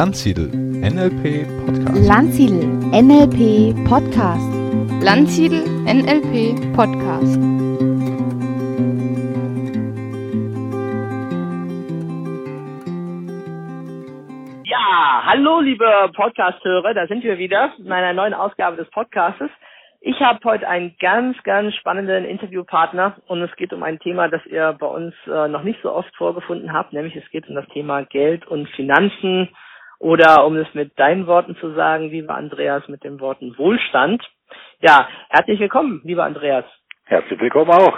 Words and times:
Landsiedel 0.00 0.48
NLP 0.48 1.44
Podcast. 1.66 2.08
Landsiedel 2.08 2.64
NLP 2.88 3.84
Podcast. 3.86 4.50
Landsiedel 5.04 5.60
NLP 5.84 6.74
Podcast. 6.74 7.36
Ja, 14.64 15.22
hallo 15.26 15.60
liebe 15.60 15.84
Podcast-Hörer, 16.16 16.94
da 16.94 17.06
sind 17.06 17.22
wir 17.22 17.36
wieder 17.36 17.74
in 17.76 17.92
einer 17.92 18.14
neuen 18.14 18.32
Ausgabe 18.32 18.78
des 18.78 18.88
Podcastes. 18.88 19.50
Ich 20.00 20.18
habe 20.20 20.40
heute 20.44 20.66
einen 20.66 20.96
ganz, 20.98 21.36
ganz 21.42 21.74
spannenden 21.74 22.24
Interviewpartner 22.24 23.16
und 23.26 23.42
es 23.42 23.54
geht 23.56 23.74
um 23.74 23.82
ein 23.82 23.98
Thema, 23.98 24.28
das 24.28 24.46
ihr 24.46 24.74
bei 24.80 24.86
uns 24.86 25.12
äh, 25.26 25.46
noch 25.48 25.62
nicht 25.62 25.78
so 25.82 25.92
oft 25.92 26.16
vorgefunden 26.16 26.72
habt, 26.72 26.94
nämlich 26.94 27.14
es 27.16 27.30
geht 27.30 27.46
um 27.50 27.54
das 27.54 27.66
Thema 27.66 28.04
Geld 28.04 28.46
und 28.46 28.66
Finanzen 28.70 29.50
oder 30.00 30.46
um 30.46 30.56
es 30.56 30.72
mit 30.74 30.98
deinen 30.98 31.26
Worten 31.28 31.54
zu 31.56 31.74
sagen, 31.74 32.10
lieber 32.10 32.34
Andreas, 32.34 32.88
mit 32.88 33.04
den 33.04 33.20
Worten 33.20 33.56
Wohlstand. 33.56 34.28
Ja, 34.80 35.08
herzlich 35.28 35.60
willkommen, 35.60 36.00
lieber 36.02 36.24
Andreas. 36.24 36.64
Herzlich 37.04 37.38
willkommen 37.38 37.70
auch. 37.70 37.96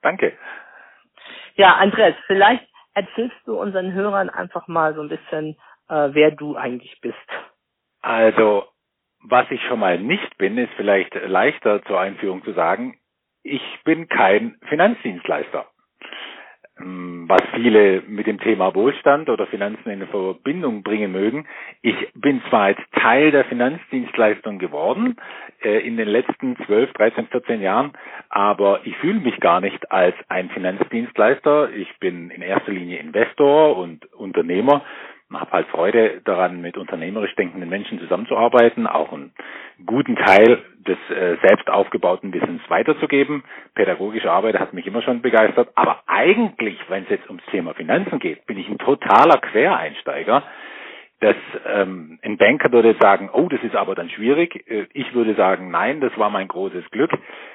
Danke. 0.00 0.32
Ja, 1.54 1.74
Andreas, 1.74 2.14
vielleicht 2.26 2.66
erzählst 2.94 3.36
du 3.44 3.60
unseren 3.60 3.92
Hörern 3.92 4.30
einfach 4.30 4.66
mal 4.66 4.94
so 4.94 5.02
ein 5.02 5.08
bisschen, 5.08 5.56
äh, 5.88 6.08
wer 6.12 6.30
du 6.30 6.56
eigentlich 6.56 6.98
bist. 7.00 7.16
Also 8.00 8.64
was 9.24 9.48
ich 9.50 9.62
schon 9.66 9.78
mal 9.78 9.98
nicht 9.98 10.36
bin, 10.38 10.58
ist 10.58 10.72
vielleicht 10.76 11.14
leichter 11.14 11.84
zur 11.84 12.00
Einführung 12.00 12.42
zu 12.44 12.52
sagen. 12.52 12.98
Ich 13.42 13.62
bin 13.84 14.08
kein 14.08 14.56
Finanzdienstleister. 14.68 15.66
Ähm, 16.82 17.24
was 17.28 17.42
viele 17.54 18.02
mit 18.08 18.26
dem 18.26 18.38
Thema 18.40 18.74
Wohlstand 18.74 19.28
oder 19.28 19.46
Finanzen 19.46 19.90
in 19.90 20.06
Verbindung 20.06 20.82
bringen 20.82 21.12
mögen. 21.12 21.46
Ich 21.80 21.94
bin 22.14 22.42
zwar 22.48 22.70
jetzt 22.70 22.82
Teil 22.92 23.30
der 23.30 23.44
Finanzdienstleistung 23.44 24.58
geworden 24.58 25.16
äh, 25.62 25.86
in 25.86 25.96
den 25.96 26.08
letzten 26.08 26.56
12, 26.66 26.92
13, 26.92 27.26
14 27.28 27.60
Jahren, 27.62 27.92
aber 28.28 28.80
ich 28.84 28.96
fühle 28.98 29.20
mich 29.20 29.38
gar 29.40 29.60
nicht 29.60 29.90
als 29.90 30.14
ein 30.28 30.50
Finanzdienstleister. 30.50 31.70
Ich 31.70 31.98
bin 31.98 32.30
in 32.30 32.42
erster 32.42 32.72
Linie 32.72 32.98
Investor 32.98 33.76
und 33.76 34.12
Unternehmer 34.14 34.82
habe 35.38 35.52
halt 35.52 35.68
Freude 35.68 36.20
daran, 36.24 36.60
mit 36.60 36.76
unternehmerisch 36.76 37.34
denkenden 37.36 37.68
Menschen 37.68 37.98
zusammenzuarbeiten, 38.00 38.86
auch 38.86 39.12
einen 39.12 39.32
guten 39.86 40.16
Teil 40.16 40.62
des 40.86 40.98
äh, 41.10 41.36
selbst 41.46 41.68
aufgebauten 41.68 42.32
Wissens 42.32 42.60
weiterzugeben. 42.68 43.44
Pädagogische 43.74 44.30
Arbeit 44.30 44.58
hat 44.58 44.72
mich 44.72 44.86
immer 44.86 45.02
schon 45.02 45.22
begeistert, 45.22 45.68
aber 45.74 46.02
eigentlich, 46.06 46.78
wenn 46.88 47.04
es 47.04 47.10
jetzt 47.10 47.28
ums 47.28 47.44
Thema 47.50 47.74
Finanzen 47.74 48.18
geht, 48.18 48.46
bin 48.46 48.58
ich 48.58 48.68
ein 48.68 48.78
totaler 48.78 49.38
Quereinsteiger 49.38 50.42
dass 51.22 51.36
ähm, 51.66 52.18
ein 52.22 52.36
Banker 52.36 52.72
würde 52.72 52.96
sagen, 53.00 53.30
oh, 53.32 53.48
das 53.48 53.62
ist 53.62 53.76
aber 53.76 53.94
dann 53.94 54.10
schwierig. 54.10 54.68
Äh, 54.68 54.86
ich 54.92 55.14
würde 55.14 55.34
sagen, 55.34 55.70
nein, 55.70 56.00
das 56.00 56.16
war 56.18 56.30
mein 56.30 56.48
großes 56.48 56.90
Glück, 56.90 57.12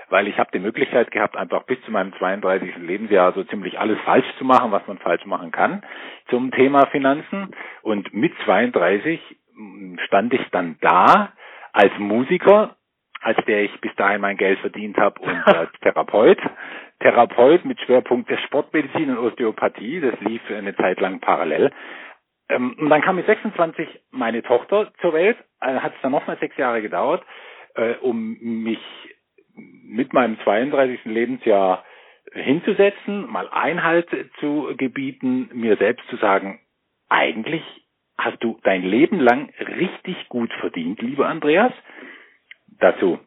weil 0.09 0.29
ich 0.29 0.39
habe 0.39 0.49
die 0.53 0.59
Möglichkeit 0.59 1.11
gehabt, 1.11 1.35
einfach 1.35 1.63
bis 1.63 1.77
zu 1.81 1.91
meinem 1.91 2.13
32. 2.13 2.77
Lebensjahr 2.77 3.33
so 3.33 3.43
ziemlich 3.43 3.77
alles 3.77 3.99
falsch 4.05 4.25
zu 4.37 4.45
machen, 4.45 4.71
was 4.71 4.87
man 4.87 4.97
falsch 4.99 5.25
machen 5.25 5.51
kann 5.51 5.83
zum 6.29 6.51
Thema 6.51 6.85
Finanzen. 6.87 7.53
Und 7.81 8.13
mit 8.13 8.33
32 8.45 9.19
hm, 9.53 9.99
stand 10.05 10.33
ich 10.33 10.47
dann 10.51 10.77
da 10.79 11.33
als 11.73 11.91
Musiker, 11.99 12.77
als 13.19 13.37
der 13.47 13.63
ich 13.63 13.81
bis 13.81 13.93
dahin 13.95 14.21
mein 14.21 14.37
Geld 14.37 14.59
verdient 14.59 14.95
habe 14.95 15.19
und 15.19 15.29
als 15.45 15.71
Therapeut. 15.81 16.39
Therapeut 17.01 17.65
mit 17.65 17.81
Schwerpunkt 17.81 18.29
der 18.29 18.37
Sportmedizin 18.37 19.09
und 19.09 19.17
Osteopathie. 19.17 19.99
Das 19.99 20.19
lief 20.21 20.41
eine 20.49 20.73
Zeit 20.77 21.01
lang 21.01 21.19
parallel. 21.19 21.71
Ähm, 22.49 22.75
und 22.79 22.89
dann 22.89 23.01
kam 23.01 23.15
mit 23.17 23.25
26 23.25 23.87
meine 24.11 24.43
Tochter 24.43 24.91
zur 25.01 25.13
Welt, 25.13 25.37
äh, 25.61 25.75
hat 25.75 25.93
es 25.95 26.01
dann 26.01 26.11
nochmal 26.11 26.37
sechs 26.39 26.57
Jahre 26.57 26.81
gedauert, 26.81 27.23
äh, 27.75 27.95
um 28.01 28.37
mich 28.39 28.79
mit 29.55 30.13
meinem 30.13 30.39
32. 30.41 31.05
Lebensjahr 31.05 31.83
hinzusetzen, 32.33 33.29
mal 33.31 33.49
Einhalt 33.49 34.09
zu 34.39 34.73
gebieten, 34.77 35.49
mir 35.53 35.77
selbst 35.77 36.07
zu 36.09 36.17
sagen, 36.17 36.59
eigentlich 37.09 37.63
hast 38.17 38.43
du 38.43 38.59
dein 38.63 38.83
Leben 38.83 39.19
lang 39.19 39.49
richtig 39.59 40.27
gut 40.29 40.51
verdient, 40.59 41.01
lieber 41.01 41.27
Andreas. 41.27 41.71
Dazu 42.79 43.19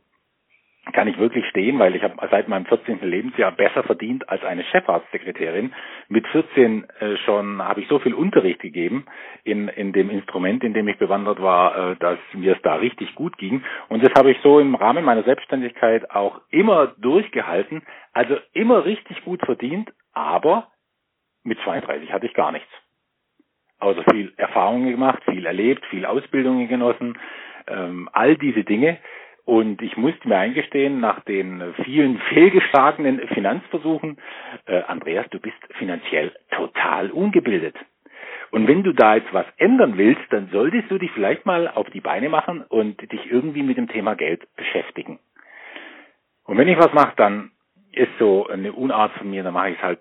kann 0.93 1.09
ich 1.09 1.19
wirklich 1.19 1.47
stehen, 1.49 1.79
weil 1.79 1.95
ich 1.95 2.03
habe 2.03 2.17
seit 2.31 2.49
meinem 2.49 2.65
14. 2.65 3.01
Lebensjahr 3.03 3.53
besser 3.53 3.83
verdient 3.83 4.29
als 4.29 4.43
eine 4.45 4.65
Chefarztsekretärin. 4.65 5.73
Mit 6.09 6.27
14 6.29 6.87
äh, 7.01 7.17
schon 7.19 7.63
habe 7.63 7.81
ich 7.81 7.89
so 7.89 7.99
viel 7.99 8.15
Unterricht 8.15 8.61
gegeben 8.61 9.05
in, 9.45 9.69
in 9.69 9.93
dem 9.93 10.11
Instrument, 10.11 10.65
in 10.65 10.75
dem 10.75 10.89
ich 10.89 10.99
bewandert 10.99 11.41
war, 11.41 11.93
äh, 11.93 11.97
dass 11.97 12.19
mir 12.33 12.57
es 12.57 12.63
da 12.63 12.77
richtig 12.77 13.15
gut 13.15 13.37
ging. 13.39 13.63
Und 13.89 14.03
das 14.03 14.13
habe 14.17 14.31
ich 14.31 14.39
so 14.43 14.59
im 14.59 14.75
Rahmen 14.75 15.05
meiner 15.05 15.23
Selbstständigkeit 15.23 16.11
auch 16.11 16.41
immer 16.51 16.89
durchgehalten, 16.99 17.83
also 18.13 18.37
immer 18.53 18.85
richtig 18.85 19.23
gut 19.25 19.41
verdient, 19.45 19.93
aber 20.13 20.69
mit 21.45 21.59
32 21.61 22.13
hatte 22.13 22.27
ich 22.27 22.35
gar 22.35 22.53
nichts. 22.53 22.69
Außer 23.79 24.03
viel 24.11 24.33
Erfahrungen 24.37 24.91
gemacht, 24.91 25.23
viel 25.25 25.47
erlebt, 25.47 25.85
viel 25.87 26.05
Ausbildungen 26.05 26.69
genossen, 26.69 27.19
ähm, 27.67 28.09
all 28.13 28.37
diese 28.37 28.65
Dinge 28.65 28.99
und 29.51 29.83
ich 29.83 29.97
musste 29.97 30.29
mir 30.29 30.37
eingestehen, 30.37 31.01
nach 31.01 31.25
den 31.25 31.75
vielen 31.83 32.19
fehlgeschlagenen 32.29 33.19
Finanzversuchen, 33.35 34.17
äh, 34.67 34.83
Andreas, 34.83 35.27
du 35.31 35.41
bist 35.41 35.57
finanziell 35.77 36.33
total 36.53 37.11
ungebildet. 37.11 37.75
Und 38.53 38.69
wenn 38.69 38.85
du 38.85 38.93
da 38.93 39.17
jetzt 39.17 39.35
was 39.35 39.47
ändern 39.57 39.99
willst, 39.99 40.23
dann 40.31 40.51
solltest 40.53 40.89
du 40.89 40.99
dich 40.99 41.11
vielleicht 41.11 41.47
mal 41.47 41.67
auf 41.67 41.91
die 41.91 42.01
Beine 42.01 42.29
machen 42.29 42.63
und 42.63 43.01
dich 43.11 43.29
irgendwie 43.29 43.65
mit 43.65 43.77
dem 43.77 43.89
Thema 43.89 44.15
Geld 44.15 44.47
beschäftigen. 44.55 45.19
Und 46.45 46.57
wenn 46.57 46.69
ich 46.69 46.79
was 46.79 46.93
mache, 46.93 47.15
dann 47.17 47.51
ist 47.91 48.17
so 48.21 48.47
eine 48.47 48.73
Unart 48.73 49.11
von 49.15 49.31
mir, 49.31 49.43
dann 49.43 49.55
mache 49.55 49.71
ich 49.71 49.79
es 49.79 49.83
halt 49.83 49.99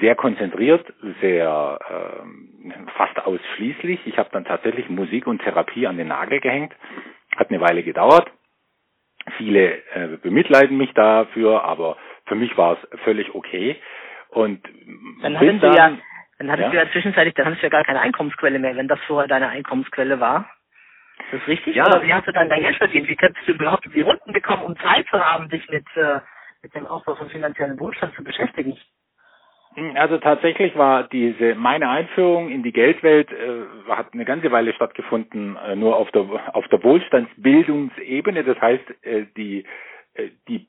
sehr 0.00 0.14
konzentriert, 0.14 0.90
sehr 1.20 1.78
ähm, 1.90 2.88
fast 2.96 3.18
ausschließlich. 3.18 4.00
Ich 4.06 4.16
habe 4.16 4.30
dann 4.32 4.46
tatsächlich 4.46 4.88
Musik 4.88 5.26
und 5.26 5.42
Therapie 5.42 5.86
an 5.86 5.98
den 5.98 6.08
Nagel 6.08 6.40
gehängt. 6.40 6.72
Hat 7.36 7.50
eine 7.50 7.60
Weile 7.60 7.82
gedauert. 7.82 8.30
Viele 9.36 9.82
äh, 9.94 10.16
bemitleiden 10.20 10.76
mich 10.76 10.92
dafür, 10.94 11.64
aber 11.64 11.96
für 12.26 12.34
mich 12.34 12.56
war 12.56 12.78
es 12.78 13.00
völlig 13.00 13.34
okay. 13.34 13.76
Und 14.28 14.62
dann 15.22 15.38
hattest 15.38 15.62
dann, 15.62 15.70
du 15.72 15.76
ja, 15.76 15.98
dann 16.38 16.50
hattest 16.50 16.64
ja? 16.66 16.70
du 16.70 16.86
ja 16.86 16.92
zwischenzeitlich, 16.92 17.34
dann 17.34 17.46
hattest 17.46 17.62
du 17.62 17.66
ja 17.66 17.70
gar 17.70 17.84
keine 17.84 18.00
Einkommensquelle 18.00 18.58
mehr, 18.58 18.76
wenn 18.76 18.88
das 18.88 19.00
vorher 19.06 19.28
deine 19.28 19.48
Einkommensquelle 19.48 20.18
war. 20.20 20.50
Ist 21.18 21.40
das 21.40 21.48
richtig? 21.48 21.76
Ja. 21.76 21.86
Oder 21.86 22.02
wie 22.02 22.12
hast 22.12 22.26
du 22.26 22.32
dann 22.32 22.48
dein 22.48 22.62
Geld 22.62 22.76
verdient? 22.76 23.08
Wie 23.08 23.16
kannst 23.16 23.38
du 23.46 23.52
überhaupt 23.52 23.86
die 23.94 24.00
Runden 24.00 24.32
bekommen, 24.32 24.62
um 24.62 24.76
Zeit 24.78 25.06
zu 25.08 25.20
haben, 25.22 25.48
dich 25.48 25.68
mit, 25.68 25.86
äh, 25.96 26.20
mit 26.62 26.74
dem 26.74 26.86
Aufbau 26.86 27.14
von 27.14 27.28
finanziellen 27.28 27.78
Wohlstand 27.78 28.14
zu 28.14 28.24
beschäftigen? 28.24 28.76
Also 29.94 30.18
tatsächlich 30.18 30.76
war 30.76 31.04
diese 31.04 31.54
meine 31.54 31.88
Einführung 31.88 32.50
in 32.50 32.62
die 32.62 32.72
Geldwelt 32.72 33.30
äh, 33.32 33.90
hat 33.90 34.12
eine 34.12 34.26
ganze 34.26 34.52
Weile 34.52 34.74
stattgefunden, 34.74 35.56
äh, 35.56 35.76
nur 35.76 35.96
auf 35.96 36.10
der 36.10 36.26
auf 36.54 36.68
der 36.68 36.82
Wohlstandsbildungsebene. 36.82 38.44
Das 38.44 38.60
heißt 38.60 38.84
äh, 39.02 39.26
die 39.36 39.64
äh, 40.14 40.28
die 40.46 40.66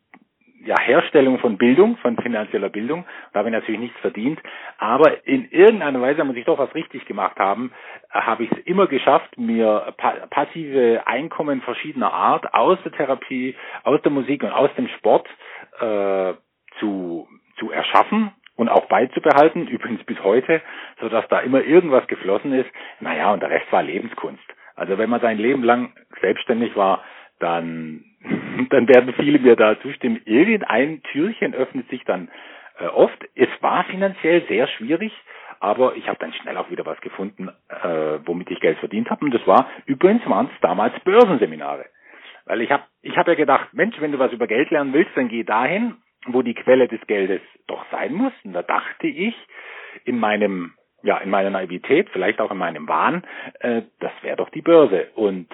ja, 0.66 0.80
Herstellung 0.80 1.40
von 1.40 1.58
Bildung, 1.58 1.98
von 1.98 2.16
finanzieller 2.16 2.70
Bildung. 2.70 3.04
Da 3.34 3.40
habe 3.40 3.50
ich 3.50 3.54
natürlich 3.54 3.82
nichts 3.82 4.00
verdient. 4.00 4.40
Aber 4.78 5.28
in 5.28 5.50
irgendeiner 5.52 6.00
Weise 6.00 6.24
muss 6.24 6.38
ich 6.38 6.46
doch 6.46 6.58
was 6.58 6.74
richtig 6.74 7.06
gemacht 7.06 7.38
haben. 7.38 7.74
Äh, 8.14 8.22
habe 8.22 8.46
ich 8.46 8.52
es 8.54 8.60
immer 8.60 8.88
geschafft, 8.88 9.38
mir 9.38 9.94
pa 9.98 10.28
passive 10.30 11.06
Einkommen 11.06 11.62
verschiedener 11.62 12.14
Art 12.14 12.54
aus 12.54 12.78
der 12.86 12.94
Therapie, 12.94 13.56
aus 13.84 14.02
der 14.02 14.14
Musik 14.14 14.44
und 14.44 14.52
aus 14.52 14.70
dem 14.78 14.88
Sport 14.88 15.28
äh, 15.82 16.34
zu, 16.80 17.28
zu 17.58 17.70
erschaffen 17.70 18.32
und 18.56 18.70
auch 18.70 18.86
beizubehalten, 18.86 19.68
übrigens 19.68 20.04
bis 20.04 20.22
heute, 20.24 20.62
so 21.00 21.10
dass 21.10 21.28
da 21.30 21.40
immer 21.40 21.62
irgendwas 21.62 22.08
geflossen 22.08 22.54
ist. 22.54 22.70
Naja, 23.00 23.32
und 23.34 23.42
der 23.42 23.50
Rest 23.50 23.72
war 23.72 23.84
Lebenskunst. 23.84 24.44
Also 24.76 24.98
wenn 24.98 25.10
man 25.10 25.22
sein 25.22 25.38
Leben 25.38 25.64
lang 25.64 25.94
selbstständig 26.22 26.76
war, 26.76 27.04
dann, 27.40 28.04
dann 28.70 28.88
werden 28.88 29.14
viele 29.16 29.40
mir 29.40 29.56
da 29.56 29.80
zustimmen. 29.82 30.22
Irgendein 30.26 31.02
Türchen 31.04 31.54
öffnet 31.54 31.90
sich 31.90 32.04
dann 32.06 32.30
äh, 32.80 32.86
oft. 32.86 33.18
Es 33.36 33.50
war 33.62 33.84
finanziell 33.86 34.44
sehr 34.48 34.68
schwierig, 34.68 35.14
aber 35.60 35.96
ich 35.96 36.08
habe 36.08 36.20
dann 36.20 36.34
schnell 36.34 36.58
auch 36.58 36.70
wieder 36.70 36.86
was 36.86 37.00
gefunden, 37.02 37.50
äh, 37.70 38.20
womit 38.26 38.52
ich 38.52 38.60
Geld 38.60 38.78
verdient 38.80 39.10
habe. 39.10 39.26
Und 39.26 39.34
das 39.34 39.46
war, 39.48 39.68
übrigens 39.86 40.28
waren 40.30 40.50
es 40.54 40.62
damals 40.62 40.94
Börsenseminare. 41.02 41.86
Weil 42.46 42.62
ich 42.62 42.72
habe 42.72 42.84
ich 43.02 43.18
hab 43.18 43.28
ja 43.28 43.36
gedacht, 43.36 43.70
Mensch, 43.74 43.96
wenn 44.00 44.12
du 44.12 44.20
was 44.20 44.34
über 44.34 44.48
Geld 44.48 44.70
lernen 44.70 44.94
willst, 44.94 45.12
dann 45.16 45.30
geh 45.30 45.44
dahin 45.44 45.96
wo 46.28 46.42
die 46.42 46.54
Quelle 46.54 46.88
des 46.88 47.02
Geldes 47.08 47.42
doch 47.68 47.86
sein 47.92 48.14
muss. 48.14 48.34
Und 48.44 48.54
da 48.54 48.64
dachte 48.64 49.08
ich 49.08 49.36
in 50.06 50.20
meinem, 50.20 50.74
ja, 51.02 51.18
in 51.18 51.30
meiner 51.30 51.50
Naivität, 51.50 52.10
vielleicht 52.12 52.40
auch 52.40 52.52
in 52.52 52.58
meinem 52.58 52.88
Wahn, 52.88 53.24
äh, 53.60 53.84
das 54.00 54.12
wäre 54.22 54.38
doch 54.38 54.50
die 54.50 54.62
Börse. 54.62 55.10
Und 55.16 55.50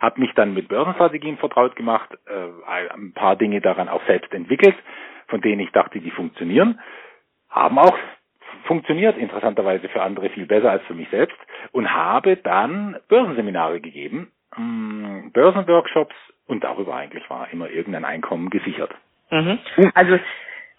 habe 0.00 0.20
mich 0.20 0.32
dann 0.34 0.54
mit 0.54 0.68
Börsenstrategien 0.68 1.38
vertraut 1.38 1.76
gemacht, 1.76 2.10
äh, 2.26 2.92
ein 2.92 3.12
paar 3.12 3.36
Dinge 3.36 3.60
daran 3.60 3.88
auch 3.88 4.04
selbst 4.06 4.32
entwickelt, 4.34 4.76
von 5.28 5.40
denen 5.40 5.60
ich 5.60 5.70
dachte, 5.70 6.00
die 6.00 6.10
funktionieren, 6.10 6.80
haben 7.48 7.78
auch 7.78 7.96
funktioniert 8.64 9.16
interessanterweise 9.16 9.88
für 9.88 10.02
andere 10.02 10.30
viel 10.30 10.46
besser 10.46 10.70
als 10.70 10.84
für 10.84 10.94
mich 10.94 11.08
selbst 11.10 11.36
und 11.72 11.92
habe 11.92 12.36
dann 12.36 12.96
Börsenseminare 13.08 13.80
gegeben, 13.80 14.32
mh, 14.56 15.30
Börsenworkshops 15.32 16.14
und 16.46 16.64
darüber 16.64 16.94
eigentlich 16.96 17.28
war 17.30 17.50
immer 17.52 17.70
irgendein 17.70 18.04
Einkommen 18.04 18.50
gesichert. 18.50 18.94
Mhm. 19.32 19.58
Also 19.94 20.18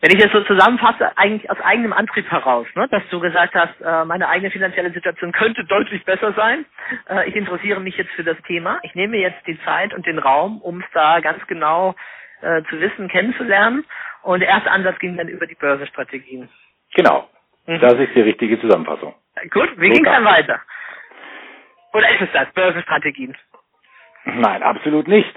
wenn 0.01 0.11
ich 0.11 0.21
das 0.21 0.31
so 0.33 0.41
zusammenfasse, 0.41 1.17
eigentlich 1.17 1.50
aus 1.50 1.59
eigenem 1.61 1.94
Antrieb 1.94 2.29
heraus, 2.29 2.67
ne, 2.75 2.88
dass 2.89 3.03
du 3.09 3.19
gesagt 3.19 3.55
hast, 3.55 3.79
äh, 3.81 4.05
meine 4.05 4.27
eigene 4.27 4.51
finanzielle 4.51 4.91
Situation 4.91 5.31
könnte 5.31 5.63
deutlich 5.63 6.03
besser 6.03 6.33
sein. 6.33 6.65
Äh, 7.09 7.29
ich 7.29 7.35
interessiere 7.35 7.79
mich 7.79 7.97
jetzt 7.97 8.11
für 8.11 8.23
das 8.23 8.38
Thema. 8.45 8.79
Ich 8.83 8.95
nehme 8.95 9.17
jetzt 9.17 9.47
die 9.47 9.57
Zeit 9.63 9.94
und 9.94 10.05
den 10.05 10.19
Raum, 10.19 10.61
um 10.61 10.81
es 10.81 10.85
da 10.94 11.21
ganz 11.21 11.45
genau 11.47 11.95
äh, 12.41 12.61
zu 12.69 12.79
wissen, 12.81 13.07
kennenzulernen. 13.07 13.85
Und 14.23 14.41
der 14.41 14.50
erste 14.50 14.71
Ansatz 14.71 15.00
ging 15.00 15.15
dann 15.15 15.29
über 15.29 15.47
die 15.47 15.55
Börsenstrategien. 15.55 16.50
Genau. 16.95 17.29
Mhm. 17.65 17.79
Das 17.79 17.94
ist 17.94 18.13
die 18.13 18.21
richtige 18.21 18.59
Zusammenfassung. 18.59 19.15
Gut, 19.51 19.71
wie 19.77 19.88
So 19.88 19.94
ging 19.94 20.05
es 20.05 20.11
dann 20.11 20.25
weiter? 20.25 20.59
Oder 21.94 22.09
ist 22.09 22.21
es 22.21 22.29
das, 22.33 22.51
Börsenstrategien? 22.53 23.38
Nein, 24.25 24.63
absolut 24.63 25.07
nicht. 25.07 25.33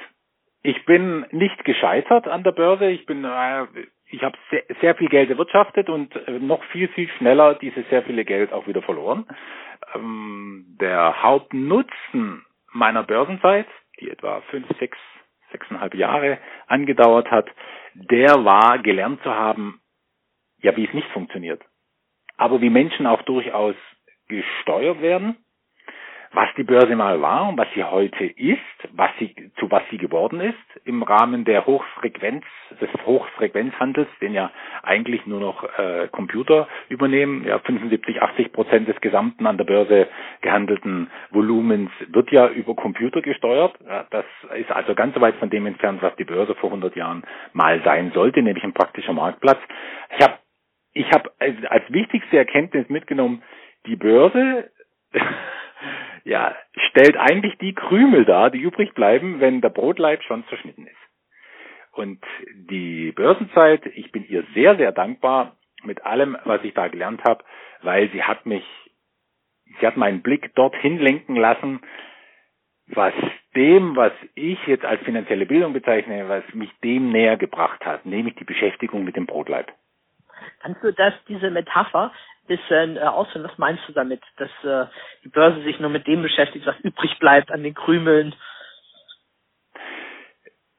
Ich 0.67 0.85
bin 0.85 1.25
nicht 1.31 1.65
gescheitert 1.65 2.27
an 2.27 2.43
der 2.43 2.51
Börse. 2.51 2.91
Ich 2.91 3.07
bin, 3.07 3.25
äh, 3.25 3.67
ich 4.11 4.25
habe 4.25 4.37
sehr, 4.51 4.65
sehr 4.81 4.97
viel 4.97 5.09
Geld 5.09 5.31
erwirtschaftet 5.31 5.89
und 5.89 6.13
äh, 6.27 6.41
noch 6.41 6.61
viel, 6.73 6.89
viel 6.89 7.09
schneller 7.11 7.55
dieses 7.55 7.89
sehr 7.89 8.03
viele 8.03 8.25
Geld 8.25 8.53
auch 8.53 8.67
wieder 8.67 8.83
verloren. 8.83 9.27
Ähm, 9.95 10.65
der 10.81 11.23
Hauptnutzen 11.23 12.45
meiner 12.73 13.05
Börsenzeit, 13.05 13.69
die 14.01 14.11
etwa 14.11 14.41
fünf, 14.51 14.67
sechs, 14.81 14.99
sechseinhalb 15.53 15.95
Jahre 15.95 16.39
angedauert 16.67 17.31
hat, 17.31 17.47
der 17.95 18.45
war 18.45 18.81
gelernt 18.81 19.23
zu 19.23 19.31
haben, 19.31 19.81
ja, 20.63 20.77
wie 20.77 20.87
es 20.89 20.95
nicht 20.95 21.09
funktioniert. 21.13 21.63
Aber 22.39 22.61
wie 22.61 22.71
Menschen 22.71 23.07
auch 23.07 23.23
durchaus 23.23 23.77
gesteuert 24.27 25.01
werden 25.01 25.37
was 26.37 26.51
die 26.59 26.65
Börse 26.65 26.95
mal 26.95 27.23
war 27.23 27.49
und 27.49 27.57
was 27.57 27.67
sie 27.75 27.83
heute 27.83 28.27
ist, 28.27 28.59
was 28.93 29.11
sie, 29.19 29.35
zu 29.59 29.71
was 29.71 29.83
sie 29.91 29.97
geworden 29.97 30.41
ist, 30.41 30.85
im 30.85 31.03
Rahmen 31.03 31.47
der 31.47 31.65
Hochfrequenz, 31.65 32.45
des 32.79 32.91
Hochfrequenzhandels, 33.07 34.07
den 34.21 34.35
ja 34.35 34.51
eigentlich 34.83 35.25
nur 35.27 35.41
noch 35.41 35.65
äh, 35.79 36.09
Computer 36.13 36.69
übernehmen. 36.91 37.47
Ja, 37.47 37.59
75, 37.61 38.21
80 38.21 38.53
Prozent 38.53 38.87
des 38.87 39.01
gesamten 39.01 39.47
an 39.47 39.57
der 39.57 39.65
Börse 39.65 40.09
gehandelten 40.43 41.11
Volumens 41.31 41.91
wird 42.09 42.31
ja 42.31 42.49
über 42.49 42.75
Computer 42.75 43.23
gesteuert. 43.23 43.75
Ja, 43.87 44.07
das 44.11 44.27
ist 44.59 44.71
also 44.71 44.95
ganz 44.95 45.19
weit 45.19 45.37
von 45.37 45.49
dem 45.49 45.65
entfernt, 45.65 46.03
was 46.03 46.15
die 46.17 46.25
Börse 46.25 46.55
vor 46.57 46.69
100 46.69 46.95
Jahren 46.97 47.25
mal 47.55 47.81
sein 47.83 48.13
sollte, 48.13 48.43
nämlich 48.43 48.63
ein 48.63 48.75
praktischer 48.75 49.15
Marktplatz. 49.15 49.59
Ich 50.19 50.23
habe 50.23 50.35
ich 50.93 51.11
hab 51.13 51.33
als 51.39 51.85
wichtigste 51.89 52.37
Erkenntnis 52.37 52.91
mitgenommen, 52.91 53.43
die 53.87 53.97
Börse 53.97 54.71
ja, 56.25 56.55
stellt 56.91 57.17
eigentlich 57.17 57.57
die 57.59 57.75
Krümel 57.75 58.25
dar, 58.25 58.51
die 58.51 58.61
übrig 58.61 58.95
bleiben, 58.95 59.41
wenn 59.41 59.61
der 59.61 59.71
Brotleib 59.71 60.23
schon 60.23 60.47
zerschnitten 60.49 60.87
ist. 60.87 60.97
Und 61.93 62.23
die 62.55 63.13
Börsenzeit, 63.13 63.87
ich 63.87 64.13
bin 64.13 64.27
ihr 64.29 64.45
sehr, 64.55 64.77
sehr 64.77 64.93
dankbar 64.93 65.57
mit 65.83 66.05
allem, 66.05 66.37
was 66.45 66.63
ich 66.65 66.75
da 66.75 66.89
gelernt 66.89 67.23
habe, 67.25 67.45
weil 67.83 68.11
sie 68.11 68.23
hat 68.23 68.45
mich, 68.45 68.65
sie 69.81 69.87
hat 69.87 69.97
meinen 69.97 70.23
Blick 70.23 70.55
dorthin 70.55 70.99
lenken 70.99 71.37
lassen, 71.37 71.81
was 72.89 73.15
dem, 73.55 73.97
was 73.97 74.13
ich 74.35 74.59
jetzt 74.67 74.85
als 74.85 75.03
finanzielle 75.03 75.47
Bildung 75.47 75.73
bezeichne, 75.73 76.29
was 76.29 76.45
mich 76.55 76.71
dem 76.85 77.11
näher 77.11 77.37
gebracht 77.37 77.85
hat, 77.85 78.05
nämlich 78.05 78.35
die 78.37 78.45
Beschäftigung 78.45 79.05
mit 79.05 79.17
dem 79.17 79.27
Brotleib. 79.27 79.73
Kannst 80.61 80.83
du 80.83 80.93
das, 80.93 81.15
diese 81.29 81.51
Metapher, 81.51 82.13
bisschen 82.47 82.97
äh, 82.97 83.01
ausführen? 83.01 83.45
Was 83.45 83.59
meinst 83.59 83.83
du 83.89 83.93
damit, 83.93 84.21
dass 84.37 84.51
äh, 84.65 84.87
die 85.25 85.29
Börse 85.29 85.63
sich 85.63 85.81
nur 85.81 85.91
mit 85.91 86.07
dem 86.07 86.23
beschäftigt, 86.23 86.67
was 86.67 86.79
übrig 86.81 87.19
bleibt 87.19 87.51
an 87.51 87.63
den 87.63 87.75
Krümeln? 87.75 88.35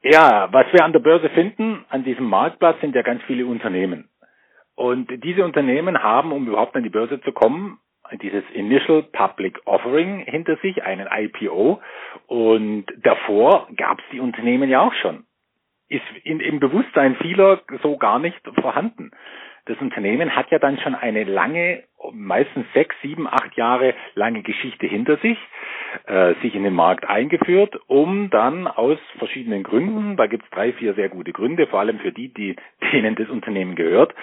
Ja, 0.02 0.48
was 0.52 0.66
wir 0.72 0.84
an 0.84 0.92
der 0.92 1.00
Börse 1.00 1.28
finden, 1.30 1.84
an 1.88 2.04
diesem 2.04 2.26
Marktplatz 2.26 2.80
sind 2.80 2.94
ja 2.94 3.02
ganz 3.02 3.22
viele 3.24 3.46
Unternehmen. 3.46 4.08
Und 4.74 5.08
diese 5.24 5.44
Unternehmen 5.44 6.02
haben, 6.02 6.32
um 6.32 6.46
überhaupt 6.46 6.76
an 6.76 6.84
die 6.84 6.88
Börse 6.88 7.20
zu 7.22 7.32
kommen, 7.32 7.80
dieses 8.22 8.44
Initial 8.52 9.02
Public 9.02 9.60
Offering 9.66 10.20
hinter 10.20 10.56
sich, 10.58 10.82
einen 10.82 11.08
IPO. 11.10 11.82
Und 12.26 12.86
davor 13.02 13.68
gab 13.76 13.98
es 13.98 14.04
die 14.12 14.20
Unternehmen 14.20 14.70
ja 14.70 14.80
auch 14.80 14.94
schon. 14.94 15.24
Ist 15.88 16.02
in, 16.24 16.40
im 16.40 16.60
Bewusstsein 16.60 17.16
vieler 17.16 17.60
so 17.82 17.96
gar 17.96 18.18
nicht 18.18 18.40
vorhanden. 18.60 19.10
Das 19.68 19.78
Unternehmen 19.82 20.34
hat 20.34 20.50
ja 20.50 20.58
dann 20.58 20.78
schon 20.78 20.94
eine 20.94 21.24
lange, 21.24 21.84
meistens 22.12 22.64
sechs, 22.72 22.96
sieben, 23.02 23.28
acht 23.28 23.54
Jahre 23.54 23.94
lange 24.14 24.40
Geschichte 24.42 24.86
hinter 24.86 25.18
sich, 25.18 25.36
äh, 26.06 26.34
sich 26.40 26.54
in 26.54 26.62
den 26.62 26.72
Markt 26.72 27.06
eingeführt, 27.06 27.78
um 27.86 28.30
dann 28.30 28.66
aus 28.66 28.98
verschiedenen 29.18 29.62
Gründen, 29.64 30.16
da 30.16 30.26
gibt 30.26 30.44
es 30.44 30.50
drei, 30.50 30.72
vier 30.72 30.94
sehr 30.94 31.10
gute 31.10 31.32
Gründe, 31.32 31.66
vor 31.66 31.80
allem 31.80 31.98
für 31.98 32.12
die, 32.12 32.32
die 32.32 32.56
denen 32.92 33.14
das 33.14 33.28
Unternehmen 33.28 33.74
gehört, 33.74 34.14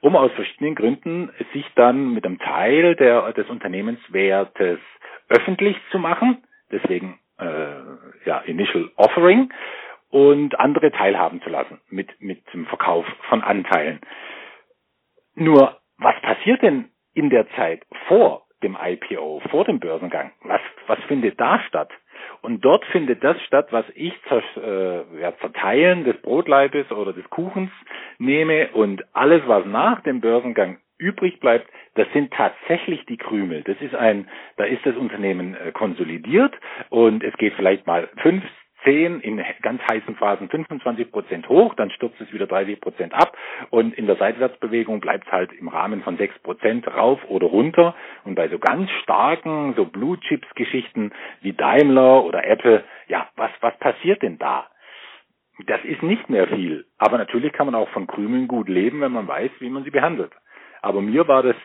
um 0.00 0.16
aus 0.16 0.32
verschiedenen 0.32 0.74
Gründen 0.74 1.30
sich 1.52 1.66
dann 1.74 2.14
mit 2.14 2.24
einem 2.24 2.38
Teil 2.38 2.96
der, 2.96 3.32
des 3.34 3.50
Unternehmenswertes 3.50 4.78
öffentlich 5.28 5.76
zu 5.90 5.98
machen, 5.98 6.38
deswegen 6.72 7.18
äh, 7.38 8.24
ja 8.24 8.38
Initial 8.46 8.90
Offering 8.96 9.50
und 10.10 10.58
andere 10.58 10.92
teilhaben 10.92 11.40
zu 11.42 11.50
lassen 11.50 11.80
mit 11.88 12.20
mit 12.20 12.42
dem 12.52 12.66
Verkauf 12.66 13.06
von 13.28 13.42
Anteilen. 13.42 14.00
Nur, 15.34 15.78
was 15.98 16.14
passiert 16.22 16.62
denn 16.62 16.90
in 17.14 17.30
der 17.30 17.48
Zeit 17.50 17.82
vor 18.08 18.46
dem 18.62 18.76
IPO, 18.80 19.42
vor 19.50 19.64
dem 19.64 19.80
Börsengang? 19.80 20.32
Was, 20.42 20.60
was 20.86 20.98
findet 21.08 21.40
da 21.40 21.60
statt? 21.60 21.90
Und 22.42 22.64
dort 22.64 22.84
findet 22.86 23.22
das 23.22 23.40
statt, 23.42 23.68
was 23.70 23.84
ich 23.94 24.14
zur, 24.28 24.42
äh, 24.56 25.20
ja, 25.20 25.36
Zerteilen 25.38 26.04
des 26.04 26.16
Brotleibes 26.22 26.90
oder 26.90 27.12
des 27.12 27.28
Kuchens 27.30 27.70
nehme 28.18 28.68
und 28.72 29.04
alles, 29.14 29.42
was 29.46 29.66
nach 29.66 30.00
dem 30.02 30.20
Börsengang 30.20 30.78
übrig 30.98 31.40
bleibt, 31.40 31.68
das 31.94 32.06
sind 32.12 32.32
tatsächlich 32.32 33.04
die 33.06 33.18
Krümel. 33.18 33.62
Das 33.62 33.76
ist 33.80 33.94
ein, 33.94 34.28
da 34.56 34.64
ist 34.64 34.84
das 34.86 34.96
Unternehmen 34.96 35.54
äh, 35.54 35.72
konsolidiert 35.72 36.54
und 36.88 37.22
es 37.22 37.36
geht 37.36 37.54
vielleicht 37.54 37.86
mal 37.86 38.08
fünf, 38.22 38.44
10, 38.86 39.20
in 39.20 39.42
ganz 39.62 39.82
heißen 39.82 40.14
Phasen 40.14 40.48
25 40.48 41.10
Prozent 41.10 41.48
hoch, 41.48 41.74
dann 41.74 41.90
stürzt 41.90 42.20
es 42.20 42.32
wieder 42.32 42.46
30 42.46 42.80
Prozent 42.80 43.12
ab 43.12 43.36
und 43.70 43.92
in 43.94 44.06
der 44.06 44.16
Seitwärtsbewegung 44.16 45.00
bleibt 45.00 45.26
es 45.26 45.32
halt 45.32 45.52
im 45.52 45.68
Rahmen 45.68 46.02
von 46.02 46.16
6 46.16 46.38
Prozent 46.38 46.86
rauf 46.86 47.20
oder 47.28 47.48
runter 47.48 47.94
und 48.24 48.36
bei 48.36 48.48
so 48.48 48.58
ganz 48.58 48.88
starken, 49.02 49.74
so 49.76 49.84
Blue 49.84 50.18
Chips 50.20 50.48
Geschichten 50.54 51.12
wie 51.42 51.52
Daimler 51.52 52.24
oder 52.24 52.46
Apple, 52.46 52.84
ja, 53.08 53.28
was, 53.36 53.50
was 53.60 53.76
passiert 53.78 54.22
denn 54.22 54.38
da? 54.38 54.68
Das 55.66 55.82
ist 55.84 56.02
nicht 56.02 56.30
mehr 56.30 56.46
viel, 56.46 56.86
aber 56.98 57.18
natürlich 57.18 57.52
kann 57.52 57.66
man 57.66 57.74
auch 57.74 57.88
von 57.88 58.06
Krümeln 58.06 58.46
gut 58.46 58.68
leben, 58.68 59.00
wenn 59.00 59.12
man 59.12 59.26
weiß, 59.26 59.50
wie 59.58 59.70
man 59.70 59.84
sie 59.84 59.90
behandelt. 59.90 60.32
Aber 60.80 61.00
mir 61.00 61.26
war 61.26 61.42
das 61.42 61.56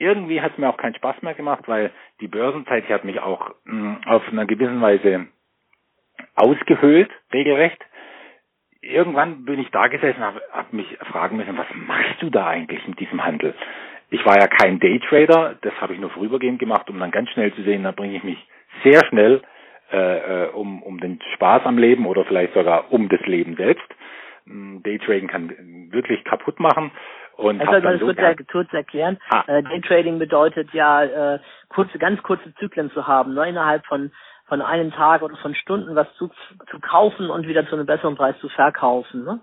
irgendwie 0.00 0.40
hat 0.40 0.52
es 0.52 0.58
mir 0.58 0.68
auch 0.68 0.76
keinen 0.76 0.94
Spaß 0.94 1.22
mehr 1.22 1.34
gemacht, 1.34 1.64
weil 1.66 1.90
die 2.20 2.28
Börsenzeit 2.28 2.88
die 2.88 2.94
hat 2.94 3.04
mich 3.04 3.18
auch 3.20 3.50
mh, 3.64 4.00
auf 4.06 4.22
einer 4.28 4.46
gewissen 4.46 4.80
Weise 4.80 5.26
ausgehöhlt, 6.34 7.10
regelrecht. 7.32 7.84
Irgendwann 8.80 9.44
bin 9.44 9.58
ich 9.58 9.70
da 9.70 9.88
gesessen 9.88 10.18
und 10.18 10.26
habe 10.26 10.42
hab 10.52 10.72
mich 10.72 10.86
fragen 11.10 11.36
müssen, 11.36 11.58
was 11.58 11.66
machst 11.74 12.20
du 12.20 12.30
da 12.30 12.46
eigentlich 12.46 12.86
mit 12.86 13.00
diesem 13.00 13.24
Handel? 13.24 13.54
Ich 14.10 14.24
war 14.24 14.38
ja 14.38 14.46
kein 14.46 14.78
Daytrader, 14.78 15.56
das 15.60 15.74
habe 15.80 15.94
ich 15.94 16.00
nur 16.00 16.10
vorübergehend 16.10 16.58
gemacht, 16.58 16.88
um 16.88 16.98
dann 16.98 17.10
ganz 17.10 17.28
schnell 17.30 17.52
zu 17.54 17.62
sehen, 17.62 17.82
da 17.82 17.92
bringe 17.92 18.16
ich 18.16 18.24
mich 18.24 18.38
sehr 18.82 19.04
schnell 19.06 19.42
äh, 19.92 20.44
äh 20.44 20.48
um, 20.50 20.82
um 20.82 21.00
den 21.00 21.20
Spaß 21.34 21.66
am 21.66 21.76
Leben 21.76 22.06
oder 22.06 22.24
vielleicht 22.24 22.54
sogar 22.54 22.92
um 22.92 23.08
das 23.08 23.20
Leben 23.26 23.56
selbst. 23.56 23.86
Daytrading 24.46 25.28
kann 25.28 25.52
wirklich 25.90 26.24
kaputt 26.24 26.58
machen. 26.60 26.90
Und 27.36 27.60
also 27.60 27.80
das 27.80 28.00
kurz, 28.00 28.18
er, 28.18 28.34
kurz 28.50 28.72
erklären. 28.72 29.18
Ah. 29.30 29.44
Äh, 29.46 29.62
Daytrading 29.62 30.18
bedeutet 30.18 30.72
ja 30.72 31.34
äh, 31.34 31.38
kurze, 31.68 31.98
ganz 31.98 32.22
kurze 32.22 32.52
Zyklen 32.56 32.90
zu 32.90 33.06
haben, 33.06 33.34
ne? 33.34 33.48
innerhalb 33.48 33.86
von 33.86 34.10
von 34.48 34.62
einem 34.62 34.90
Tag 34.92 35.22
oder 35.22 35.36
von 35.36 35.54
Stunden 35.54 35.94
was 35.94 36.12
zu, 36.14 36.30
zu 36.70 36.80
kaufen 36.80 37.30
und 37.30 37.46
wieder 37.46 37.66
zu 37.66 37.76
einem 37.76 37.86
besseren 37.86 38.16
Preis 38.16 38.38
zu 38.40 38.48
verkaufen. 38.48 39.24
Ne? 39.24 39.40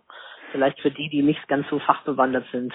Vielleicht 0.52 0.80
für 0.82 0.92
die, 0.92 1.10
die 1.10 1.22
nicht 1.22 1.48
ganz 1.48 1.68
so 1.70 1.80
fachbewandert 1.80 2.46
sind. 2.52 2.74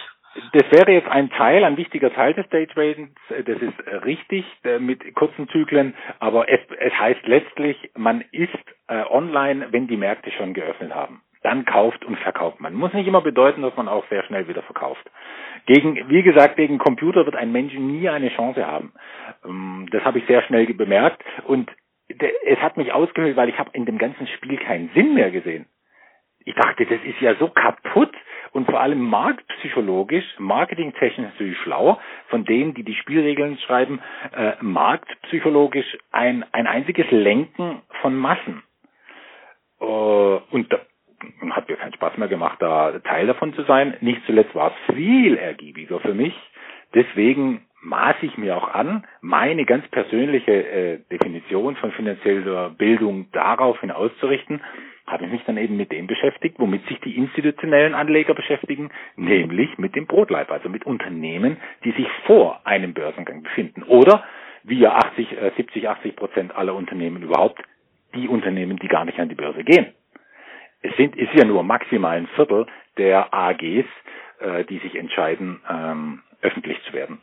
Das 0.52 0.70
wäre 0.70 0.92
jetzt 0.92 1.08
ein 1.08 1.28
Teil, 1.30 1.64
ein 1.64 1.76
wichtiger 1.76 2.12
Teil 2.12 2.34
des 2.34 2.48
Daytradings. 2.50 3.10
Das 3.28 3.60
ist 3.60 4.04
richtig 4.04 4.44
äh, 4.62 4.78
mit 4.78 5.14
kurzen 5.14 5.48
Zyklen, 5.48 5.94
aber 6.20 6.48
es, 6.48 6.60
es 6.78 6.92
heißt 6.92 7.26
letztlich, 7.26 7.90
man 7.96 8.20
ist 8.30 8.54
äh, 8.86 9.02
online, 9.10 9.68
wenn 9.72 9.88
die 9.88 9.96
Märkte 9.96 10.30
schon 10.30 10.54
geöffnet 10.54 10.94
haben. 10.94 11.22
Dann 11.42 11.64
kauft 11.64 12.04
und 12.04 12.18
verkauft 12.18 12.60
man. 12.60 12.74
Muss 12.74 12.92
nicht 12.92 13.08
immer 13.08 13.22
bedeuten, 13.22 13.62
dass 13.62 13.74
man 13.76 13.88
auch 13.88 14.06
sehr 14.08 14.22
schnell 14.24 14.46
wieder 14.46 14.62
verkauft. 14.62 15.10
Gegen, 15.66 16.08
wie 16.08 16.22
gesagt, 16.22 16.56
gegen 16.56 16.78
Computer 16.78 17.24
wird 17.24 17.34
ein 17.34 17.50
Mensch 17.50 17.72
nie 17.74 18.08
eine 18.08 18.28
Chance 18.28 18.64
haben. 18.64 18.92
Ähm, 19.44 19.88
Das 19.90 20.04
habe 20.04 20.18
ich 20.18 20.26
sehr 20.26 20.42
schnell 20.42 20.72
bemerkt 20.74 21.24
und 21.44 21.70
es 22.44 22.58
hat 22.60 22.76
mich 22.76 22.92
ausgehöhlt, 22.92 23.36
weil 23.36 23.48
ich 23.48 23.58
habe 23.58 23.70
in 23.72 23.86
dem 23.86 23.98
ganzen 23.98 24.26
Spiel 24.26 24.56
keinen 24.58 24.90
Sinn 24.94 25.14
mehr 25.14 25.30
gesehen. 25.30 25.66
Ich 26.44 26.54
dachte, 26.54 26.86
das 26.86 27.00
ist 27.04 27.20
ja 27.20 27.34
so 27.36 27.48
kaputt 27.48 28.12
und 28.52 28.66
vor 28.66 28.80
allem 28.80 29.00
marktpsychologisch, 29.00 30.24
marketingtechnisch 30.38 31.30
natürlich 31.32 31.58
schlau, 31.58 32.00
von 32.28 32.44
denen, 32.44 32.74
die 32.74 32.82
die 32.82 32.94
Spielregeln 32.94 33.58
schreiben, 33.58 34.00
äh, 34.34 34.52
marktpsychologisch 34.60 35.98
ein, 36.10 36.44
ein 36.52 36.66
einziges 36.66 37.10
Lenken 37.10 37.82
von 38.00 38.16
Massen. 38.16 38.62
Äh, 39.80 39.84
und 39.84 40.72
da, 40.72 40.80
hat 41.50 41.68
mir 41.68 41.76
keinen 41.76 41.92
Spaß 41.92 42.16
mehr 42.16 42.28
gemacht, 42.28 42.60
da 42.60 42.98
Teil 43.00 43.26
davon 43.26 43.52
zu 43.54 43.62
sein. 43.64 43.96
Nicht 44.00 44.24
zuletzt 44.24 44.54
war 44.54 44.72
es 44.72 44.94
viel 44.94 45.36
ergiebiger 45.36 46.00
für 46.00 46.14
mich. 46.14 46.34
Deswegen 46.94 47.66
maße 47.82 48.26
ich 48.26 48.36
mir 48.36 48.56
auch 48.56 48.68
an, 48.74 49.06
meine 49.20 49.64
ganz 49.64 49.86
persönliche 49.88 50.52
äh, 50.52 50.98
Definition 51.10 51.76
von 51.76 51.92
finanzieller 51.92 52.70
Bildung 52.70 53.30
daraufhin 53.32 53.90
auszurichten, 53.90 54.60
habe 55.06 55.24
ich 55.24 55.32
mich 55.32 55.42
dann 55.44 55.56
eben 55.56 55.76
mit 55.76 55.90
dem 55.90 56.06
beschäftigt, 56.06 56.56
womit 56.58 56.86
sich 56.86 57.00
die 57.00 57.16
institutionellen 57.16 57.94
Anleger 57.94 58.34
beschäftigen, 58.34 58.90
nämlich 59.16 59.76
mit 59.78 59.96
dem 59.96 60.06
Brotleib, 60.06 60.50
also 60.50 60.68
mit 60.68 60.86
Unternehmen, 60.86 61.56
die 61.84 61.92
sich 61.92 62.06
vor 62.26 62.60
einem 62.64 62.94
Börsengang 62.94 63.42
befinden. 63.42 63.82
Oder 63.82 64.24
wie 64.62 64.78
ja 64.78 64.94
80, 64.94 65.32
äh, 65.32 65.50
70, 65.56 65.88
80 65.88 66.16
Prozent 66.16 66.54
aller 66.54 66.74
Unternehmen 66.74 67.22
überhaupt, 67.22 67.62
die 68.14 68.28
Unternehmen, 68.28 68.76
die 68.78 68.88
gar 68.88 69.04
nicht 69.04 69.18
an 69.18 69.28
die 69.28 69.34
Börse 69.34 69.64
gehen. 69.64 69.86
Es 70.82 70.96
sind, 70.96 71.16
ist 71.16 71.34
ja 71.34 71.44
nur 71.44 71.62
maximal 71.62 72.16
ein 72.16 72.26
Viertel 72.28 72.66
der 72.96 73.32
AGs, 73.32 73.86
äh, 74.40 74.64
die 74.64 74.78
sich 74.78 74.94
entscheiden, 74.96 75.60
ähm, 75.68 76.22
öffentlich 76.42 76.80
zu 76.84 76.92
werden. 76.92 77.20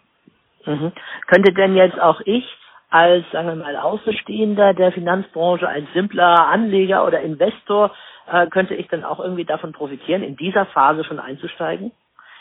Mhm. 0.67 0.91
Könnte 1.27 1.53
denn 1.53 1.75
jetzt 1.75 1.99
auch 1.99 2.21
ich 2.25 2.45
als, 2.89 3.25
sagen 3.31 3.47
wir 3.47 3.55
mal, 3.55 3.75
Außenstehender 3.75 4.73
der 4.73 4.91
Finanzbranche, 4.91 5.67
als 5.67 5.85
simpler 5.93 6.47
Anleger 6.47 7.05
oder 7.05 7.21
Investor, 7.21 7.91
äh, 8.31 8.47
könnte 8.47 8.75
ich 8.75 8.87
dann 8.87 9.03
auch 9.03 9.19
irgendwie 9.19 9.45
davon 9.45 9.73
profitieren, 9.73 10.23
in 10.23 10.35
dieser 10.35 10.65
Phase 10.67 11.03
schon 11.03 11.19
einzusteigen? 11.19 11.91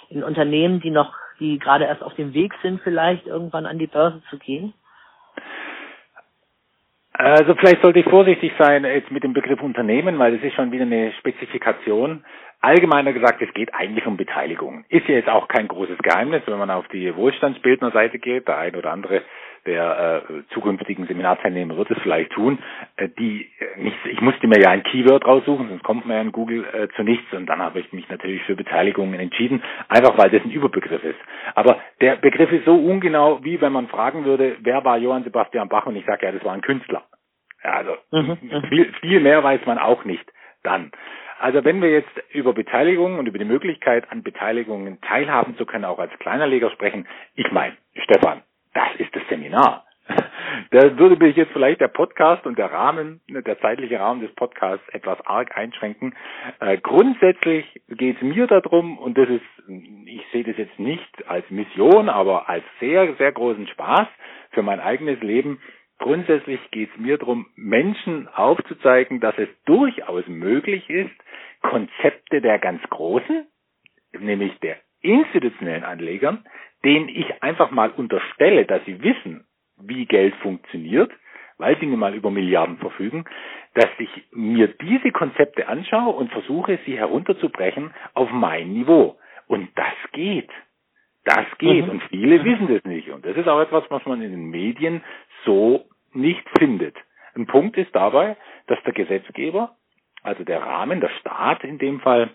In 0.09 0.23
Unternehmen, 0.23 0.81
die 0.81 0.91
noch, 0.91 1.15
die 1.41 1.59
gerade 1.59 1.85
erst 1.85 2.03
auf 2.03 2.15
dem 2.15 2.35
Weg 2.35 2.53
sind, 2.63 2.81
vielleicht 2.83 3.27
irgendwann 3.27 3.67
an 3.67 3.79
die 3.79 3.89
Börse 3.89 4.23
zu 4.31 4.39
gehen? 4.39 4.73
Also 7.19 7.55
vielleicht 7.55 7.81
sollte 7.81 8.01
ich 8.01 8.05
vorsichtig 8.05 8.53
sein 8.59 8.85
jetzt 8.85 9.11
mit 9.11 9.25
dem 9.25 9.33
Begriff 9.33 9.63
Unternehmen, 9.63 10.19
weil 10.19 10.35
es 10.35 10.43
ist 10.43 10.55
schon 10.55 10.71
wieder 10.71 10.83
eine 10.83 11.13
Spezifikation. 11.13 12.23
Allgemeiner 12.61 13.15
gesagt, 13.15 13.41
es 13.41 13.53
geht 13.55 13.73
eigentlich 13.75 14.07
um 14.07 14.19
Beteiligung. 14.19 14.85
Ist 14.91 15.09
ja 15.09 15.15
jetzt 15.15 15.29
auch 15.31 15.49
kein 15.49 15.67
großes 15.67 15.97
Geheimnis, 15.99 16.43
wenn 16.45 16.59
man 16.59 16.71
auf 16.71 16.87
die 16.89 17.17
Wohlstandsbildnerseite 17.17 18.19
geht, 18.19 18.49
der 18.49 18.59
ein 18.59 18.77
oder 18.77 18.93
andere 18.93 19.23
der 19.67 20.23
äh, 20.29 20.43
zukünftigen 20.55 21.07
Seminarteilnehmer 21.07 21.77
wird 21.77 21.91
es 21.91 21.99
vielleicht 22.03 22.33
tun, 22.33 22.59
äh, 22.97 23.09
die 23.19 23.51
äh, 23.59 23.83
nicht, 23.83 23.97
ich 24.07 24.21
musste 24.21 24.47
mir 24.47 24.61
ja 24.61 24.71
ein 24.71 24.83
Keyword 24.83 25.27
raussuchen, 25.27 25.69
sonst 25.69 25.83
kommt 25.85 26.07
man 26.07 26.17
ja 26.17 26.23
in 26.23 26.33
Google 26.33 26.65
äh, 26.65 26.89
zu 26.97 27.03
nichts 27.03 27.33
und 27.33 27.47
dann 27.47 27.61
habe 27.61 27.81
ich 27.81 27.93
mich 27.93 28.09
natürlich 28.09 28.43
für 28.45 28.57
Beteiligungen 28.57 29.19
entschieden, 29.19 29.63
einfach 29.89 30.17
weil 30.17 30.31
das 30.31 30.43
ein 30.45 30.51
Überbegriff 30.51 31.03
ist. 31.05 31.19
Aber 31.55 31.79
der 32.01 32.17
Begriff 32.17 32.51
ist 32.53 32.65
so 32.65 32.75
ungenau, 32.75 33.41
wie 33.43 33.61
wenn 33.61 33.73
man 33.73 33.89
fragen 33.89 34.25
würde, 34.25 34.57
wer 34.61 34.85
war 34.85 34.99
Johann 34.99 35.25
Sebastian 35.25 35.69
Bach 35.69 35.87
und 35.87 35.97
ich 35.97 36.07
sage 36.07 36.27
ja, 36.27 36.33
das 36.33 36.45
war 36.45 36.53
ein 36.53 36.63
Künstler. 36.63 37.03
Ja, 37.63 37.73
also 37.73 37.97
mhm, 38.13 38.39
mhm. 38.41 38.63
viel, 38.69 38.93
viel 39.01 39.21
mehr 39.21 39.43
weiß 39.43 39.61
man 39.67 39.79
auch 39.79 40.05
nicht 40.05 40.25
dann. 40.63 40.93
Also 41.39 41.65
wenn 41.65 41.83
wir 41.83 41.91
jetzt 41.91 42.11
über 42.33 42.55
Beteiligung 42.55 43.19
und 43.19 43.27
über 43.27 43.39
die 43.39 43.45
Möglichkeit 43.45 44.11
an 44.11 44.23
Beteiligungen 44.23 45.01
teilhaben 45.03 45.57
zu 45.57 45.67
können, 45.67 45.85
auch 45.85 45.99
als 45.99 46.13
Kleinerleger 46.19 46.71
sprechen, 46.71 47.07
ich 47.35 47.51
meine, 47.53 47.77
Stefan, 48.05 48.43
das 48.77 48.89
ist 48.99 49.15
das 49.15 49.23
Seminar. 49.29 49.85
Da 50.71 50.99
würde 50.99 51.17
mich 51.17 51.37
jetzt 51.37 51.53
vielleicht 51.53 51.81
der 51.81 51.89
Podcast 51.89 52.47
und 52.47 52.59
der 52.59 52.73
Rahmen, 52.73 53.21
der 53.29 53.59
zeitliche 53.61 54.01
Rahmen 54.01 54.21
des 54.21 54.35
Podcasts 54.35 54.87
etwas 54.89 55.21
arg 55.27 55.57
einschränken. 55.57 56.15
Äh, 56.61 56.79
grundsätzlich 56.79 57.65
geht 57.89 58.17
es 58.17 58.23
mir 58.23 58.47
darum, 58.47 58.99
und 58.99 59.19
das 59.19 59.29
ist, 59.29 59.43
ich 60.07 60.23
sehe 60.33 60.45
das 60.45 60.57
jetzt 60.57 60.79
nicht 60.79 61.29
als 61.29 61.49
Mission, 61.51 62.09
aber 62.09 62.49
als 62.49 62.65
sehr, 62.81 63.15
sehr 63.17 63.33
großen 63.33 63.67
Spaß 63.69 64.09
für 64.53 64.63
mein 64.63 64.81
eigenes 64.81 65.21
Leben, 65.21 65.61
Grundsätzlich 65.99 66.61
geht 66.73 66.91
es 66.93 67.01
mir 67.01 67.17
darum, 67.17 67.47
Menschen 67.57 68.29
aufzuzeigen, 68.29 69.21
dass 69.21 69.37
es 69.39 69.49
durchaus 69.65 70.27
möglich 70.27 70.91
ist, 70.91 71.15
Konzepte 71.63 72.43
der 72.43 72.59
ganz 72.59 72.83
Großen, 72.91 73.47
nämlich 74.19 74.59
der 74.61 74.77
institutionellen 75.01 75.85
Anlegern, 75.85 76.45
denen 76.85 77.09
ich 77.09 77.43
einfach 77.43 77.71
mal 77.71 77.91
unterstelle, 77.91 78.65
dass 78.65 78.85
sie 78.85 79.03
wissen, 79.03 79.47
wie 79.79 80.07
Geld 80.07 80.35
funktioniert, 80.37 81.11
weil 81.59 81.79
sie 81.79 81.87
nun 81.87 81.99
mal 81.99 82.15
über 82.15 82.31
Milliarden 82.31 82.79
verfügen, 82.79 83.25
dass 83.75 83.91
ich 83.99 84.11
mir 84.33 84.69
diese 84.69 85.11
Konzepte 85.11 85.69
anschaue 85.69 86.15
und 86.15 86.31
versuche, 86.31 86.79
sie 86.87 86.99
herunterzubrechen 86.99 87.93
auf 88.15 88.31
mein 88.31 88.73
Niveau. 88.73 89.19
Und 89.47 89.69
das 89.75 89.95
geht. 90.13 90.51
Das 91.25 91.47
geht. 91.59 91.85
Mhm. 91.85 91.91
Und 91.91 92.03
viele 92.05 92.45
wissen 92.45 92.69
das 92.69 92.85
nicht. 92.85 93.11
Und 93.11 93.25
das 93.25 93.37
ist 93.37 93.49
auch 93.49 93.61
etwas, 93.61 93.85
was 93.91 94.05
man 94.07 94.23
in 94.23 94.31
den 94.31 94.51
Medien 94.51 95.03
so 95.45 95.87
nicht 96.13 96.43
findet. 96.59 96.97
Ein 97.35 97.47
Punkt 97.47 97.77
ist 97.77 97.95
dabei, 97.95 98.37
dass 98.67 98.83
der 98.85 98.95
Gesetzgeber, 98.95 99.77
also 100.23 100.45
der 100.45 100.63
Rahmen, 100.63 101.01
der 101.01 101.11
Staat 101.21 101.65
in 101.65 101.79
dem 101.79 102.01
Fall, 102.01 102.31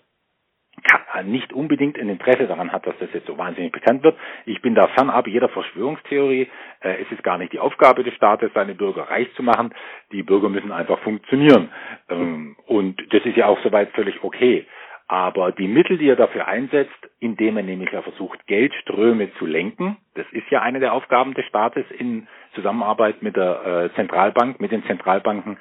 nicht 1.24 1.54
unbedingt 1.54 2.00
ein 2.00 2.10
Interesse 2.10 2.48
daran 2.48 2.72
hat, 2.72 2.86
dass 2.88 2.98
das 3.00 3.10
jetzt 3.14 3.28
so 3.28 3.38
wahnsinnig 3.38 3.72
bekannt 3.72 4.04
wird. 4.04 4.18
Ich 4.46 4.62
bin 4.62 4.76
da 4.76 4.88
fernab 4.88 5.28
jeder 5.28 5.50
Verschwörungstheorie. 5.50 6.50
Äh, 6.82 7.02
es 7.02 7.12
ist 7.12 7.24
gar 7.24 7.38
nicht 7.38 7.54
die 7.54 7.60
Aufgabe 7.60 8.04
des 8.04 8.14
Staates, 8.16 8.52
seine 8.54 8.76
Bürger 8.76 9.04
reich 9.04 9.32
zu 9.36 9.44
machen. 9.44 9.74
Die 10.12 10.24
Bürger 10.24 10.50
müssen 10.50 10.72
einfach 10.72 11.00
funktionieren. 11.00 11.70
Ähm, 12.10 12.56
und 12.66 13.02
das 13.14 13.26
ist 13.26 13.38
ja 13.38 13.48
auch 13.48 13.60
soweit 13.64 13.92
völlig 13.92 14.24
okay. 14.24 14.66
Aber 15.12 15.52
die 15.52 15.68
Mittel, 15.68 15.98
die 15.98 16.08
er 16.08 16.16
dafür 16.16 16.48
einsetzt, 16.48 17.10
indem 17.20 17.58
er 17.58 17.64
nämlich 17.64 17.92
ja 17.92 18.02
versucht, 18.02 18.48
Geldströme 18.48 19.34
zu 19.34 19.46
lenken, 19.46 19.98
das 20.16 20.26
ist 20.32 20.50
ja 20.50 20.62
eine 20.62 20.80
der 20.80 20.94
Aufgaben 20.94 21.34
des 21.34 21.44
Staates 21.48 21.84
in 22.00 22.30
Zusammenarbeit 22.56 23.22
mit 23.22 23.36
der 23.36 23.66
äh, 23.92 23.96
Zentralbank, 23.96 24.62
mit 24.62 24.72
den 24.72 24.86
Zentralbanken. 24.86 25.58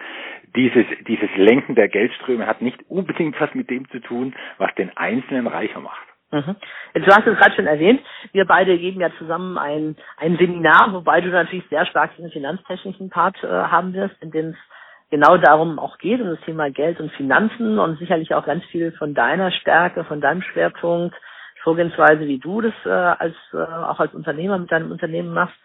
Dieses, 0.55 0.87
dieses 1.09 1.29
Lenken 1.35 1.75
der 1.75 1.89
Geldströme 1.89 2.47
hat 2.47 2.63
nicht 2.63 2.79
unbedingt 2.89 3.41
was 3.41 3.53
mit 3.53 3.69
dem 3.71 3.91
zu 3.91 3.99
tun, 3.99 4.37
was 4.59 4.73
den 4.77 4.97
Einzelnen 4.97 5.49
reicher 5.49 5.81
macht. 5.81 6.07
Mhm. 6.31 6.55
Du 6.95 7.07
hast 7.07 7.27
es 7.27 7.37
gerade 7.37 7.57
schon 7.57 7.67
erwähnt, 7.67 8.01
wir 8.31 8.45
beide 8.45 8.79
geben 8.79 9.01
ja 9.01 9.11
zusammen 9.19 9.59
ein, 9.59 9.97
ein 10.19 10.37
Seminar, 10.37 10.93
wobei 10.93 11.21
du 11.21 11.29
natürlich 11.29 11.67
sehr 11.71 11.87
stark 11.87 12.15
den 12.17 12.31
finanztechnischen 12.31 13.11
Part 13.11 13.43
äh, 13.43 13.49
haben 13.49 13.95
wirst, 13.95 14.15
in 14.23 14.31
dem 14.31 14.51
es 14.51 14.57
genau 15.11 15.37
darum 15.37 15.79
auch 15.79 15.99
geht, 15.99 16.21
um 16.21 16.29
das 16.29 16.41
Thema 16.41 16.71
Geld 16.71 17.01
und 17.01 17.13
Finanzen 17.13 17.79
und 17.79 17.99
sicherlich 17.99 18.35
auch 18.35 18.47
ganz 18.47 18.65
viel 18.67 18.93
von 18.93 19.15
deiner 19.15 19.51
Stärke, 19.51 20.05
von 20.05 20.21
deinem 20.21 20.43
Schwerpunkt, 20.43 21.15
Vorgehensweise, 21.63 22.21
wie 22.21 22.39
du 22.39 22.63
das 22.63 22.73
äh, 22.87 22.89
als 22.89 23.35
äh, 23.53 23.59
auch 23.59 24.01
als 24.01 24.15
Unternehmer 24.15 24.57
mit 24.59 24.73
deinem 24.73 24.91
Unternehmen 24.91 25.35
machst, 25.35 25.57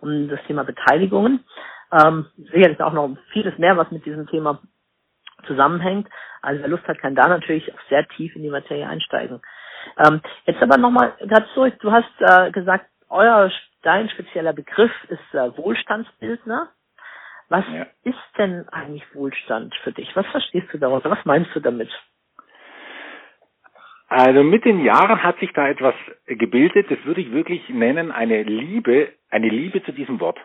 um 0.00 0.28
das 0.28 0.40
Thema 0.48 0.64
Beteiligungen. 0.64 1.44
Ähm, 1.92 2.26
sicherlich 2.36 2.80
auch 2.82 2.92
noch 2.92 3.16
vieles 3.32 3.56
mehr, 3.58 3.76
was 3.76 3.90
mit 3.92 4.04
diesem 4.04 4.26
Thema 4.26 4.58
zusammenhängt. 5.46 6.08
Also 6.42 6.60
wer 6.60 6.68
Lust 6.68 6.86
hat, 6.88 6.98
kann 6.98 7.14
da 7.14 7.28
natürlich 7.28 7.72
auch 7.72 7.78
sehr 7.88 8.06
tief 8.08 8.34
in 8.34 8.42
die 8.42 8.50
Materie 8.50 8.86
einsteigen. 8.86 9.40
Ähm, 9.98 10.20
jetzt 10.46 10.62
aber 10.62 10.76
nochmal 10.76 11.14
ganz 11.28 11.46
zurück. 11.54 11.74
Du 11.80 11.92
hast 11.92 12.10
äh, 12.18 12.50
gesagt, 12.50 12.86
euer 13.08 13.50
dein 13.82 14.08
spezieller 14.08 14.52
Begriff 14.52 14.92
ist 15.08 15.34
äh, 15.34 15.56
Wohlstandsbildner. 15.56 16.68
Was 17.48 17.64
ja. 17.72 17.86
ist 18.02 18.18
denn 18.38 18.68
eigentlich 18.70 19.04
Wohlstand 19.14 19.74
für 19.82 19.92
dich? 19.92 20.14
Was 20.16 20.26
verstehst 20.26 20.68
du 20.72 20.78
darunter? 20.78 21.10
Was 21.10 21.24
meinst 21.24 21.54
du 21.54 21.60
damit? 21.60 21.90
Also 24.08 24.42
mit 24.42 24.64
den 24.64 24.84
Jahren 24.84 25.22
hat 25.22 25.38
sich 25.40 25.52
da 25.52 25.68
etwas 25.68 25.94
gebildet, 26.26 26.90
das 26.90 27.04
würde 27.04 27.20
ich 27.20 27.32
wirklich 27.32 27.68
nennen, 27.68 28.12
eine 28.12 28.42
Liebe, 28.42 29.12
eine 29.30 29.48
Liebe 29.48 29.82
zu 29.82 29.92
diesem 29.92 30.20
Wort. 30.20 30.38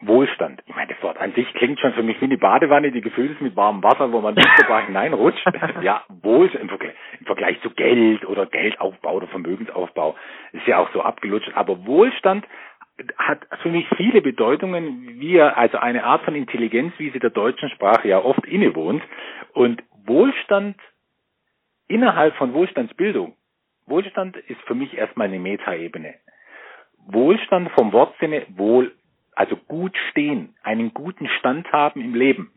Wohlstand. 0.00 0.62
Ich 0.66 0.74
meine, 0.74 0.92
das 0.92 1.02
Wort 1.02 1.16
an 1.16 1.32
sich 1.32 1.50
klingt 1.54 1.80
schon 1.80 1.94
für 1.94 2.02
mich 2.02 2.20
wie 2.20 2.26
eine 2.26 2.36
Badewanne, 2.36 2.92
die 2.92 3.00
gefüllt 3.00 3.32
ist 3.32 3.40
mit 3.40 3.56
warmem 3.56 3.82
Wasser, 3.82 4.12
wo 4.12 4.20
man 4.20 4.34
nicht 4.34 4.48
dabei 4.58 4.84
hineinrutscht. 4.84 5.44
ja, 5.82 6.04
Wohlstand 6.08 6.64
im 6.64 6.68
Vergleich, 6.68 6.94
im 7.18 7.26
Vergleich 7.26 7.60
zu 7.62 7.70
Geld 7.70 8.26
oder 8.26 8.44
Geldaufbau 8.44 9.14
oder 9.14 9.26
Vermögensaufbau 9.28 10.14
ist 10.52 10.66
ja 10.66 10.78
auch 10.78 10.92
so 10.92 11.00
abgelutscht. 11.00 11.50
Aber 11.54 11.86
Wohlstand 11.86 12.46
hat 13.18 13.46
für 13.62 13.68
mich 13.68 13.86
viele 13.96 14.22
Bedeutungen, 14.22 15.20
wie 15.20 15.36
er, 15.36 15.56
also 15.58 15.78
eine 15.78 16.04
Art 16.04 16.22
von 16.24 16.34
Intelligenz, 16.34 16.94
wie 16.98 17.10
sie 17.10 17.18
der 17.18 17.30
deutschen 17.30 17.68
Sprache 17.70 18.08
ja 18.08 18.18
oft 18.18 18.44
innewohnt. 18.46 19.02
Und 19.52 19.82
Wohlstand 20.06 20.76
innerhalb 21.88 22.34
von 22.36 22.52
Wohlstandsbildung. 22.54 23.36
Wohlstand 23.86 24.36
ist 24.36 24.60
für 24.62 24.74
mich 24.74 24.96
erstmal 24.96 25.28
eine 25.28 25.38
Metaebene. 25.38 26.14
Wohlstand 27.06 27.70
vom 27.72 27.92
Wortsinne 27.92 28.46
wohl, 28.50 28.92
also 29.34 29.56
gut 29.56 29.96
stehen, 30.10 30.54
einen 30.62 30.92
guten 30.92 31.28
Stand 31.28 31.70
haben 31.72 32.00
im 32.00 32.14
Leben. 32.14 32.52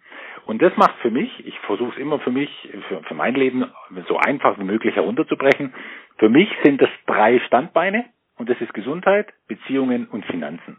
Und 0.45 0.61
das 0.61 0.75
macht 0.77 0.95
für 1.01 1.11
mich, 1.11 1.45
ich 1.45 1.59
versuche 1.59 1.91
es 1.91 1.97
immer 1.97 2.19
für 2.19 2.31
mich, 2.31 2.49
für, 2.87 3.03
für 3.03 3.13
mein 3.13 3.35
Leben 3.35 3.65
so 4.07 4.17
einfach 4.17 4.57
wie 4.57 4.63
möglich 4.63 4.95
herunterzubrechen. 4.95 5.73
Für 6.17 6.29
mich 6.29 6.49
sind 6.63 6.81
das 6.81 6.89
drei 7.05 7.39
Standbeine 7.41 8.05
und 8.39 8.49
das 8.49 8.59
ist 8.61 8.73
Gesundheit, 8.73 9.27
Beziehungen 9.47 10.07
und 10.07 10.25
Finanzen. 10.25 10.77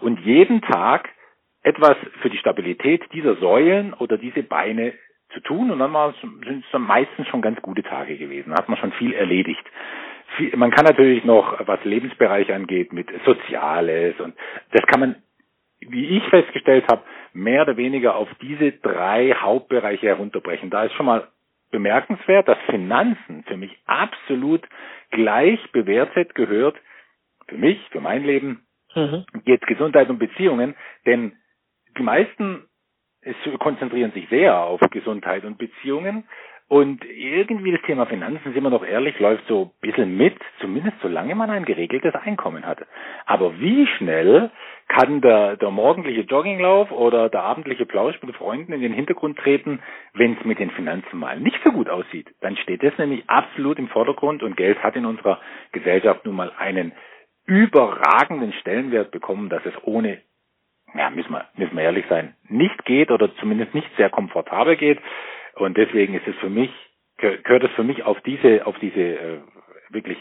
Und 0.00 0.18
jeden 0.20 0.62
Tag 0.62 1.08
etwas 1.62 1.96
für 2.20 2.30
die 2.30 2.38
Stabilität 2.38 3.02
dieser 3.12 3.36
Säulen 3.36 3.94
oder 3.94 4.18
diese 4.18 4.42
Beine 4.42 4.94
zu 5.32 5.40
tun 5.40 5.70
und 5.70 5.78
dann 5.78 6.14
sind 6.22 6.64
es 6.64 6.70
dann 6.72 6.82
meistens 6.82 7.28
schon 7.28 7.42
ganz 7.42 7.60
gute 7.62 7.82
Tage 7.82 8.16
gewesen. 8.16 8.50
Da 8.50 8.56
hat 8.56 8.68
man 8.68 8.78
schon 8.78 8.92
viel 8.92 9.12
erledigt. 9.12 9.64
Man 10.56 10.70
kann 10.70 10.84
natürlich 10.84 11.24
noch, 11.24 11.66
was 11.66 11.84
Lebensbereiche 11.84 12.54
angeht, 12.54 12.92
mit 12.92 13.08
Soziales 13.24 14.18
und 14.20 14.34
das 14.72 14.84
kann 14.86 15.00
man, 15.00 15.16
wie 15.80 16.16
ich 16.16 16.24
festgestellt 16.28 16.84
habe, 16.90 17.02
mehr 17.32 17.62
oder 17.62 17.76
weniger 17.76 18.16
auf 18.16 18.28
diese 18.40 18.72
drei 18.72 19.34
Hauptbereiche 19.34 20.06
herunterbrechen. 20.06 20.70
Da 20.70 20.84
ist 20.84 20.94
schon 20.94 21.06
mal 21.06 21.28
bemerkenswert, 21.70 22.48
dass 22.48 22.58
Finanzen 22.70 23.44
für 23.46 23.56
mich 23.56 23.76
absolut 23.86 24.62
gleich 25.10 25.60
bewertet 25.72 26.34
gehört, 26.34 26.76
für 27.48 27.56
mich, 27.56 27.78
für 27.90 28.00
mein 28.00 28.24
Leben, 28.24 28.66
mhm. 28.94 29.24
jetzt 29.44 29.66
Gesundheit 29.66 30.08
und 30.08 30.18
Beziehungen, 30.18 30.74
denn 31.06 31.32
die 31.98 32.02
meisten 32.02 32.64
konzentrieren 33.58 34.12
sich 34.12 34.28
sehr 34.28 34.58
auf 34.58 34.80
Gesundheit 34.90 35.44
und 35.44 35.58
Beziehungen 35.58 36.24
und 36.66 37.04
irgendwie 37.04 37.72
das 37.72 37.82
Thema 37.82 38.06
Finanzen, 38.06 38.54
sind 38.54 38.62
wir 38.62 38.70
doch 38.70 38.84
ehrlich, 38.84 39.18
läuft 39.18 39.46
so 39.48 39.64
ein 39.64 39.80
bisschen 39.80 40.16
mit, 40.16 40.34
zumindest 40.60 40.96
solange 41.02 41.34
man 41.34 41.50
ein 41.50 41.66
geregeltes 41.66 42.14
Einkommen 42.14 42.66
hat. 42.66 42.78
Aber 43.26 43.60
wie 43.60 43.86
schnell 43.86 44.50
kann 44.88 45.20
der, 45.20 45.56
der 45.56 45.70
morgendliche 45.70 46.22
Jogginglauf 46.22 46.90
oder 46.90 47.28
der 47.28 47.42
abendliche 47.42 47.84
Plausch 47.84 48.20
mit 48.22 48.34
Freunden 48.36 48.72
in 48.72 48.80
den 48.80 48.94
Hintergrund 48.94 49.38
treten, 49.38 49.80
wenn 50.14 50.38
es 50.38 50.44
mit 50.44 50.58
den 50.58 50.70
Finanzen 50.70 51.18
mal 51.18 51.38
nicht 51.38 51.58
so 51.64 51.70
gut 51.70 51.90
aussieht? 51.90 52.34
Dann 52.40 52.56
steht 52.56 52.82
das 52.82 52.96
nämlich 52.96 53.28
absolut 53.28 53.78
im 53.78 53.88
Vordergrund 53.88 54.42
und 54.42 54.56
Geld 54.56 54.82
hat 54.82 54.96
in 54.96 55.04
unserer 55.04 55.40
Gesellschaft 55.72 56.24
nun 56.24 56.36
mal 56.36 56.52
einen 56.58 56.92
überragenden 57.46 58.52
Stellenwert 58.54 59.10
bekommen, 59.10 59.48
dass 59.48 59.64
es 59.66 59.74
ohne 59.82 60.20
ja, 60.94 61.10
müssen 61.10 61.32
wir, 61.32 61.46
müssen 61.56 61.76
wir 61.76 61.82
ehrlich 61.82 62.06
sein, 62.08 62.34
nicht 62.48 62.84
geht 62.84 63.10
oder 63.10 63.34
zumindest 63.36 63.74
nicht 63.74 63.88
sehr 63.96 64.10
komfortabel 64.10 64.76
geht. 64.76 65.00
Und 65.56 65.76
deswegen 65.76 66.14
ist 66.14 66.26
es 66.26 66.36
für 66.36 66.48
mich, 66.48 66.70
gehört 67.18 67.64
es 67.64 67.70
für 67.72 67.82
mich 67.82 68.04
auf 68.04 68.20
diese, 68.22 68.66
auf 68.66 68.78
diese 68.78 69.00
äh, 69.00 69.38
wirklich 69.90 70.18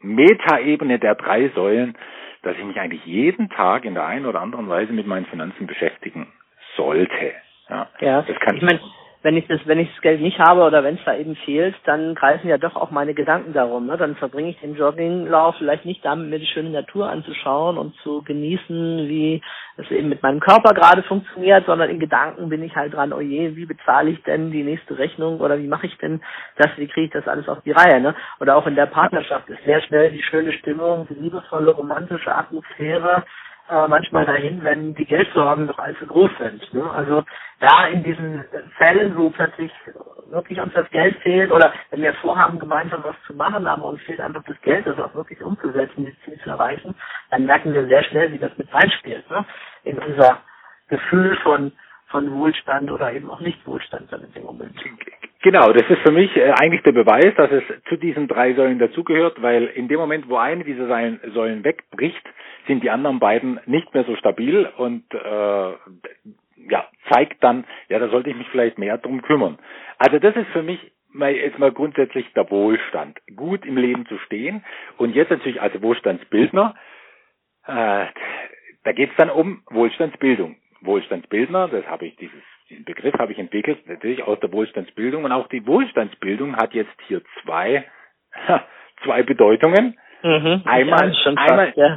Metaebene 0.00 0.98
der 0.98 1.14
drei 1.14 1.48
Säulen, 1.50 1.96
dass 2.42 2.56
ich 2.56 2.64
mich 2.64 2.78
eigentlich 2.78 3.04
jeden 3.04 3.48
Tag 3.50 3.84
in 3.84 3.94
der 3.94 4.06
einen 4.06 4.26
oder 4.26 4.40
anderen 4.40 4.68
Weise 4.68 4.92
mit 4.92 5.06
meinen 5.06 5.26
Finanzen 5.26 5.66
beschäftigen 5.66 6.28
sollte. 6.76 7.32
Ja, 7.68 7.88
ja. 8.00 8.22
Das 8.22 8.38
kann 8.40 8.56
ich 8.56 8.62
meine, 8.62 8.80
wenn 9.26 9.36
ich 9.36 9.48
das, 9.48 9.58
wenn 9.64 9.80
ich 9.80 9.90
das 9.90 10.02
Geld 10.02 10.20
nicht 10.20 10.38
habe 10.38 10.62
oder 10.62 10.84
wenn 10.84 10.94
es 10.94 11.04
da 11.04 11.16
eben 11.16 11.34
fehlt, 11.34 11.74
dann 11.84 12.14
greifen 12.14 12.48
ja 12.48 12.58
doch 12.58 12.76
auch 12.76 12.92
meine 12.92 13.12
Gedanken 13.12 13.52
darum. 13.52 13.86
Ne? 13.86 13.96
Dann 13.96 14.14
verbringe 14.14 14.50
ich 14.50 14.60
den 14.60 14.76
Jogginglauf 14.76 15.56
vielleicht 15.56 15.84
nicht 15.84 16.04
damit, 16.04 16.30
mir 16.30 16.38
die 16.38 16.46
schöne 16.46 16.70
Natur 16.70 17.10
anzuschauen 17.10 17.76
und 17.76 17.96
zu 18.04 18.22
genießen, 18.22 19.08
wie 19.08 19.42
es 19.78 19.90
eben 19.90 20.10
mit 20.10 20.22
meinem 20.22 20.38
Körper 20.38 20.74
gerade 20.74 21.02
funktioniert, 21.02 21.66
sondern 21.66 21.90
in 21.90 21.98
Gedanken 21.98 22.48
bin 22.48 22.62
ich 22.62 22.76
halt 22.76 22.94
dran, 22.94 23.12
oh 23.12 23.20
je, 23.20 23.56
wie 23.56 23.66
bezahle 23.66 24.10
ich 24.10 24.22
denn 24.22 24.52
die 24.52 24.62
nächste 24.62 24.96
Rechnung 24.96 25.40
oder 25.40 25.58
wie 25.58 25.66
mache 25.66 25.86
ich 25.86 25.98
denn 25.98 26.20
das, 26.56 26.68
wie 26.76 26.86
kriege 26.86 27.06
ich 27.06 27.12
das 27.12 27.26
alles 27.26 27.48
auf 27.48 27.60
die 27.62 27.72
Reihe, 27.72 28.00
ne? 28.00 28.14
Oder 28.38 28.54
auch 28.54 28.68
in 28.68 28.76
der 28.76 28.86
Partnerschaft 28.86 29.48
ist 29.48 29.64
sehr 29.64 29.80
schnell 29.80 30.12
die 30.12 30.22
schöne 30.22 30.52
Stimmung, 30.52 31.08
die 31.10 31.14
liebevolle, 31.14 31.72
romantische 31.72 32.32
Atmosphäre 32.32 33.24
äh, 33.70 33.88
manchmal 33.88 34.26
dahin, 34.26 34.62
wenn 34.62 34.94
die 34.94 35.04
Geldsorgen 35.04 35.66
noch 35.66 35.78
allzu 35.78 36.06
groß 36.06 36.30
sind. 36.38 36.74
Ne? 36.74 36.90
Also 36.90 37.24
da 37.60 37.86
in 37.86 38.02
diesen 38.02 38.44
Fällen, 38.78 39.16
wo 39.16 39.30
plötzlich 39.30 39.72
wirklich 40.30 40.60
uns 40.60 40.72
das 40.74 40.88
Geld 40.90 41.16
fehlt 41.22 41.50
oder 41.52 41.72
wenn 41.90 42.02
wir 42.02 42.14
vorhaben, 42.14 42.58
gemeinsam 42.58 43.02
was 43.04 43.16
zu 43.26 43.34
machen, 43.34 43.66
aber 43.66 43.84
uns 43.84 44.02
fehlt 44.02 44.20
einfach 44.20 44.42
das 44.44 44.60
Geld, 44.62 44.86
das 44.86 44.98
auch 44.98 45.14
wirklich 45.14 45.40
umzusetzen, 45.42 46.04
dieses 46.04 46.20
Ziel 46.22 46.38
zu 46.42 46.50
erreichen, 46.50 46.94
dann 47.30 47.46
merken 47.46 47.72
wir 47.72 47.86
sehr 47.86 48.02
schnell, 48.04 48.32
wie 48.32 48.38
das 48.38 48.56
mit 48.56 48.72
reinspielt. 48.72 49.28
Ne? 49.30 49.44
In 49.84 49.98
unser 49.98 50.38
Gefühl 50.88 51.36
von 51.42 51.72
von 52.08 52.32
Wohlstand 52.32 52.90
oder 52.90 53.12
eben 53.12 53.30
auch 53.30 53.40
nicht 53.40 53.66
Wohlstand 53.66 54.12
dann 54.12 54.22
in 54.22 54.32
dem 54.32 54.44
Moment. 54.44 54.74
Genau, 55.42 55.72
das 55.72 55.88
ist 55.88 56.00
für 56.02 56.12
mich 56.12 56.36
äh, 56.36 56.50
eigentlich 56.52 56.82
der 56.82 56.92
Beweis, 56.92 57.34
dass 57.36 57.50
es 57.50 57.62
zu 57.88 57.96
diesen 57.96 58.28
drei 58.28 58.54
Säulen 58.54 58.78
dazugehört, 58.78 59.40
weil 59.42 59.64
in 59.66 59.88
dem 59.88 59.98
Moment, 59.98 60.28
wo 60.28 60.36
eine 60.36 60.64
dieser 60.64 60.86
Säulen 60.86 61.64
wegbricht, 61.64 62.22
sind 62.66 62.82
die 62.82 62.90
anderen 62.90 63.18
beiden 63.18 63.60
nicht 63.66 63.92
mehr 63.94 64.04
so 64.04 64.16
stabil 64.16 64.68
und 64.76 65.04
äh, 65.14 65.72
ja, 66.68 66.88
zeigt 67.12 67.42
dann, 67.44 67.64
ja, 67.88 67.98
da 67.98 68.08
sollte 68.08 68.30
ich 68.30 68.36
mich 68.36 68.48
vielleicht 68.48 68.78
mehr 68.78 68.98
drum 68.98 69.22
kümmern. 69.22 69.58
Also 69.98 70.18
das 70.18 70.34
ist 70.36 70.48
für 70.48 70.62
mich 70.62 70.80
mal 71.12 71.32
jetzt 71.32 71.58
mal 71.58 71.72
grundsätzlich 71.72 72.32
der 72.34 72.50
Wohlstand, 72.50 73.18
gut 73.34 73.64
im 73.64 73.76
Leben 73.76 74.06
zu 74.06 74.18
stehen 74.18 74.64
und 74.96 75.14
jetzt 75.14 75.30
natürlich 75.30 75.60
als 75.60 75.80
Wohlstandsbildner, 75.80 76.74
äh, 77.66 78.06
da 78.84 78.92
geht 78.92 79.10
es 79.10 79.16
dann 79.16 79.30
um 79.30 79.62
Wohlstandsbildung. 79.70 80.56
Wohlstandsbildner, 80.80 81.68
das 81.68 81.86
habe 81.86 82.06
ich 82.06 82.16
dieses 82.16 82.42
diesen 82.68 82.84
Begriff 82.84 83.14
habe 83.18 83.30
ich 83.30 83.38
entwickelt, 83.38 83.86
natürlich 83.86 84.24
aus 84.24 84.40
der 84.40 84.52
Wohlstandsbildung 84.52 85.24
und 85.24 85.32
auch 85.32 85.46
die 85.48 85.64
Wohlstandsbildung 85.66 86.56
hat 86.56 86.74
jetzt 86.74 87.00
hier 87.06 87.22
zwei 87.42 87.84
zwei 89.04 89.22
Bedeutungen. 89.22 89.96
Mhm, 90.22 90.62
einmal, 90.64 91.14
schon 91.22 91.38
einmal, 91.38 91.72
fast, 91.72 91.78
ja. 91.78 91.96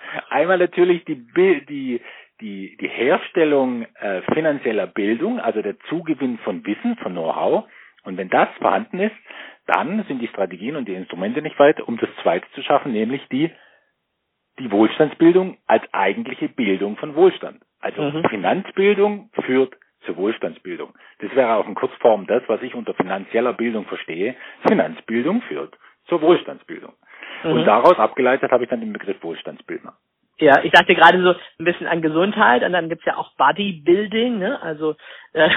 einmal 0.30 0.58
natürlich 0.58 1.04
die, 1.04 1.24
die, 1.68 2.00
die, 2.40 2.76
die 2.76 2.88
Herstellung 2.88 3.86
äh, 4.00 4.20
finanzieller 4.34 4.86
Bildung, 4.86 5.40
also 5.40 5.62
der 5.62 5.78
Zugewinn 5.88 6.38
von 6.38 6.66
Wissen, 6.66 6.96
von 6.96 7.12
Know-how. 7.12 7.64
Und 8.04 8.16
wenn 8.18 8.28
das 8.28 8.48
vorhanden 8.58 8.98
ist, 8.98 9.14
dann 9.66 10.04
sind 10.08 10.18
die 10.18 10.28
Strategien 10.28 10.76
und 10.76 10.88
die 10.88 10.94
Instrumente 10.94 11.40
nicht 11.40 11.58
weit, 11.58 11.80
um 11.80 11.96
das 11.98 12.10
Zweite 12.22 12.46
zu 12.54 12.62
schaffen, 12.62 12.92
nämlich 12.92 13.22
die, 13.28 13.50
die 14.58 14.70
Wohlstandsbildung 14.70 15.56
als 15.66 15.84
eigentliche 15.92 16.48
Bildung 16.48 16.96
von 16.96 17.14
Wohlstand. 17.14 17.62
Also 17.82 18.02
mhm. 18.02 18.24
Finanzbildung 18.28 19.30
führt 19.44 19.74
zur 20.06 20.16
Wohlstandsbildung. 20.16 20.94
Das 21.20 21.34
wäre 21.34 21.54
auch 21.56 21.68
in 21.68 21.74
Kurzform 21.74 22.26
das, 22.26 22.42
was 22.46 22.62
ich 22.62 22.74
unter 22.74 22.94
finanzieller 22.94 23.52
Bildung 23.52 23.84
verstehe. 23.86 24.34
Finanzbildung 24.66 25.42
führt 25.42 25.76
zur 26.06 26.22
Wohlstandsbildung. 26.22 26.92
Mhm. 27.44 27.52
Und 27.52 27.64
daraus 27.66 27.98
abgeleitet 27.98 28.50
habe 28.50 28.64
ich 28.64 28.70
dann 28.70 28.80
den 28.80 28.92
Begriff 28.92 29.22
Wohlstandsbildner. 29.22 29.94
Ja, 30.38 30.64
ich 30.64 30.72
dachte 30.72 30.94
gerade 30.94 31.22
so 31.22 31.34
ein 31.58 31.64
bisschen 31.64 31.86
an 31.86 32.02
Gesundheit 32.02 32.64
und 32.64 32.72
dann 32.72 32.88
gibt's 32.88 33.04
ja 33.04 33.16
auch 33.16 33.32
Bodybuilding, 33.36 34.38
ne? 34.38 34.60
also 34.60 34.96
äh, 35.34 35.50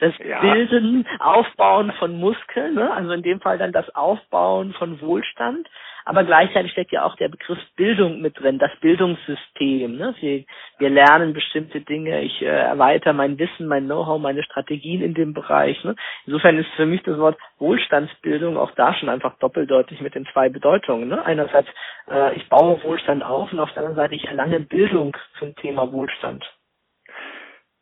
das 0.00 0.14
ja. 0.18 0.40
Bilden, 0.40 1.06
Aufbauen 1.20 1.92
von 1.92 2.18
Muskeln, 2.18 2.74
ne? 2.74 2.92
also 2.92 3.12
in 3.12 3.22
dem 3.22 3.40
Fall 3.40 3.58
dann 3.58 3.72
das 3.72 3.94
Aufbauen 3.94 4.72
von 4.72 5.00
Wohlstand 5.00 5.68
aber 6.04 6.24
gleichzeitig 6.24 6.72
steckt 6.72 6.92
ja 6.92 7.04
auch 7.04 7.16
der 7.16 7.28
Begriff 7.28 7.58
Bildung 7.76 8.20
mit 8.20 8.38
drin, 8.38 8.58
das 8.58 8.70
Bildungssystem. 8.80 9.96
Ne? 9.96 10.14
Wir, 10.20 10.44
wir 10.78 10.90
lernen 10.90 11.32
bestimmte 11.32 11.80
Dinge, 11.80 12.22
ich 12.22 12.42
äh, 12.42 12.46
erweitere 12.46 13.12
mein 13.12 13.38
Wissen, 13.38 13.66
mein 13.66 13.86
Know-how, 13.86 14.20
meine 14.20 14.42
Strategien 14.42 15.02
in 15.02 15.14
dem 15.14 15.34
Bereich. 15.34 15.82
Ne? 15.84 15.94
Insofern 16.26 16.58
ist 16.58 16.70
für 16.76 16.86
mich 16.86 17.02
das 17.02 17.18
Wort 17.18 17.38
Wohlstandsbildung 17.58 18.56
auch 18.56 18.72
da 18.72 18.94
schon 18.94 19.08
einfach 19.08 19.38
doppeldeutig 19.38 20.00
mit 20.00 20.14
den 20.14 20.26
zwei 20.32 20.48
Bedeutungen. 20.48 21.08
Ne? 21.08 21.24
Einerseits, 21.24 21.68
äh, 22.10 22.34
ich 22.34 22.48
baue 22.48 22.82
Wohlstand 22.82 23.22
auf 23.22 23.52
und 23.52 23.60
auf 23.60 23.70
der 23.72 23.78
anderen 23.78 23.96
Seite, 23.96 24.14
ich 24.14 24.24
erlange 24.24 24.60
Bildung 24.60 25.16
zum 25.38 25.54
Thema 25.56 25.90
Wohlstand. 25.92 26.44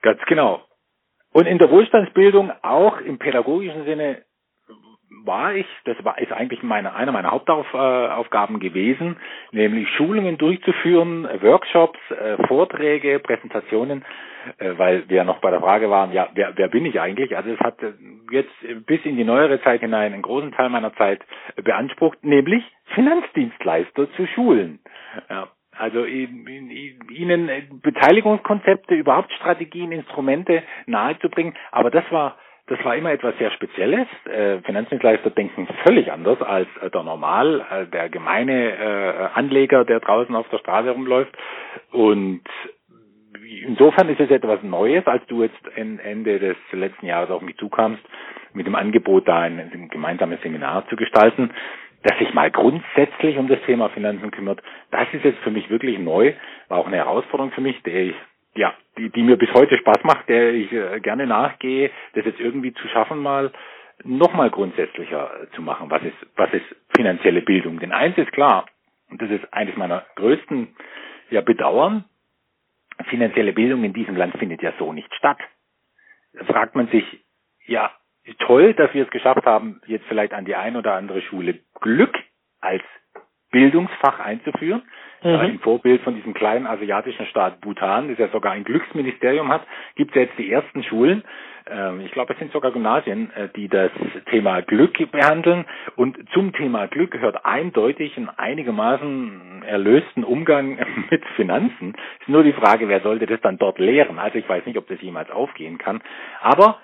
Ganz 0.02 0.20
genau. 0.26 0.62
Und 1.33 1.46
in 1.46 1.59
der 1.59 1.70
Wohlstandsbildung 1.70 2.50
auch 2.62 3.00
im 3.00 3.18
pädagogischen 3.18 3.85
Sinne 3.85 4.22
war 5.24 5.54
ich, 5.54 5.66
das 5.85 5.96
war 6.04 6.18
ist 6.18 6.33
eigentlich 6.33 6.62
meine 6.62 6.94
eine 6.94 7.12
meiner 7.12 7.30
Hauptaufgaben 7.30 8.61
gewesen, 8.61 9.16
nämlich 9.52 9.88
Schulungen 9.96 10.38
durchzuführen, 10.38 11.28
Workshops, 11.40 11.98
äh, 12.11 12.37
Vorträge, 12.46 13.18
Präsentationen, 13.18 14.04
äh, 14.59 14.72
weil 14.76 15.09
wir 15.09 15.24
noch 15.24 15.40
bei 15.40 15.50
der 15.50 15.61
Frage 15.61 15.90
waren, 15.90 16.12
ja, 16.12 16.28
wer, 16.35 16.56
wer 16.56 16.68
bin 16.68 16.87
ich 16.87 17.00
eigentlich? 17.00 17.37
Also 17.37 17.50
es 17.50 17.61
hat 17.61 17.78
jetzt 18.30 18.87
bis 18.87 19.04
in 19.04 19.16
die 19.16 19.24
neuere 19.24 19.61
Zeit 19.62 19.80
hinein 19.80 20.12
einen 20.12 20.22
großen 20.22 20.52
Teil 20.52 20.68
meiner 20.70 20.94
Zeit 20.94 21.20
beansprucht, 21.56 22.24
nämlich 22.24 22.64
Finanzdienstleister 22.94 24.11
zu 24.12 24.26
schulen. 24.26 24.80
Ja. 25.28 25.48
Also 25.76 26.04
ihnen 26.04 27.48
Beteiligungskonzepte, 27.83 28.94
überhaupt 28.94 29.33
Strategien, 29.33 29.92
Instrumente 29.92 30.62
nahezubringen. 30.87 31.54
Aber 31.70 31.90
das 31.90 32.04
war 32.11 32.37
das 32.70 32.85
war 32.85 32.94
immer 32.94 33.11
etwas 33.11 33.37
sehr 33.38 33.50
Spezielles. 33.50 34.06
Äh, 34.26 34.61
Finanzdienstleister 34.61 35.30
denken 35.30 35.66
völlig 35.85 36.12
anders 36.12 36.40
als 36.40 36.68
äh, 36.80 36.88
der 36.88 37.02
Normal, 37.02 37.66
äh, 37.68 37.87
der 37.87 38.09
gemeine 38.09 38.76
äh, 38.76 39.28
Anleger, 39.35 39.85
der 39.85 39.98
draußen 39.98 40.35
auf 40.37 40.48
der 40.50 40.59
Straße 40.59 40.90
rumläuft. 40.90 41.37
Und 41.90 42.42
insofern 43.66 44.09
ist 44.09 44.20
es 44.20 44.30
etwas 44.30 44.62
Neues, 44.62 45.04
als 45.09 45.26
du 45.26 45.42
jetzt 45.42 45.59
Ende 45.76 46.38
des 46.38 46.56
letzten 46.70 47.06
Jahres 47.06 47.30
auf 47.30 47.42
mich 47.42 47.56
zukamst, 47.56 48.02
mit 48.52 48.68
dem 48.68 48.76
Angebot, 48.76 49.26
da 49.26 49.40
ein, 49.40 49.59
ein 49.59 49.88
gemeinsames 49.88 50.40
Seminar 50.42 50.87
zu 50.88 50.94
gestalten, 50.94 51.50
das 52.04 52.16
sich 52.18 52.33
mal 52.35 52.52
grundsätzlich 52.52 53.37
um 53.37 53.48
das 53.48 53.61
Thema 53.66 53.88
Finanzen 53.88 54.30
kümmert. 54.30 54.62
Das 54.92 55.12
ist 55.12 55.24
jetzt 55.24 55.40
für 55.40 55.50
mich 55.50 55.68
wirklich 55.70 55.98
neu, 55.98 56.35
war 56.68 56.78
auch 56.78 56.87
eine 56.87 56.96
Herausforderung 56.96 57.50
für 57.50 57.61
mich, 57.61 57.83
der 57.83 58.02
ich 58.04 58.14
ja, 58.54 58.74
die, 58.98 59.10
die 59.10 59.22
mir 59.22 59.36
bis 59.36 59.52
heute 59.54 59.76
Spaß 59.78 60.02
macht, 60.04 60.28
der 60.28 60.52
ich 60.52 60.72
äh, 60.72 61.00
gerne 61.00 61.26
nachgehe, 61.26 61.90
das 62.14 62.24
jetzt 62.24 62.40
irgendwie 62.40 62.72
zu 62.74 62.88
schaffen, 62.88 63.18
mal 63.18 63.52
nochmal 64.04 64.50
grundsätzlicher 64.50 65.30
zu 65.54 65.62
machen. 65.62 65.90
Was 65.90 66.02
ist, 66.02 66.16
was 66.36 66.52
ist 66.52 66.64
finanzielle 66.96 67.42
Bildung? 67.42 67.78
Denn 67.78 67.92
eins 67.92 68.16
ist 68.18 68.32
klar, 68.32 68.66
und 69.10 69.20
das 69.20 69.30
ist 69.30 69.52
eines 69.52 69.76
meiner 69.76 70.04
größten 70.16 70.68
ja, 71.30 71.40
Bedauern, 71.40 72.04
finanzielle 73.08 73.52
Bildung 73.52 73.84
in 73.84 73.92
diesem 73.92 74.16
Land 74.16 74.36
findet 74.38 74.62
ja 74.62 74.72
so 74.78 74.92
nicht 74.92 75.12
statt. 75.14 75.38
Da 76.32 76.44
fragt 76.44 76.74
man 76.74 76.88
sich, 76.88 77.04
ja, 77.66 77.92
toll, 78.38 78.74
dass 78.74 78.92
wir 78.94 79.04
es 79.04 79.10
geschafft 79.10 79.44
haben, 79.46 79.80
jetzt 79.86 80.06
vielleicht 80.06 80.32
an 80.32 80.44
die 80.44 80.54
ein 80.54 80.76
oder 80.76 80.94
andere 80.94 81.22
Schule 81.22 81.60
Glück 81.80 82.14
als 82.60 82.82
Bildungsfach 83.50 84.20
einzuführen. 84.20 84.82
Mhm. 85.22 85.36
Ein 85.36 85.58
Vorbild 85.58 86.02
von 86.02 86.14
diesem 86.14 86.34
kleinen 86.34 86.66
asiatischen 86.66 87.26
Staat 87.26 87.60
Bhutan, 87.60 88.08
das 88.08 88.18
ja 88.18 88.28
sogar 88.28 88.52
ein 88.52 88.64
Glücksministerium 88.64 89.52
hat, 89.52 89.62
gibt 89.96 90.16
es 90.16 90.22
jetzt 90.22 90.38
die 90.38 90.50
ersten 90.50 90.82
Schulen, 90.82 91.22
ähm, 91.70 92.00
ich 92.00 92.12
glaube, 92.12 92.32
es 92.32 92.38
sind 92.38 92.52
sogar 92.52 92.72
Gymnasien, 92.72 93.30
äh, 93.34 93.48
die 93.54 93.68
das 93.68 93.90
Thema 94.30 94.60
Glück 94.62 95.10
behandeln. 95.10 95.64
Und 95.96 96.18
zum 96.32 96.52
Thema 96.52 96.86
Glück 96.88 97.12
gehört 97.12 97.44
eindeutig 97.44 98.16
ein 98.16 98.28
einigermaßen 98.28 99.62
erlösten 99.66 100.24
Umgang 100.24 100.78
mit 101.10 101.24
Finanzen. 101.36 101.94
Ist 102.20 102.28
nur 102.28 102.42
die 102.42 102.52
Frage, 102.52 102.88
wer 102.88 103.00
sollte 103.00 103.26
das 103.26 103.40
dann 103.40 103.58
dort 103.58 103.78
lehren? 103.78 104.18
Also 104.18 104.38
ich 104.38 104.48
weiß 104.48 104.66
nicht, 104.66 104.78
ob 104.78 104.88
das 104.88 105.00
jemals 105.00 105.30
aufgehen 105.30 105.78
kann. 105.78 106.00
Aber 106.40 106.78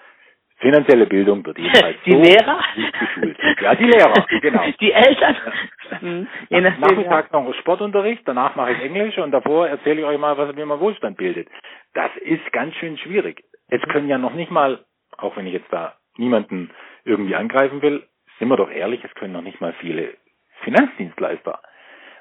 Finanzielle 0.67 1.07
Bildung 1.07 1.47
wird 1.47 1.59
jedenfalls 1.59 1.97
die 2.05 2.11
so 2.11 2.19
Lehrer? 2.21 2.59
geschult. 2.99 3.39
Ja, 3.61 3.75
die 3.77 3.85
Lehrer, 3.85 4.27
genau. 4.41 4.65
Die 4.81 4.93
Eltern. 4.93 5.37
Mhm. 6.01 6.27
Je 6.49 6.61
nachdem, 6.61 6.81
Nachmittags 6.81 7.31
noch 7.33 7.55
Sportunterricht, 7.55 8.23
danach 8.25 8.57
mache 8.57 8.73
ich 8.73 8.83
Englisch 8.83 9.17
und 9.19 9.31
davor 9.31 9.69
erzähle 9.69 10.01
ich 10.01 10.07
euch 10.07 10.19
mal, 10.19 10.37
was 10.37 10.55
mir 10.57 10.67
mal 10.67 10.81
Wohlstand 10.81 11.19
bildet. 11.19 11.49
Das 11.95 12.11
ist 12.17 12.53
ganz 12.53 12.75
schön 12.77 12.99
schwierig. 12.99 13.45
Es 13.69 13.81
können 13.83 14.09
ja 14.09 14.19
noch 14.19 14.35
nicht 14.35 14.51
mal, 14.51 14.81
auch 15.17 15.37
wenn 15.37 15.47
ich 15.47 15.53
jetzt 15.53 15.73
da 15.73 15.95
niemanden 16.17 16.71
irgendwie 17.05 17.37
angreifen 17.37 17.81
will, 17.83 18.03
sind 18.41 18.49
wir 18.49 18.57
doch 18.57 18.71
ehrlich, 18.71 19.05
es 19.05 19.15
können 19.15 19.33
noch 19.35 19.43
nicht 19.43 19.61
mal 19.61 19.73
viele 19.81 20.15
Finanzdienstleister, 20.65 21.61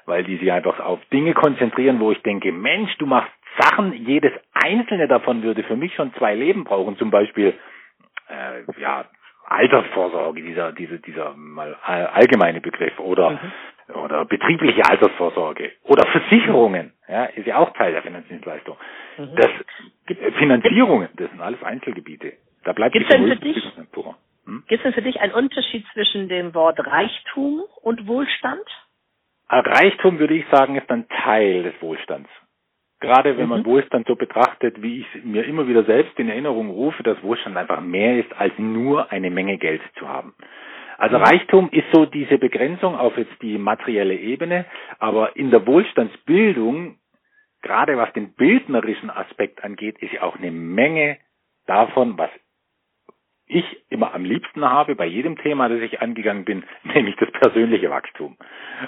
weil 0.06 0.22
die 0.22 0.36
sich 0.36 0.52
einfach 0.52 0.78
auf 0.78 1.04
Dinge 1.06 1.34
konzentrieren, 1.34 1.98
wo 1.98 2.12
ich 2.12 2.22
denke, 2.22 2.52
Mensch, 2.52 2.96
du 2.98 3.06
machst 3.06 3.32
Sachen, 3.58 3.92
jedes 3.92 4.32
einzelne 4.54 5.08
davon 5.08 5.42
würde 5.42 5.64
für 5.64 5.76
mich 5.76 5.94
schon 5.94 6.14
zwei 6.14 6.34
Leben 6.34 6.62
brauchen, 6.64 6.96
zum 6.96 7.10
Beispiel 7.10 7.54
äh, 8.28 8.80
ja, 8.80 9.04
Altersvorsorge, 9.46 10.42
dieser, 10.42 10.72
dieser, 10.72 10.98
dieser 10.98 11.34
mal 11.36 11.74
allgemeine 11.74 12.60
Begriff 12.60 12.98
oder 12.98 13.30
mhm. 13.30 13.94
oder 13.94 14.24
betriebliche 14.24 14.84
Altersvorsorge 14.84 15.72
oder 15.84 16.06
Versicherungen, 16.08 16.92
ja, 17.08 17.26
ist 17.26 17.46
ja 17.46 17.58
auch 17.58 17.72
Teil 17.74 17.92
der 17.92 18.02
Finanzdienstleistung. 18.02 18.76
Mhm. 19.18 19.36
Das 19.36 19.50
Finanzierungen, 20.38 21.08
das 21.14 21.30
sind 21.30 21.40
alles 21.40 21.62
Einzelgebiete. 21.62 22.32
Da 22.64 22.72
bleibt 22.72 22.94
Gibt's 22.94 23.08
denn 23.08 23.28
für 23.28 23.36
dich 23.36 23.62
hm? 24.46 24.62
Gibt 24.68 24.80
es 24.80 24.82
denn 24.82 24.92
für 24.92 25.02
dich 25.02 25.20
einen 25.20 25.32
Unterschied 25.32 25.84
zwischen 25.92 26.28
dem 26.28 26.54
Wort 26.54 26.78
Reichtum 26.78 27.64
und 27.82 28.06
Wohlstand? 28.06 28.64
Reichtum 29.48 30.18
würde 30.18 30.34
ich 30.34 30.44
sagen, 30.50 30.76
ist 30.76 30.90
ein 30.90 31.08
Teil 31.08 31.64
des 31.64 31.80
Wohlstands. 31.80 32.28
Gerade 33.00 33.36
wenn 33.36 33.48
man 33.48 33.60
mhm. 33.60 33.66
Wohlstand 33.66 34.06
so 34.06 34.16
betrachtet, 34.16 34.80
wie 34.80 35.00
ich 35.00 35.24
mir 35.24 35.44
immer 35.44 35.68
wieder 35.68 35.84
selbst 35.84 36.18
in 36.18 36.28
Erinnerung 36.28 36.70
rufe, 36.70 37.02
dass 37.02 37.22
Wohlstand 37.22 37.56
einfach 37.56 37.80
mehr 37.80 38.18
ist, 38.18 38.32
als 38.38 38.54
nur 38.58 39.12
eine 39.12 39.30
Menge 39.30 39.58
Geld 39.58 39.82
zu 39.98 40.08
haben. 40.08 40.34
Also 40.96 41.18
mhm. 41.18 41.24
Reichtum 41.24 41.68
ist 41.72 41.86
so 41.92 42.06
diese 42.06 42.38
Begrenzung 42.38 42.96
auf 42.96 43.18
jetzt 43.18 43.40
die 43.42 43.58
materielle 43.58 44.14
Ebene, 44.14 44.64
aber 44.98 45.36
in 45.36 45.50
der 45.50 45.66
Wohlstandsbildung, 45.66 46.96
gerade 47.60 47.98
was 47.98 48.12
den 48.14 48.34
bildnerischen 48.34 49.10
Aspekt 49.10 49.62
angeht, 49.62 49.98
ist 49.98 50.14
ja 50.14 50.22
auch 50.22 50.36
eine 50.36 50.50
Menge 50.50 51.18
davon, 51.66 52.16
was 52.16 52.30
ich 53.48 53.64
immer 53.90 54.12
am 54.14 54.24
liebsten 54.24 54.64
habe 54.64 54.96
bei 54.96 55.06
jedem 55.06 55.38
Thema, 55.38 55.68
das 55.68 55.80
ich 55.80 56.00
angegangen 56.00 56.44
bin, 56.44 56.64
nämlich 56.82 57.16
das 57.16 57.30
persönliche 57.30 57.90
Wachstum. 57.90 58.36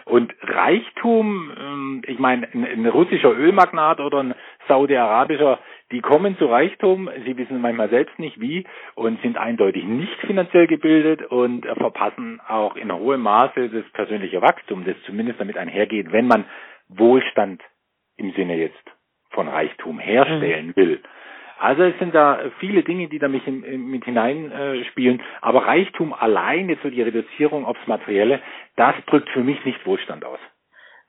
Und 0.04 0.34
Reichtum, 0.42 1.52
ähm, 1.58 2.02
ich 2.06 2.18
meine, 2.18 2.48
ein, 2.52 2.86
russischer 2.86 3.36
Ölmagnat 3.36 4.00
oder 4.00 4.22
ein 4.22 4.34
saudi-arabischer, 4.66 5.58
die 5.92 6.00
kommen 6.00 6.36
zu 6.38 6.46
Reichtum, 6.46 7.08
sie 7.24 7.36
wissen 7.36 7.60
manchmal 7.60 7.88
selbst 7.88 8.18
nicht 8.18 8.40
wie 8.40 8.64
und 8.94 9.20
sind 9.22 9.38
eindeutig 9.38 9.84
nicht 9.84 10.20
finanziell 10.26 10.66
gebildet 10.66 11.22
und 11.22 11.64
verpassen 11.64 12.40
auch 12.46 12.76
in 12.76 12.92
hohem 12.92 13.22
Maße 13.22 13.70
das 13.70 13.88
persönliche 13.92 14.42
Wachstum, 14.42 14.84
das 14.84 14.96
zumindest 15.06 15.40
damit 15.40 15.56
einhergeht, 15.56 16.12
wenn 16.12 16.26
man 16.26 16.44
Wohlstand 16.88 17.62
im 18.16 18.32
Sinne 18.32 18.56
jetzt 18.56 18.76
von 19.30 19.48
Reichtum 19.48 19.98
herstellen 19.98 20.74
will. 20.76 21.00
Also 21.58 21.82
es 21.82 21.98
sind 21.98 22.14
da 22.14 22.38
viele 22.60 22.82
Dinge, 22.82 23.08
die 23.08 23.18
da 23.18 23.28
mich 23.28 23.46
mit 23.46 24.04
hineinspielen. 24.04 25.22
Aber 25.40 25.66
Reichtum 25.66 26.14
allein, 26.14 26.68
jetzt 26.68 26.82
so 26.82 26.90
die 26.90 27.02
Reduzierung 27.02 27.64
aufs 27.64 27.86
Materielle, 27.86 28.40
das 28.76 28.94
drückt 29.06 29.28
für 29.30 29.42
mich 29.42 29.64
nicht 29.64 29.84
Wohlstand 29.84 30.24
aus. 30.24 30.38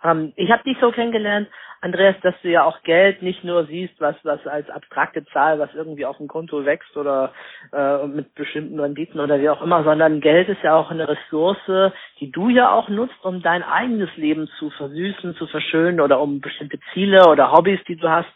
Ähm, 0.03 0.33
ich 0.35 0.51
habe 0.51 0.63
dich 0.63 0.77
so 0.79 0.91
kennengelernt, 0.91 1.47
Andreas, 1.81 2.15
dass 2.23 2.35
du 2.41 2.49
ja 2.49 2.63
auch 2.63 2.81
Geld 2.83 3.21
nicht 3.21 3.43
nur 3.45 3.65
siehst, 3.65 4.01
was 4.01 4.15
was 4.23 4.45
als 4.45 4.69
abstrakte 4.69 5.23
Zahl, 5.27 5.59
was 5.59 5.73
irgendwie 5.73 6.05
auf 6.05 6.17
dem 6.17 6.27
Konto 6.27 6.65
wächst 6.65 6.97
oder 6.97 7.31
äh, 7.71 8.05
mit 8.05 8.35
bestimmten 8.35 8.79
Renditen 8.79 9.21
oder 9.21 9.39
wie 9.39 9.49
auch 9.49 9.61
immer, 9.61 9.83
sondern 9.85 10.19
Geld 10.19 10.49
ist 10.49 10.61
ja 10.61 10.75
auch 10.75 10.91
eine 10.91 11.07
Ressource, 11.07 11.93
die 12.19 12.31
du 12.31 12.49
ja 12.49 12.71
auch 12.71 12.89
nutzt, 12.89 13.23
um 13.23 13.41
dein 13.41 13.63
eigenes 13.63 14.09
Leben 14.17 14.49
zu 14.59 14.69
versüßen, 14.71 15.35
zu 15.35 15.47
verschönen 15.47 16.01
oder 16.01 16.19
um 16.19 16.41
bestimmte 16.41 16.79
Ziele 16.93 17.29
oder 17.29 17.53
Hobbys, 17.53 17.79
die 17.87 17.95
du 17.95 18.09
hast, 18.09 18.29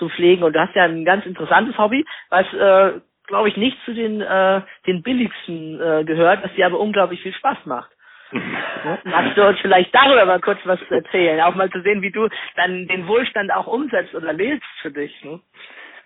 zu 0.00 0.08
pflegen. 0.08 0.42
Und 0.42 0.54
du 0.54 0.60
hast 0.60 0.74
ja 0.74 0.82
ein 0.82 1.04
ganz 1.04 1.24
interessantes 1.24 1.78
Hobby, 1.78 2.04
was 2.30 2.52
äh, 2.52 2.98
glaube 3.28 3.48
ich 3.48 3.56
nicht 3.56 3.78
zu 3.84 3.94
den 3.94 4.20
äh, 4.20 4.62
den 4.88 5.02
billigsten 5.02 5.80
äh, 5.80 6.04
gehört, 6.04 6.42
was 6.42 6.52
dir 6.54 6.66
aber 6.66 6.80
unglaublich 6.80 7.22
viel 7.22 7.34
Spaß 7.34 7.58
macht. 7.66 7.90
magst 9.04 9.36
du 9.36 9.46
uns 9.46 9.58
vielleicht 9.60 9.94
darüber 9.94 10.24
mal 10.24 10.40
kurz 10.40 10.58
was 10.64 10.80
erzählen, 10.88 11.40
auch 11.40 11.54
mal 11.54 11.70
zu 11.70 11.80
sehen, 11.82 12.02
wie 12.02 12.12
du 12.12 12.28
dann 12.56 12.86
den 12.86 13.06
Wohlstand 13.06 13.52
auch 13.52 13.66
umsetzt 13.66 14.14
oder 14.14 14.32
lebst 14.32 14.68
für 14.82 14.90
dich. 14.90 15.24
Ne? 15.24 15.40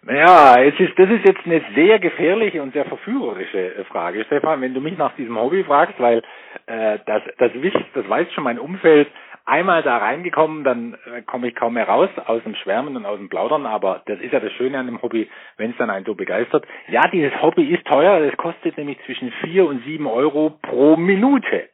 Naja, 0.06 0.62
es 0.62 0.78
ist, 0.78 0.98
das 0.98 1.08
ist 1.08 1.26
jetzt 1.26 1.46
eine 1.46 1.62
sehr 1.74 1.98
gefährliche 1.98 2.62
und 2.62 2.74
sehr 2.74 2.84
verführerische 2.84 3.74
äh, 3.74 3.84
Frage, 3.84 4.24
Stefan, 4.24 4.60
wenn 4.60 4.74
du 4.74 4.80
mich 4.80 4.98
nach 4.98 5.14
diesem 5.16 5.38
Hobby 5.38 5.64
fragst, 5.64 5.98
weil 5.98 6.22
äh, 6.66 6.98
das, 7.06 7.22
das, 7.38 7.52
wisst, 7.54 7.78
das 7.94 8.08
weiß 8.08 8.30
schon 8.32 8.44
mein 8.44 8.58
Umfeld, 8.58 9.08
einmal 9.44 9.82
da 9.82 9.98
reingekommen, 9.98 10.64
dann 10.64 10.94
äh, 11.14 11.22
komme 11.22 11.48
ich 11.48 11.54
kaum 11.54 11.74
mehr 11.74 11.88
raus 11.88 12.08
aus 12.26 12.42
dem 12.44 12.54
Schwärmen 12.54 12.96
und 12.96 13.06
aus 13.06 13.18
dem 13.18 13.28
Plaudern, 13.28 13.66
aber 13.66 14.02
das 14.06 14.20
ist 14.20 14.32
ja 14.32 14.40
das 14.40 14.52
Schöne 14.52 14.78
an 14.78 14.86
dem 14.86 15.02
Hobby, 15.02 15.28
wenn 15.56 15.70
es 15.70 15.76
dann 15.76 15.90
einen 15.90 16.06
so 16.06 16.14
begeistert. 16.14 16.66
Ja, 16.88 17.02
dieses 17.08 17.40
Hobby 17.42 17.64
ist 17.72 17.86
teuer, 17.86 18.20
das 18.20 18.36
kostet 18.36 18.76
nämlich 18.78 18.98
zwischen 19.06 19.30
vier 19.42 19.66
und 19.66 19.84
sieben 19.84 20.06
Euro 20.06 20.58
pro 20.62 20.96
Minute 20.96 21.68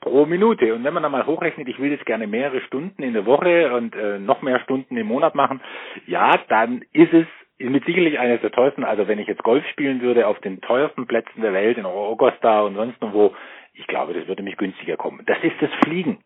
pro 0.00 0.24
Minute. 0.24 0.74
Und 0.74 0.82
wenn 0.82 0.94
man 0.94 1.02
dann 1.02 1.12
mal 1.12 1.26
hochrechnet, 1.26 1.68
ich 1.68 1.78
will 1.78 1.90
jetzt 1.90 2.06
gerne 2.06 2.26
mehrere 2.26 2.60
Stunden 2.62 3.02
in 3.02 3.12
der 3.12 3.26
Woche 3.26 3.74
und 3.74 3.94
äh, 3.94 4.18
noch 4.18 4.42
mehr 4.42 4.60
Stunden 4.60 4.96
im 4.96 5.06
Monat 5.06 5.34
machen, 5.34 5.60
ja, 6.06 6.40
dann 6.48 6.82
ist 6.92 7.12
es 7.12 7.26
mit 7.58 7.84
sicherlich 7.84 8.18
eines 8.18 8.40
der 8.40 8.50
teuersten. 8.50 8.84
Also 8.84 9.06
wenn 9.08 9.18
ich 9.18 9.28
jetzt 9.28 9.42
Golf 9.42 9.64
spielen 9.68 10.00
würde 10.00 10.26
auf 10.26 10.40
den 10.40 10.60
teuersten 10.62 11.06
Plätzen 11.06 11.42
der 11.42 11.52
Welt, 11.52 11.76
in 11.76 11.84
Augusta 11.84 12.62
und 12.62 12.74
sonst 12.76 12.96
wo, 13.00 13.34
ich 13.74 13.86
glaube, 13.86 14.14
das 14.14 14.26
würde 14.26 14.42
mich 14.42 14.56
günstiger 14.56 14.96
kommen. 14.96 15.22
Das 15.26 15.38
ist 15.42 15.60
das 15.60 15.70
Fliegen. 15.84 16.18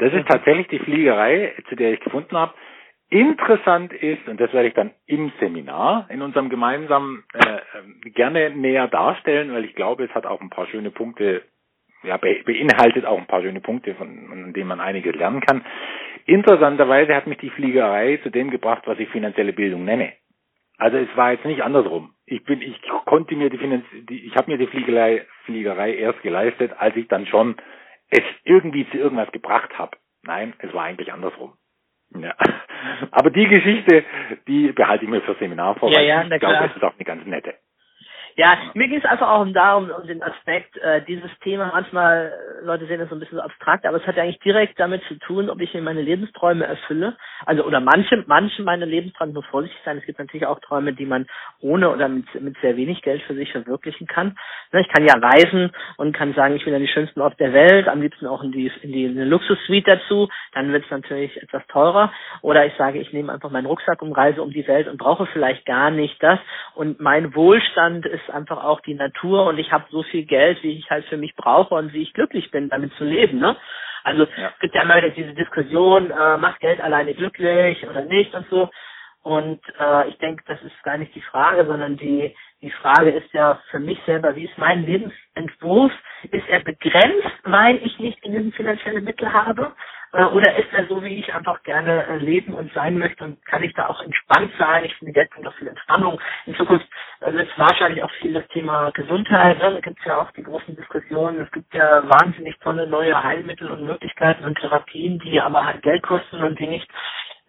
Das 0.00 0.14
ist 0.14 0.26
tatsächlich 0.26 0.66
die 0.68 0.78
Fliegerei, 0.78 1.52
zu 1.68 1.76
der 1.76 1.92
ich 1.92 2.00
gefunden 2.00 2.36
habe. 2.36 2.54
Interessant 3.10 3.92
ist, 3.92 4.26
und 4.28 4.40
das 4.40 4.50
werde 4.54 4.68
ich 4.68 4.74
dann 4.74 4.92
im 5.06 5.30
Seminar 5.38 6.06
in 6.10 6.22
unserem 6.22 6.48
gemeinsamen 6.48 7.24
äh, 7.34 8.10
gerne 8.10 8.50
näher 8.50 8.88
darstellen, 8.88 9.52
weil 9.52 9.66
ich 9.66 9.74
glaube, 9.74 10.04
es 10.04 10.14
hat 10.14 10.24
auch 10.24 10.40
ein 10.40 10.48
paar 10.48 10.66
schöne 10.68 10.90
Punkte, 10.90 11.42
ja, 12.02 12.16
beinhaltet 12.16 13.04
auch 13.04 13.18
ein 13.18 13.26
paar 13.26 13.42
schöne 13.42 13.60
Punkte, 13.60 13.94
von, 13.94 14.28
von 14.28 14.52
denen 14.54 14.68
man 14.68 14.80
einiges 14.80 15.14
lernen 15.16 15.42
kann. 15.42 15.62
Interessanterweise 16.24 17.14
hat 17.14 17.26
mich 17.26 17.38
die 17.38 17.50
Fliegerei 17.50 18.20
zu 18.22 18.30
dem 18.30 18.50
gebracht, 18.50 18.84
was 18.86 18.98
ich 18.98 19.08
finanzielle 19.10 19.52
Bildung 19.52 19.84
nenne. 19.84 20.14
Also 20.78 20.96
es 20.96 21.14
war 21.14 21.32
jetzt 21.32 21.44
nicht 21.44 21.62
andersrum. 21.62 22.14
Ich 22.24 22.42
bin, 22.44 22.62
ich 22.62 22.80
konnte 23.04 23.36
mir 23.36 23.50
die 23.50 23.58
Finanz, 23.58 23.84
die, 24.08 24.24
ich 24.24 24.34
habe 24.34 24.50
mir 24.50 24.56
die 24.56 24.68
Fliegerei, 24.68 25.26
Fliegerei 25.44 25.94
erst 25.94 26.22
geleistet, 26.22 26.72
als 26.78 26.96
ich 26.96 27.06
dann 27.08 27.26
schon 27.26 27.56
es 28.10 28.22
irgendwie 28.44 28.88
zu 28.90 28.98
irgendwas 28.98 29.30
gebracht 29.32 29.78
habe. 29.78 29.96
Nein, 30.22 30.54
es 30.58 30.72
war 30.74 30.84
eigentlich 30.84 31.12
andersrum. 31.12 31.54
Ja. 32.14 32.34
Aber 33.10 33.30
die 33.30 33.46
Geschichte, 33.46 34.04
die 34.46 34.72
behalte 34.72 35.04
ich 35.04 35.10
mir 35.10 35.22
für 35.22 35.34
Seminar 35.34 35.76
vor, 35.76 35.90
ja, 35.90 35.98
weil 35.98 36.06
ja, 36.06 36.22
ich 36.22 36.40
glaube, 36.40 36.66
es 36.70 36.76
ist 36.76 36.82
auch 36.82 36.94
eine 36.94 37.04
ganz 37.04 37.24
nette. 37.26 37.54
Ja, 38.36 38.58
mir 38.74 38.88
ging 38.88 38.98
es 38.98 39.04
einfach 39.04 39.28
auch 39.28 39.46
darum, 39.52 39.90
um 39.90 40.06
den 40.06 40.22
Aspekt, 40.22 40.76
äh, 40.78 41.02
dieses 41.02 41.30
Thema, 41.40 41.70
manchmal, 41.72 42.32
äh, 42.60 42.64
Leute 42.64 42.86
sehen 42.86 43.00
das 43.00 43.08
so 43.08 43.16
ein 43.16 43.20
bisschen 43.20 43.38
so 43.38 43.42
abstrakt, 43.44 43.86
aber 43.86 43.98
es 43.98 44.06
hat 44.06 44.16
ja 44.16 44.22
eigentlich 44.22 44.40
direkt 44.40 44.78
damit 44.78 45.02
zu 45.04 45.14
tun, 45.18 45.50
ob 45.50 45.60
ich 45.60 45.74
mir 45.74 45.82
meine 45.82 46.02
Lebensträume 46.02 46.64
erfülle. 46.64 47.16
Also, 47.46 47.64
oder 47.64 47.80
manche, 47.80 48.24
manche 48.26 48.62
meine 48.62 48.84
Lebensträume 48.84 49.32
muss 49.32 49.46
vorsichtig 49.46 49.80
sein. 49.84 49.98
Es 49.98 50.06
gibt 50.06 50.18
natürlich 50.18 50.46
auch 50.46 50.60
Träume, 50.60 50.92
die 50.92 51.06
man 51.06 51.26
ohne 51.60 51.90
oder 51.90 52.08
mit, 52.08 52.26
mit 52.40 52.56
sehr 52.60 52.76
wenig 52.76 53.02
Geld 53.02 53.22
für 53.22 53.34
sich 53.34 53.50
verwirklichen 53.52 54.06
kann. 54.06 54.36
Ne, 54.72 54.80
ich 54.80 54.88
kann 54.88 55.04
ja 55.04 55.14
reisen 55.14 55.72
und 55.96 56.16
kann 56.16 56.34
sagen, 56.34 56.56
ich 56.56 56.64
will 56.66 56.74
an 56.74 56.80
die 56.80 56.88
schönsten 56.88 57.20
Orte 57.20 57.36
der 57.38 57.52
Welt, 57.52 57.88
am 57.88 58.00
liebsten 58.00 58.26
auch 58.26 58.42
in 58.42 58.52
die, 58.52 58.70
in 58.82 58.92
die 58.92 59.04
in 59.04 59.12
eine 59.12 59.24
Luxussuite 59.24 59.98
dazu. 59.98 60.28
Dann 60.52 60.72
wird 60.72 60.84
es 60.84 60.90
natürlich 60.90 61.36
etwas 61.42 61.66
teurer. 61.68 62.12
Oder 62.42 62.66
ich 62.66 62.74
sage, 62.76 62.98
ich 62.98 63.12
nehme 63.12 63.32
einfach 63.32 63.50
meinen 63.50 63.66
Rucksack 63.66 64.02
und 64.02 64.12
reise 64.12 64.42
um 64.42 64.50
die 64.50 64.66
Welt 64.66 64.88
und 64.88 64.98
brauche 64.98 65.26
vielleicht 65.26 65.66
gar 65.66 65.90
nicht 65.90 66.22
das. 66.22 66.38
Und 66.74 67.00
mein 67.00 67.34
Wohlstand 67.34 68.06
ist 68.06 68.19
ist 68.22 68.34
einfach 68.34 68.64
auch 68.64 68.80
die 68.80 68.94
Natur 68.94 69.46
und 69.46 69.58
ich 69.58 69.72
habe 69.72 69.84
so 69.90 70.02
viel 70.02 70.24
Geld, 70.24 70.62
wie 70.62 70.78
ich 70.78 70.90
halt 70.90 71.04
für 71.06 71.16
mich 71.16 71.34
brauche 71.36 71.74
und 71.74 71.92
wie 71.92 72.02
ich 72.02 72.12
glücklich 72.14 72.50
bin, 72.50 72.68
damit 72.68 72.92
zu 72.94 73.04
leben. 73.04 73.38
Ne? 73.38 73.56
Also 74.04 74.24
ja. 74.36 74.48
es 74.48 74.58
gibt 74.60 74.74
ja 74.74 74.82
immer 74.82 75.00
diese 75.00 75.34
Diskussion, 75.34 76.10
äh, 76.10 76.36
macht 76.36 76.60
Geld 76.60 76.80
alleine 76.80 77.14
glücklich 77.14 77.86
oder 77.88 78.02
nicht 78.02 78.34
und 78.34 78.48
so. 78.50 78.70
Und 79.22 79.60
äh, 79.78 80.08
ich 80.08 80.16
denke, 80.18 80.42
das 80.46 80.60
ist 80.62 80.82
gar 80.82 80.96
nicht 80.96 81.14
die 81.14 81.20
Frage, 81.20 81.66
sondern 81.66 81.96
die, 81.98 82.34
die 82.62 82.70
Frage 82.70 83.10
ist 83.10 83.32
ja 83.34 83.60
für 83.70 83.78
mich 83.78 83.98
selber, 84.06 84.34
wie 84.34 84.44
ist 84.44 84.56
mein 84.56 84.86
Lebensentwurf? 84.86 85.92
Ist 86.30 86.48
er 86.48 86.60
begrenzt, 86.60 87.28
weil 87.44 87.76
ich 87.84 87.98
nicht 87.98 88.22
genügend 88.22 88.54
finanzielle 88.54 89.02
Mittel 89.02 89.30
habe? 89.30 89.72
Äh, 90.12 90.24
oder 90.24 90.56
ist 90.56 90.72
er 90.72 90.86
so, 90.86 91.02
wie 91.02 91.20
ich 91.20 91.34
einfach 91.34 91.62
gerne 91.62 92.06
äh, 92.06 92.16
leben 92.18 92.54
und 92.54 92.72
sein 92.72 92.98
möchte? 92.98 93.24
Und 93.24 93.44
kann 93.46 93.62
ich 93.62 93.74
da 93.74 93.88
auch 93.88 94.02
entspannt 94.02 94.52
sein? 94.58 94.84
Ich 94.84 94.94
finde, 94.96 95.18
jetzt 95.20 95.34
auch 95.46 95.54
viel 95.54 95.68
Entspannung. 95.68 96.20
In 96.46 96.54
Zukunft 96.56 96.86
äh, 97.20 97.32
wird 97.32 97.48
wahrscheinlich 97.58 98.02
auch 98.02 98.10
viel 98.20 98.32
das 98.34 98.46
Thema 98.48 98.90
Gesundheit. 98.90 99.58
Ne? 99.58 99.72
Da 99.74 99.80
gibt 99.80 99.98
es 100.00 100.04
ja 100.06 100.20
auch 100.20 100.30
die 100.32 100.42
großen 100.42 100.76
Diskussionen. 100.76 101.40
Es 101.40 101.50
gibt 101.52 101.72
ja 101.74 102.02
wahnsinnig 102.08 102.58
tolle 102.60 102.86
neue 102.86 103.22
Heilmittel 103.22 103.70
und 103.70 103.84
Möglichkeiten 103.84 104.44
und 104.44 104.58
Therapien, 104.58 105.18
die 105.20 105.40
aber 105.40 105.64
halt 105.64 105.82
Geld 105.82 106.02
kosten 106.02 106.42
und 106.42 106.58
die 106.58 106.66
nicht 106.66 106.88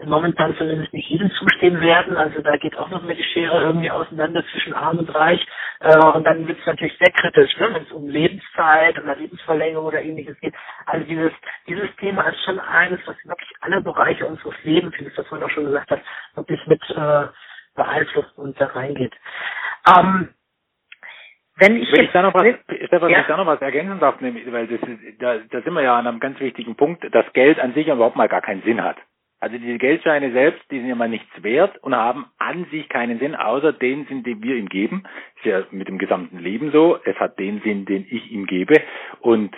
momentan 0.06 0.56
zumindest 0.58 0.94
nicht 0.94 1.10
jedem 1.10 1.32
zustehen 1.32 1.80
werden. 1.82 2.18
Also 2.18 2.42
da 2.42 2.58
geht 2.58 2.78
auch 2.78 2.90
noch 2.90 3.04
mal 3.04 3.16
die 3.16 3.24
Schere 3.24 3.62
irgendwie 3.62 3.92
auseinander 3.92 4.44
zwischen 4.52 4.74
arm 4.74 5.00
und 5.00 5.14
reich. 5.14 5.46
Äh, 5.80 5.98
und 5.98 6.26
dann 6.26 6.48
wird 6.48 6.60
es 6.60 6.66
natürlich 6.66 6.98
sehr 6.98 7.12
kritisch, 7.12 7.56
ne, 7.58 7.70
wenn 7.74 7.84
es 7.84 7.92
um 7.92 8.08
Lebenszeit 8.08 8.98
oder 9.02 9.16
Lebensverlängerung 9.16 9.86
oder 9.86 10.02
ähnliches 10.02 10.40
geht. 10.40 10.54
Also 10.86 11.06
dieses, 11.06 11.32
dieses 11.68 11.96
Thema 11.98 12.24
ist 12.24 12.44
schon 12.44 12.60
eines, 12.60 13.00
was 13.06 13.16
wirklich 13.26 13.52
alle 13.62 13.82
Bereiche 13.82 14.26
unseres 14.26 14.56
Lebens, 14.64 14.94
wie 14.98 15.06
das 15.06 15.28
vorhin 15.28 15.46
auch 15.46 15.52
schon 15.52 15.66
gesagt 15.66 15.92
hat, 15.92 16.02
wirklich 16.36 16.66
mit 16.68 16.82
äh, 16.90 17.28
beeinflusst 17.76 18.38
und 18.38 18.60
da 18.60 18.68
reingeht. 18.68 19.14
Ähm, 19.88 20.30
wenn 21.58 21.76
ich, 21.76 21.92
wenn 21.92 22.06
ich 22.06 22.12
da 22.12 22.24
noch 22.24 22.34
was, 22.34 22.44
Stefan, 22.88 23.10
ja. 23.10 23.18
wenn 23.18 23.22
ich 23.22 23.28
da 23.28 23.38
noch 23.38 23.46
was 23.46 23.62
ergänzen 23.62 24.00
darf, 24.00 24.20
nämlich, 24.22 24.52
weil 24.52 24.68
das 24.68 24.82
ist, 24.82 25.22
da, 25.22 25.38
da 25.38 25.62
sind 25.62 25.74
wir 25.74 25.84
ja 25.84 25.98
an 25.98 26.08
einem 26.08 26.20
ganz 26.20 26.40
wichtigen 26.40 26.76
Punkt, 26.76 27.04
dass 27.14 27.32
Geld 27.34 27.60
an 27.60 27.74
sich 27.74 27.88
überhaupt 27.88 28.16
mal 28.16 28.30
gar 28.30 28.42
keinen 28.42 28.64
Sinn 28.64 28.84
hat. 28.84 28.98
Also 29.42 29.58
diese 29.58 29.80
Geldscheine 29.80 30.32
selbst, 30.34 30.62
die 30.70 30.78
sind 30.78 30.88
ja 30.88 30.94
mal 30.94 31.10
nichts 31.10 31.42
wert 31.42 31.76
und 31.80 31.96
haben 31.96 32.28
an 32.38 32.68
sich 32.70 32.88
keinen 32.90 33.18
Sinn, 33.18 33.36
außer 33.36 33.74
den 33.74 34.06
Sinn, 34.06 34.22
den 34.22 34.44
wir 34.44 34.56
ihm 34.56 34.70
geben. 34.70 35.04
Ist 35.38 35.46
ja 35.46 35.64
mit 35.72 35.88
dem 35.88 35.98
gesamten 35.98 36.38
Leben 36.38 36.72
so. 36.72 37.00
Es 37.06 37.20
hat 37.20 37.40
den 37.40 37.60
Sinn, 37.62 37.86
den 37.86 38.06
ich 38.08 38.32
ihm 38.32 38.46
gebe. 38.46 38.80
Und 39.20 39.56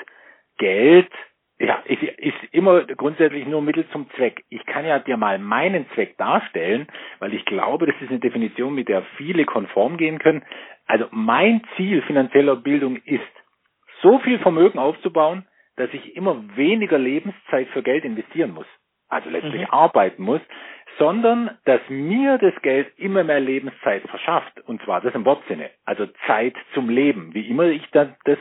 Geld, 0.58 1.12
ja, 1.60 1.84
ist, 1.84 2.02
ist 2.02 2.54
immer 2.54 2.86
grundsätzlich 2.86 3.46
nur 3.46 3.62
Mittel 3.62 3.86
zum 3.90 4.10
Zweck. 4.12 4.46
Ich 4.50 4.66
kann 4.66 4.86
ja 4.86 5.00
dir 5.00 5.18
mal 5.18 5.38
meinen 5.38 5.86
Zweck 5.96 6.18
darstellen, 6.18 6.88
weil 7.20 7.34
ich 7.34 7.44
glaube, 7.44 7.86
das 7.86 7.96
ist 8.00 8.10
eine 8.10 8.20
Definition, 8.20 8.74
mit 8.74 8.88
der 8.88 9.04
viele 9.18 9.44
konform 9.44 9.98
gehen 9.98 10.20
können. 10.20 10.46
Also 10.88 11.08
mein 11.12 11.62
Ziel 11.76 12.02
finanzieller 12.04 12.56
Bildung 12.56 12.96
ist, 13.04 13.22
so 14.02 14.18
viel 14.20 14.40
Vermögen 14.40 14.80
aufzubauen, 14.80 15.46
dass 15.76 15.94
ich 15.94 16.16
immer 16.16 16.42
weniger 16.56 16.98
Lebenszeit 16.98 17.68
für 17.70 17.84
Geld 17.84 18.06
investieren 18.06 18.52
muss 18.52 18.68
also 19.14 19.30
letztlich 19.30 19.62
mhm. 19.62 19.72
arbeiten 19.72 20.24
muss, 20.24 20.42
sondern 20.98 21.52
dass 21.66 21.82
mir 21.90 22.38
das 22.38 22.54
Geld 22.62 22.88
immer 22.98 23.24
mehr 23.24 23.40
Lebenszeit 23.40 24.04
verschafft. 24.04 24.62
Und 24.68 24.82
zwar 24.84 25.02
das 25.02 25.16
im 25.16 25.26
Wortsinne. 25.26 25.70
Also 25.86 26.08
Zeit 26.28 26.56
zum 26.74 26.90
Leben. 26.90 27.34
Wie 27.34 27.48
immer 27.48 27.66
ich 27.66 27.90
dann 27.92 28.16
das 28.26 28.38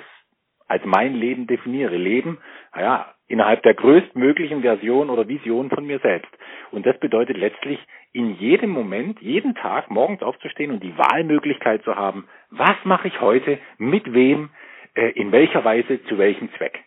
als 0.68 0.84
mein 0.84 1.14
Leben 1.14 1.46
definiere. 1.46 1.96
Leben, 1.96 2.38
naja, 2.74 3.14
innerhalb 3.28 3.62
der 3.62 3.74
größtmöglichen 3.74 4.62
Version 4.62 5.10
oder 5.10 5.28
Vision 5.28 5.70
von 5.70 5.86
mir 5.86 5.98
selbst. 6.00 6.30
Und 6.70 6.86
das 6.86 6.98
bedeutet 6.98 7.36
letztlich, 7.36 7.78
in 8.12 8.34
jedem 8.36 8.70
Moment, 8.70 9.20
jeden 9.20 9.54
Tag 9.54 9.90
morgens 9.90 10.22
aufzustehen 10.22 10.70
und 10.70 10.82
die 10.82 10.96
Wahlmöglichkeit 10.96 11.82
zu 11.82 11.96
haben, 11.96 12.28
was 12.50 12.76
mache 12.84 13.08
ich 13.08 13.20
heute, 13.20 13.58
mit 13.78 14.12
wem, 14.12 14.50
äh, 14.94 15.10
in 15.12 15.32
welcher 15.32 15.64
Weise, 15.64 16.02
zu 16.04 16.18
welchem 16.18 16.52
Zweck. 16.54 16.84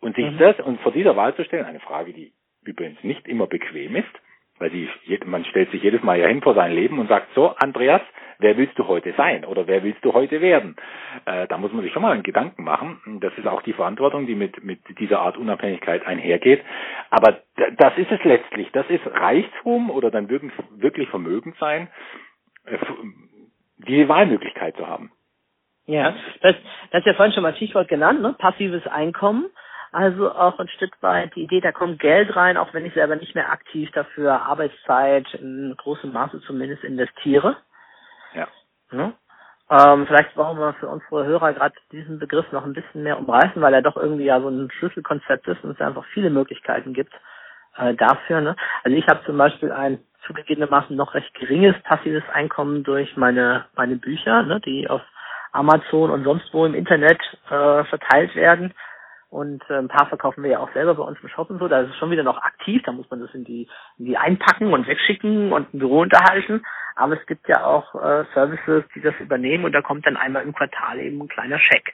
Und 0.00 0.16
sich 0.16 0.30
mhm. 0.30 0.38
das 0.38 0.58
und 0.60 0.80
vor 0.80 0.92
dieser 0.92 1.16
Wahl 1.16 1.34
zu 1.34 1.44
stellen, 1.44 1.66
eine 1.66 1.80
Frage, 1.80 2.12
die 2.12 2.32
übrigens 2.64 3.02
nicht 3.02 3.26
immer 3.28 3.46
bequem 3.46 3.96
ist, 3.96 4.08
weil 4.58 4.70
die, 4.70 4.88
man 5.24 5.44
stellt 5.46 5.70
sich 5.70 5.82
jedes 5.82 6.02
Mal 6.02 6.18
ja 6.18 6.28
hin 6.28 6.42
vor 6.42 6.54
sein 6.54 6.72
Leben 6.72 6.98
und 6.98 7.08
sagt, 7.08 7.28
so, 7.34 7.54
Andreas, 7.56 8.02
wer 8.38 8.56
willst 8.56 8.78
du 8.78 8.86
heute 8.86 9.12
sein 9.16 9.44
oder 9.44 9.66
wer 9.66 9.82
willst 9.82 10.04
du 10.04 10.12
heute 10.12 10.40
werden? 10.40 10.76
Äh, 11.24 11.46
da 11.48 11.58
muss 11.58 11.72
man 11.72 11.82
sich 11.82 11.92
schon 11.92 12.02
mal 12.02 12.12
einen 12.12 12.22
Gedanken 12.22 12.64
machen. 12.64 13.00
Das 13.20 13.32
ist 13.36 13.46
auch 13.46 13.62
die 13.62 13.72
Verantwortung, 13.72 14.26
die 14.26 14.34
mit, 14.34 14.62
mit 14.64 14.80
dieser 14.98 15.20
Art 15.20 15.36
Unabhängigkeit 15.36 16.06
einhergeht. 16.06 16.62
Aber 17.10 17.40
das 17.76 17.98
ist 17.98 18.10
es 18.10 18.22
letztlich. 18.24 18.70
Das 18.72 18.88
ist 18.88 19.06
Reichtum 19.06 19.90
oder 19.90 20.10
dann 20.10 20.28
wirklich, 20.28 20.52
wirklich 20.70 21.08
Vermögen 21.08 21.54
sein, 21.58 21.88
äh, 22.66 22.78
die 23.78 24.08
Wahlmöglichkeit 24.08 24.76
zu 24.76 24.86
haben. 24.86 25.10
Ja, 25.86 26.14
das, 26.40 26.56
das 26.90 27.00
ist 27.00 27.06
ja 27.06 27.14
vorhin 27.14 27.34
schon 27.34 27.42
mal 27.42 27.54
Stichwort 27.56 27.88
genannt, 27.88 28.22
ne? 28.22 28.34
passives 28.38 28.86
Einkommen. 28.86 29.50
Also 29.94 30.32
auch 30.32 30.58
ein 30.58 30.66
Stück 30.66 31.00
weit 31.02 31.36
die 31.36 31.44
Idee, 31.44 31.60
da 31.60 31.70
kommt 31.70 32.00
Geld 32.00 32.34
rein, 32.34 32.56
auch 32.56 32.74
wenn 32.74 32.84
ich 32.84 32.94
selber 32.94 33.14
nicht 33.14 33.36
mehr 33.36 33.52
aktiv 33.52 33.88
dafür 33.92 34.42
Arbeitszeit 34.42 35.32
in 35.34 35.72
großem 35.76 36.12
Maße 36.12 36.40
zumindest 36.40 36.82
investiere. 36.82 37.56
Ja. 38.34 38.48
ja. 38.90 39.12
Ähm, 39.70 40.04
vielleicht 40.08 40.34
brauchen 40.34 40.58
wir 40.58 40.72
für 40.80 40.88
unsere 40.88 41.24
Hörer 41.26 41.52
gerade 41.52 41.76
diesen 41.92 42.18
Begriff 42.18 42.50
noch 42.50 42.64
ein 42.64 42.72
bisschen 42.72 43.04
mehr 43.04 43.20
umreißen, 43.20 43.62
weil 43.62 43.72
er 43.72 43.82
doch 43.82 43.96
irgendwie 43.96 44.24
ja 44.24 44.40
so 44.40 44.48
ein 44.48 44.68
Schlüsselkonzept 44.72 45.46
ist 45.46 45.62
und 45.62 45.70
es 45.70 45.80
einfach 45.80 46.04
viele 46.06 46.30
Möglichkeiten 46.30 46.92
gibt 46.92 47.14
äh, 47.76 47.94
dafür. 47.94 48.40
Ne? 48.40 48.56
Also 48.82 48.96
ich 48.96 49.06
habe 49.06 49.24
zum 49.24 49.38
Beispiel 49.38 49.70
ein 49.70 50.00
zugegebenermaßen 50.26 50.96
noch 50.96 51.14
recht 51.14 51.32
geringes 51.34 51.80
passives 51.84 52.24
Einkommen 52.32 52.82
durch 52.82 53.16
meine 53.16 53.66
meine 53.76 53.94
Bücher, 53.94 54.42
ne, 54.42 54.58
die 54.58 54.90
auf 54.90 55.02
Amazon 55.52 56.10
und 56.10 56.24
sonst 56.24 56.52
wo 56.52 56.66
im 56.66 56.74
Internet 56.74 57.20
äh, 57.48 57.84
verteilt 57.84 58.34
werden 58.34 58.74
und 59.34 59.68
äh, 59.68 59.74
ein 59.74 59.88
paar 59.88 60.06
verkaufen 60.06 60.44
wir 60.44 60.50
ja 60.52 60.58
auch 60.60 60.72
selber 60.74 60.94
bei 60.94 61.02
uns 61.02 61.18
im 61.20 61.28
Shop 61.28 61.50
und 61.50 61.58
so. 61.58 61.66
Da 61.66 61.80
ist 61.80 61.90
es 61.90 61.96
schon 61.96 62.12
wieder 62.12 62.22
noch 62.22 62.40
aktiv. 62.40 62.80
Da 62.86 62.92
muss 62.92 63.10
man 63.10 63.18
das 63.18 63.34
in 63.34 63.44
die, 63.44 63.68
in 63.98 64.04
die 64.04 64.16
einpacken 64.16 64.72
und 64.72 64.86
wegschicken 64.86 65.52
und 65.52 65.74
ein 65.74 65.80
Büro 65.80 66.02
unterhalten. 66.02 66.64
Aber 66.94 67.14
es 67.18 67.26
gibt 67.26 67.48
ja 67.48 67.64
auch 67.64 67.96
äh, 67.96 68.24
Services, 68.32 68.84
die 68.94 69.00
das 69.00 69.14
übernehmen 69.18 69.64
und 69.64 69.72
da 69.72 69.82
kommt 69.82 70.06
dann 70.06 70.16
einmal 70.16 70.44
im 70.44 70.54
Quartal 70.54 71.00
eben 71.00 71.20
ein 71.20 71.26
kleiner 71.26 71.58
Scheck. 71.58 71.92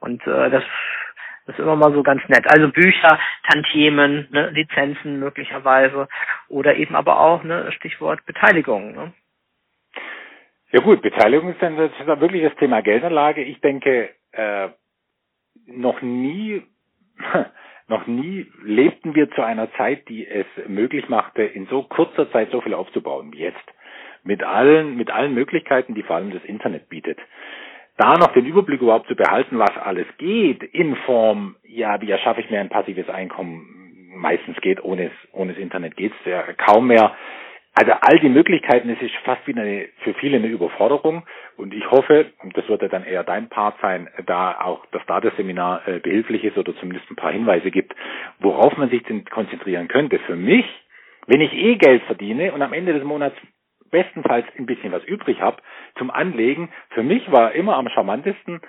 Und 0.00 0.26
äh, 0.26 0.48
das, 0.48 0.64
das 1.44 1.56
ist 1.56 1.58
immer 1.58 1.76
mal 1.76 1.92
so 1.92 2.02
ganz 2.02 2.22
nett. 2.28 2.46
Also 2.50 2.70
Bücher, 2.70 3.18
Tantiemen, 3.46 4.28
ne, 4.30 4.48
Lizenzen 4.48 5.20
möglicherweise 5.20 6.08
oder 6.48 6.76
eben 6.76 6.96
aber 6.96 7.20
auch, 7.20 7.44
ne, 7.44 7.70
Stichwort 7.72 8.24
Beteiligung. 8.24 8.94
Ne? 8.94 9.12
Ja 10.72 10.80
gut, 10.80 11.02
Beteiligung 11.02 11.52
ist 11.52 11.60
dann, 11.60 11.76
das 11.76 11.90
ist 12.00 12.08
dann 12.08 12.22
wirklich 12.22 12.42
das 12.42 12.56
Thema 12.56 12.80
Geldanlage. 12.80 13.42
Ich 13.42 13.60
denke, 13.60 14.14
äh, 14.32 14.70
noch 15.66 16.02
nie, 16.02 16.62
noch 17.88 18.06
nie 18.06 18.46
lebten 18.62 19.14
wir 19.14 19.30
zu 19.30 19.42
einer 19.42 19.72
Zeit, 19.74 20.08
die 20.08 20.26
es 20.26 20.46
möglich 20.66 21.08
machte, 21.08 21.42
in 21.42 21.66
so 21.66 21.82
kurzer 21.82 22.30
Zeit 22.32 22.50
so 22.50 22.60
viel 22.60 22.74
aufzubauen 22.74 23.32
wie 23.32 23.40
jetzt. 23.40 23.58
Mit 24.22 24.42
allen, 24.42 24.96
mit 24.96 25.10
allen 25.10 25.34
Möglichkeiten, 25.34 25.94
die 25.94 26.02
vor 26.02 26.16
allem 26.16 26.30
das 26.30 26.44
Internet 26.44 26.88
bietet. 26.88 27.18
Da 27.96 28.16
noch 28.16 28.32
den 28.32 28.46
Überblick 28.46 28.80
überhaupt 28.80 29.08
zu 29.08 29.16
behalten, 29.16 29.58
was 29.58 29.76
alles 29.76 30.06
geht, 30.18 30.62
in 30.62 30.96
Form, 30.96 31.56
ja, 31.64 32.00
wie 32.00 32.10
erschaffe 32.10 32.40
ich 32.40 32.50
mir 32.50 32.60
ein 32.60 32.68
passives 32.68 33.08
Einkommen, 33.08 34.10
meistens 34.14 34.56
geht, 34.60 34.82
ohne 34.82 35.06
es, 35.06 35.12
ohne 35.32 35.52
das 35.52 35.60
Internet 35.60 35.96
geht's 35.96 36.16
ja 36.24 36.42
kaum 36.54 36.86
mehr. 36.86 37.14
Also 37.74 37.92
all 37.92 38.18
die 38.18 38.28
Möglichkeiten, 38.28 38.90
es 38.90 39.00
ist 39.00 39.14
fast 39.24 39.46
wieder 39.46 39.62
eine, 39.62 39.88
für 40.02 40.12
viele 40.14 40.38
eine 40.38 40.48
Überforderung 40.48 41.24
und 41.56 41.72
ich 41.72 41.88
hoffe, 41.90 42.32
und 42.42 42.56
das 42.56 42.68
wird 42.68 42.82
ja 42.82 42.88
dann 42.88 43.04
eher 43.04 43.22
dein 43.22 43.48
Part 43.48 43.76
sein, 43.80 44.08
da 44.26 44.60
auch 44.60 44.84
das 44.92 45.04
Dataseminar 45.06 45.86
äh, 45.86 45.98
behilflich 46.00 46.44
ist 46.44 46.58
oder 46.58 46.74
zumindest 46.76 47.08
ein 47.10 47.16
paar 47.16 47.32
Hinweise 47.32 47.70
gibt, 47.70 47.94
worauf 48.40 48.76
man 48.76 48.90
sich 48.90 49.02
denn 49.04 49.24
konzentrieren 49.24 49.88
könnte. 49.88 50.18
Für 50.20 50.36
mich, 50.36 50.66
wenn 51.26 51.40
ich 51.40 51.52
eh 51.52 51.76
Geld 51.76 52.02
verdiene 52.04 52.52
und 52.52 52.60
am 52.60 52.72
Ende 52.72 52.92
des 52.92 53.04
Monats 53.04 53.36
bestenfalls 53.90 54.46
ein 54.58 54.66
bisschen 54.66 54.92
was 54.92 55.04
übrig 55.04 55.40
habe 55.40 55.62
zum 55.96 56.10
Anlegen, 56.10 56.70
für 56.90 57.02
mich 57.02 57.30
war 57.30 57.52
immer 57.52 57.76
am 57.76 57.88
charmantesten, 57.88 58.60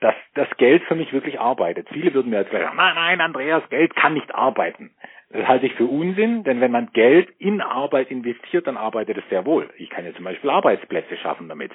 dass 0.00 0.14
das 0.34 0.48
Geld 0.58 0.82
für 0.84 0.94
mich 0.94 1.12
wirklich 1.12 1.40
arbeitet. 1.40 1.88
Viele 1.90 2.12
würden 2.14 2.30
mir 2.30 2.40
jetzt 2.40 2.52
sagen, 2.52 2.76
nein, 2.76 2.94
nein, 2.94 3.20
Andreas, 3.20 3.68
Geld 3.70 3.94
kann 3.96 4.14
nicht 4.14 4.34
arbeiten. 4.34 4.90
Das 5.34 5.48
halte 5.48 5.66
ich 5.66 5.74
für 5.74 5.86
Unsinn, 5.86 6.44
denn 6.44 6.60
wenn 6.60 6.70
man 6.70 6.90
Geld 6.92 7.28
in 7.40 7.60
Arbeit 7.60 8.08
investiert, 8.12 8.68
dann 8.68 8.76
arbeitet 8.76 9.18
es 9.18 9.28
sehr 9.30 9.44
wohl. 9.44 9.68
Ich 9.78 9.90
kann 9.90 10.04
ja 10.04 10.14
zum 10.14 10.24
Beispiel 10.24 10.48
Arbeitsplätze 10.48 11.16
schaffen 11.16 11.48
damit. 11.48 11.72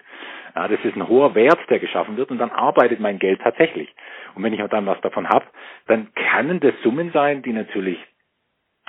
Ja, 0.55 0.69
das 0.69 0.79
ist 0.85 0.95
ein 0.95 1.09
hoher 1.09 1.35
Wert, 1.35 1.59
der 1.69 1.79
geschaffen 1.79 2.15
wird 2.15 2.31
und 2.31 2.37
dann 2.37 2.51
arbeitet 2.51 3.01
mein 3.01 3.19
Geld 3.19 3.41
tatsächlich. 3.41 3.93
Und 4.33 4.43
wenn 4.43 4.53
ich 4.53 4.61
dann 4.69 4.85
was 4.85 5.01
davon 5.01 5.27
habe, 5.27 5.45
dann 5.87 6.07
können 6.13 6.61
das 6.61 6.73
Summen 6.83 7.11
sein, 7.11 7.41
die 7.41 7.51
natürlich 7.51 7.97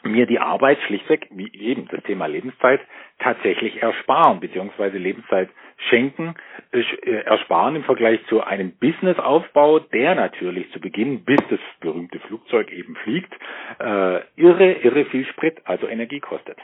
mir 0.05 0.27
die 0.27 0.39
Arbeit 0.39 0.79
schlichtweg, 0.87 1.27
wie 1.33 1.53
eben 1.53 1.89
das 1.89 2.05
Thema 2.05 2.27
Lebenszeit, 2.27 2.81
tatsächlich 3.19 3.83
ersparen, 3.83 4.39
beziehungsweise 4.39 4.99
Lebenszeit 4.99 5.49
schenken, 5.89 6.35
äh, 6.73 6.83
ersparen 7.25 7.77
im 7.77 7.85
Vergleich 7.85 8.25
zu 8.27 8.43
einem 8.43 8.73
Businessaufbau, 8.79 9.81
der 9.81 10.15
natürlich 10.15 10.71
zu 10.73 10.81
Beginn, 10.81 11.25
bis 11.25 11.41
das 11.49 11.61
berühmte 11.81 12.19
Flugzeug 12.21 12.71
eben 12.73 12.97
fliegt, 12.97 13.33
äh, 13.79 14.21
irre, 14.37 14.73
irre 14.83 15.05
viel 15.07 15.27
Sprit, 15.27 15.59
also 15.65 15.87
Energie 15.87 16.21
kostet. 16.21 16.59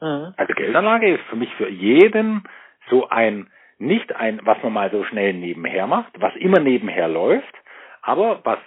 Mhm. 0.00 0.34
Also 0.36 0.54
Geldanlage 0.54 1.14
ist 1.14 1.24
für 1.24 1.36
mich 1.36 1.52
für 1.54 1.68
jeden 1.68 2.44
so 2.90 3.08
ein, 3.08 3.50
nicht 3.78 4.14
ein, 4.14 4.40
was 4.44 4.62
man 4.62 4.72
mal 4.72 4.90
so 4.90 5.04
schnell 5.04 5.34
nebenher 5.34 5.86
macht, 5.86 6.12
was 6.20 6.34
immer 6.36 6.60
nebenher 6.60 7.08
läuft, 7.08 7.54
aber 8.02 8.40
was 8.44 8.58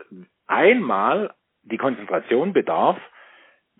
einmal 0.48 1.34
die 1.64 1.78
Konzentration 1.78 2.54
bedarf, 2.54 2.98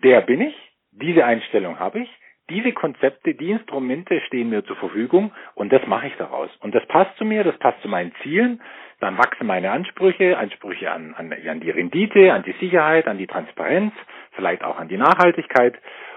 der 0.02 0.20
bin 0.22 0.40
ich, 0.40 0.54
diese 0.90 1.24
Einstellung 1.24 1.78
habe 1.78 2.00
ich, 2.00 2.10
diese 2.52 2.72
Konzepte, 2.72 3.34
die 3.34 3.50
Instrumente 3.50 4.20
stehen 4.26 4.50
mir 4.50 4.64
zur 4.64 4.76
Verfügung 4.76 5.32
und 5.54 5.72
das 5.72 5.86
mache 5.86 6.08
ich 6.08 6.16
daraus. 6.16 6.50
Und 6.60 6.74
das 6.74 6.86
passt 6.86 7.16
zu 7.16 7.24
mir, 7.24 7.44
das 7.44 7.56
passt 7.58 7.80
zu 7.82 7.88
meinen 7.88 8.12
Zielen. 8.22 8.60
Dann 9.00 9.18
wachsen 9.18 9.46
meine 9.46 9.70
Ansprüche, 9.70 10.36
Ansprüche 10.38 10.90
an, 10.90 11.14
an, 11.14 11.32
an 11.32 11.60
die 11.60 11.70
Rendite, 11.70 12.32
an 12.32 12.42
die 12.44 12.54
Sicherheit, 12.60 13.08
an 13.08 13.18
die 13.18 13.26
Transparenz, 13.26 13.94
vielleicht 14.32 14.62
auch 14.62 14.78
an 14.78 14.88
die 14.88 14.98
Nachhaltigkeit. 14.98 15.74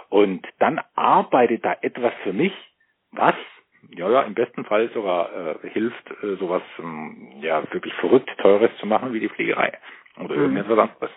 Und 0.10 0.45
dann 0.60 0.82
arbeitet 0.95 1.63
da 1.65 1.78
etwas 1.82 2.13
für 2.24 2.34
mich, 2.34 2.54
was 3.12 3.36
ja, 3.91 4.10
ja, 4.10 4.21
im 4.24 4.34
besten 4.34 4.65
Fall 4.65 4.89
sogar 4.93 5.30
äh, 5.63 5.69
hilft, 5.69 6.10
äh, 6.24 6.36
sowas 6.38 6.63
ähm, 6.80 7.34
ja 7.41 7.62
wirklich 7.71 7.93
verrückt 7.95 8.30
teures 8.39 8.71
zu 8.80 8.88
machen 8.88 9.13
wie 9.13 9.19
die 9.19 9.30
Fliegerei 9.30 9.74
oder 10.17 10.36
mhm. 10.36 10.41
irgendetwas 10.41 10.80
anderes. 10.80 11.12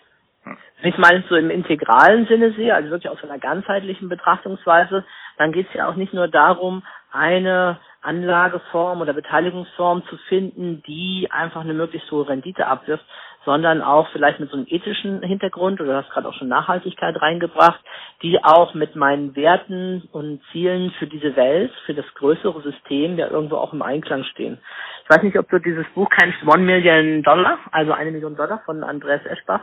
Wenn 0.81 0.91
ich 0.91 0.99
mal 0.99 1.25
so 1.29 1.35
im 1.35 1.51
integralen 1.51 2.27
Sinne 2.27 2.53
sehe, 2.53 2.75
also 2.75 2.91
wirklich 2.91 3.11
aus 3.11 3.23
einer 3.25 3.39
ganzheitlichen 3.39 4.09
Betrachtungsweise, 4.09 5.05
dann 5.37 5.53
geht 5.53 5.69
es 5.69 5.75
ja 5.75 5.89
auch 5.89 5.97
nicht 5.97 6.15
nur 6.15 6.29
darum, 6.29 6.83
eine 7.11 7.79
Anlageform 8.03 9.01
oder 9.01 9.13
Beteiligungsform 9.13 10.05
zu 10.07 10.17
finden, 10.29 10.83
die 10.87 11.29
einfach 11.31 11.63
eine 11.63 11.75
möglichst 11.75 12.11
hohe 12.13 12.29
Rendite 12.29 12.67
abwirft, 12.67 13.05
sondern 13.45 13.83
auch 13.83 14.09
vielleicht 14.13 14.41
mit 14.41 14.51
so 14.51 14.57
einem 14.57 14.67
ethischen 14.69 15.23
Hintergrund, 15.23 15.81
oder 15.81 15.93
du 15.93 15.97
hast 15.97 16.11
gerade 16.11 16.29
auch 16.29 16.35
schon 16.35 16.49
Nachhaltigkeit 16.49 17.21
reingebracht, 17.21 17.81
die 18.23 18.45
auch 18.45 18.75
mit 18.75 18.95
meinen 18.95 19.35
Werten 19.37 20.07
und 20.13 20.43
Zielen 20.53 20.91
für 20.99 21.07
diese 21.07 21.35
Welt, 21.35 21.73
für 21.87 21.95
das 21.95 22.05
größere 22.15 22.61
System 22.63 23.17
ja 23.17 23.29
irgendwo 23.29 23.57
auch 23.57 23.73
im 23.73 23.83
Einklang 23.83 24.25
stehen. 24.25 24.59
Ich 25.05 25.11
weiß 25.11 25.23
nicht, 25.23 25.39
ob 25.39 25.49
du 25.49 25.59
dieses 25.59 25.87
Buch 25.95 26.09
kennst, 26.11 26.43
One 26.47 26.63
Million 26.63 27.23
Dollar, 27.23 27.59
also 27.73 27.93
eine 27.93 28.11
Million 28.11 28.37
Dollar 28.37 28.61
von 28.67 28.85
Andreas 28.85 29.25
Eschbach. 29.25 29.63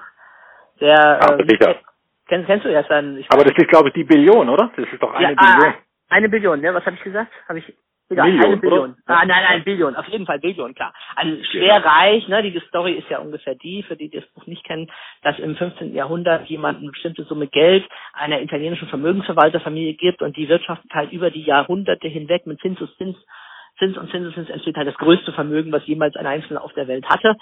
Der, 0.79 1.23
Aber 1.23 1.39
äh, 1.39 1.47
sicher. 1.47 1.75
Kennst, 2.27 2.47
kennst 2.47 2.65
du 2.65 2.69
erst 2.69 2.89
dann? 2.89 3.23
Aber 3.29 3.43
das 3.43 3.53
ist, 3.55 3.69
glaube 3.69 3.89
ich, 3.89 3.93
die 3.93 4.03
Billion, 4.03 4.49
oder? 4.49 4.71
Das 4.75 4.87
ist 4.91 5.01
doch 5.01 5.13
eine 5.13 5.29
ja, 5.29 5.35
Billion. 5.35 5.73
Ah, 5.73 5.75
eine 6.09 6.29
Billion, 6.29 6.59
ne? 6.61 6.73
Was 6.73 6.85
habe 6.85 6.95
ich 6.95 7.03
gesagt? 7.03 7.31
Habe 7.47 7.59
ich 7.59 7.73
Egal, 8.07 8.31
Million, 8.31 8.45
eine 8.45 8.57
Billion. 8.57 8.95
Ah, 9.07 9.25
nein, 9.25 9.43
nein, 9.49 9.63
Billion, 9.63 9.95
auf 9.95 10.07
jeden 10.07 10.27
Fall 10.27 10.39
Billion, 10.39 10.75
klar. 10.75 10.93
Also 11.15 11.43
schwer 11.45 11.79
genau. 11.79 11.89
reich, 11.89 12.27
ne? 12.27 12.43
Die 12.43 12.59
Story 12.67 12.93
ist 12.93 13.09
ja 13.09 13.17
ungefähr 13.17 13.55
die, 13.55 13.81
für 13.81 13.95
die, 13.95 14.09
die 14.09 14.19
das 14.19 14.29
Buch 14.29 14.45
nicht 14.45 14.63
kennen, 14.63 14.91
dass 15.23 15.39
im 15.39 15.55
15. 15.55 15.93
Jahrhundert 15.95 16.45
jemand 16.47 16.79
eine 16.79 16.91
bestimmte 16.91 17.23
Summe 17.23 17.47
Geld 17.47 17.83
einer 18.13 18.41
italienischen 18.41 18.89
Vermögensverwalterfamilie 18.89 19.95
gibt 19.95 20.21
und 20.21 20.37
die 20.37 20.47
wirtschaftet 20.49 20.93
halt 20.93 21.11
über 21.13 21.31
die 21.31 21.43
Jahrhunderte 21.43 22.07
hinweg 22.07 22.45
mit 22.45 22.59
Zins 22.59 22.79
und 22.79 22.95
Zins 22.97 23.17
Zins 23.77 23.97
und 23.97 24.09
Zinseszins 24.09 24.49
entsteht 24.49 24.77
halt 24.77 24.87
das 24.87 24.95
größte 24.95 25.33
Vermögen, 25.33 25.71
was 25.71 25.85
jemals 25.85 26.15
ein 26.15 26.25
Einzelner 26.25 26.63
auf 26.63 26.73
der 26.73 26.87
Welt 26.87 27.05
hatte. 27.09 27.35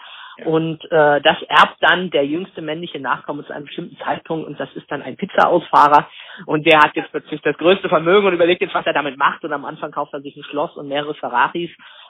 Und 0.46 0.84
äh, 0.92 1.22
das 1.22 1.42
erbt 1.48 1.78
dann 1.82 2.10
der 2.10 2.26
jüngste 2.26 2.62
männliche 2.62 3.00
Nachkomme 3.00 3.46
zu 3.46 3.54
einem 3.54 3.66
bestimmten 3.66 3.98
Zeitpunkt 3.98 4.48
und 4.48 4.60
das 4.60 4.74
ist 4.74 4.90
dann 4.92 5.04
ein 5.04 5.16
Pizza-Ausfahrer 5.16 6.08
und 6.48 6.66
der 6.66 6.80
hat 6.80 6.96
jetzt 6.96 7.12
plötzlich 7.12 7.40
das 7.42 7.56
größte 7.58 7.88
Vermögen 7.88 8.26
und 8.26 8.34
überlegt 8.34 8.62
jetzt, 8.62 8.74
was 8.74 8.86
er 8.86 8.94
damit 8.94 9.18
macht 9.18 9.44
und 9.44 9.54
am 9.54 9.66
Anfang 9.66 9.92
kauft 9.92 10.14
er 10.14 10.22
sich 10.22 10.36
ein 10.36 10.44
Schloss 10.44 10.76
und 10.76 10.88
mehrere 10.88 11.14
Ferraris, 11.14 11.70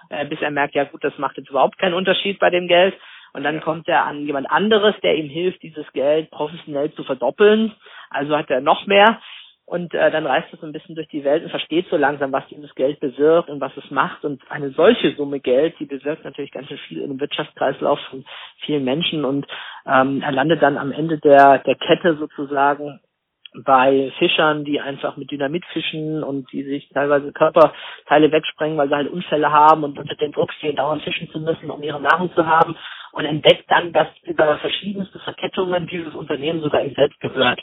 äh, 0.10 0.26
bis 0.26 0.42
er 0.42 0.52
merkt, 0.52 0.74
ja 0.74 0.86
gut, 0.86 1.04
das 1.04 1.18
macht 1.18 1.38
jetzt 1.38 1.50
überhaupt 1.50 1.78
keinen 1.78 1.96
Unterschied 1.96 2.40
bei 2.40 2.50
dem 2.50 2.68
Geld. 2.68 2.96
Und 3.34 3.44
dann 3.44 3.62
kommt 3.62 3.88
er 3.88 4.06
an 4.06 4.26
jemand 4.26 4.50
anderes, 4.50 4.94
der 5.02 5.16
ihm 5.16 5.28
hilft, 5.28 5.64
dieses 5.64 5.92
Geld 5.94 6.30
professionell 6.30 6.94
zu 6.94 7.04
verdoppeln. 7.04 7.74
Also 8.12 8.38
hat 8.38 8.50
er 8.52 8.62
noch 8.62 8.86
mehr. 8.86 9.20
Und 9.66 9.94
äh, 9.94 10.12
dann 10.12 10.26
reist 10.26 10.54
es 10.54 10.60
so 10.60 10.66
ein 10.66 10.74
bisschen 10.74 10.96
durch 10.96 11.08
die 11.08 11.24
Welt 11.24 11.44
und 11.44 11.50
versteht 11.50 11.88
so 11.90 11.96
langsam, 11.96 12.32
was 12.34 12.46
dieses 12.48 12.76
Geld 12.76 13.00
bewirkt 13.00 13.50
und 13.50 13.62
was 13.62 13.76
es 13.78 13.90
macht. 13.92 14.26
Und 14.26 14.42
eine 14.50 14.72
solche 14.72 15.16
Summe 15.16 15.40
Geld, 15.40 15.76
die 15.80 15.86
bewirkt 15.86 16.26
natürlich 16.26 16.52
ganz 16.52 16.68
schön 16.68 16.78
viel 16.80 17.02
in 17.02 17.10
dem 17.10 17.20
Wirtschaftskreislauf 17.20 18.00
von 18.10 18.26
vielen 18.66 18.84
Menschen. 18.84 19.24
Und 19.24 19.48
ähm, 19.86 20.22
er 20.22 20.34
landet 20.34 20.62
dann 20.62 20.78
am 20.78 20.92
Ende 20.92 21.18
der, 21.20 21.60
der 21.60 21.76
Kette 21.76 22.18
sozusagen 22.18 23.00
bei 23.66 24.12
Fischern, 24.18 24.66
die 24.66 24.82
einfach 24.82 25.16
mit 25.16 25.32
Dynamit 25.32 25.64
fischen 25.72 26.24
und 26.24 26.52
die 26.52 26.64
sich 26.64 26.90
teilweise 26.90 27.32
Körperteile 27.32 28.32
wegsprengen, 28.32 28.78
weil 28.78 28.90
sie 28.90 28.96
halt 28.96 29.12
Unfälle 29.12 29.52
haben 29.52 29.84
und 29.84 29.98
unter 29.98 30.16
dem 30.16 30.32
Druck 30.32 30.52
stehen, 30.54 30.76
dauernd 30.76 31.04
fischen 31.04 31.30
zu 31.30 31.40
müssen, 31.40 31.70
um 31.70 31.82
ihre 31.84 32.02
Nahrung 32.02 32.34
zu 32.34 32.46
haben 32.46 32.76
und 33.12 33.26
entdeckt 33.26 33.66
dann, 33.70 33.94
dass 33.94 34.08
über 34.24 34.58
verschiedenste 34.58 35.20
Verkettungen 35.20 35.88
dieses 35.88 36.14
Unternehmen 36.16 36.62
sogar 36.62 36.84
ihm 36.84 36.96
selbst 36.96 37.20
gehört. 37.20 37.62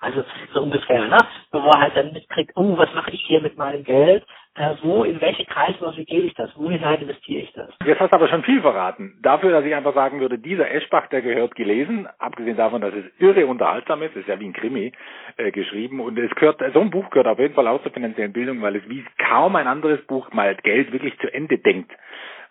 Also 0.00 0.24
so 0.52 0.62
ungefähr, 0.62 1.06
ne? 1.06 1.18
Wo 1.52 1.58
er 1.58 1.80
halt 1.80 1.96
dann 1.96 2.12
mitkriegt, 2.12 2.52
oh, 2.56 2.76
was 2.76 2.92
mache 2.94 3.10
ich 3.10 3.22
hier 3.26 3.40
mit 3.40 3.56
meinem 3.56 3.84
Geld? 3.84 4.24
Äh, 4.54 4.74
wo, 4.82 5.04
in 5.04 5.20
welche 5.20 5.44
Kreisläufe 5.44 6.04
gebe 6.04 6.26
ich 6.26 6.34
das? 6.34 6.50
Wohin 6.56 6.82
halt 6.82 7.02
investiere 7.02 7.42
ich 7.42 7.52
das? 7.52 7.68
Jetzt 7.84 8.00
hast 8.00 8.10
du 8.10 8.16
aber 8.16 8.28
schon 8.28 8.42
viel 8.42 8.62
verraten. 8.62 9.18
Dafür, 9.22 9.50
dass 9.50 9.64
ich 9.64 9.74
einfach 9.74 9.94
sagen 9.94 10.18
würde, 10.20 10.38
dieser 10.38 10.70
Eschbach, 10.70 11.08
der 11.08 11.20
gehört 11.20 11.54
gelesen, 11.54 12.08
abgesehen 12.18 12.56
davon, 12.56 12.80
dass 12.80 12.94
es 12.94 13.04
irre 13.18 13.46
unterhaltsam 13.46 14.02
ist, 14.02 14.16
ist 14.16 14.28
ja 14.28 14.40
wie 14.40 14.46
ein 14.46 14.54
Krimi 14.54 14.92
äh, 15.36 15.50
geschrieben 15.50 16.00
und 16.00 16.18
es 16.18 16.34
gehört, 16.36 16.62
so 16.72 16.80
ein 16.80 16.90
Buch 16.90 17.10
gehört 17.10 17.26
auf 17.26 17.38
jeden 17.38 17.54
Fall 17.54 17.68
auch 17.68 17.82
zur 17.82 17.92
finanziellen 17.92 18.32
Bildung, 18.32 18.62
weil 18.62 18.76
es 18.76 18.88
wie 18.88 19.04
kaum 19.28 19.56
ein 19.56 19.66
anderes 19.66 20.00
Buch 20.06 20.32
mal 20.32 20.54
Geld 20.56 20.90
wirklich 20.90 21.18
zu 21.18 21.32
Ende 21.32 21.58
denkt 21.58 21.92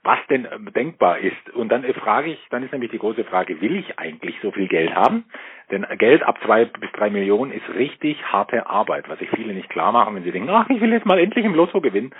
was 0.06 0.20
denn 0.30 0.48
ähm, 0.52 0.72
denkbar 0.74 1.18
ist. 1.18 1.50
Und 1.54 1.70
dann 1.70 1.84
frage 1.96 2.32
ich, 2.32 2.40
dann 2.50 2.64
ist 2.64 2.72
nämlich 2.72 2.92
die 2.92 3.00
große 3.00 3.24
Frage, 3.26 3.60
will 3.60 3.76
ich 3.76 4.00
eigentlich 4.00 4.36
so 4.42 4.52
viel 4.52 4.68
Geld 4.68 4.96
haben? 4.96 5.26
Denn 5.72 5.86
Geld 5.98 6.24
ab 6.24 6.38
zwei 6.46 6.66
bis 6.66 6.92
drei 6.94 7.10
Millionen 7.10 7.52
ist 7.52 7.68
richtig 7.70 8.24
harte 8.32 8.68
Arbeit, 8.68 9.10
was 9.10 9.20
sich 9.20 9.30
viele 9.32 9.54
nicht 9.54 9.70
klar 9.70 9.92
machen, 9.92 10.16
wenn 10.16 10.24
sie 10.24 10.32
denken, 10.32 10.50
ach, 10.50 10.70
ich 10.70 10.80
will 10.80 10.94
jetzt 10.94 11.06
mal 11.06 11.20
endlich 11.20 11.44
im 11.44 11.56
Lotto 11.56 11.82
gewinnen. 11.82 12.14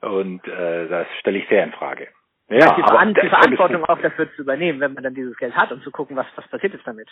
Und 0.00 0.46
äh, 0.46 0.88
das 0.88 1.06
stelle 1.20 1.38
ich 1.38 1.48
sehr 1.48 1.64
in 1.64 1.72
Frage. 1.72 2.08
Ja, 2.48 2.74
die, 2.74 2.82
aber 2.82 3.06
die 3.06 3.28
Verantwortung 3.28 3.84
auch 3.84 3.98
dafür 3.98 4.30
zu 4.34 4.42
übernehmen, 4.42 4.80
wenn 4.80 4.94
man 4.94 5.02
dann 5.02 5.14
dieses 5.14 5.36
Geld 5.36 5.56
hat 5.56 5.72
und 5.72 5.82
zu 5.82 5.90
gucken, 5.90 6.16
was, 6.16 6.26
was 6.36 6.46
passiert 6.48 6.74
jetzt 6.74 6.86
damit. 6.86 7.08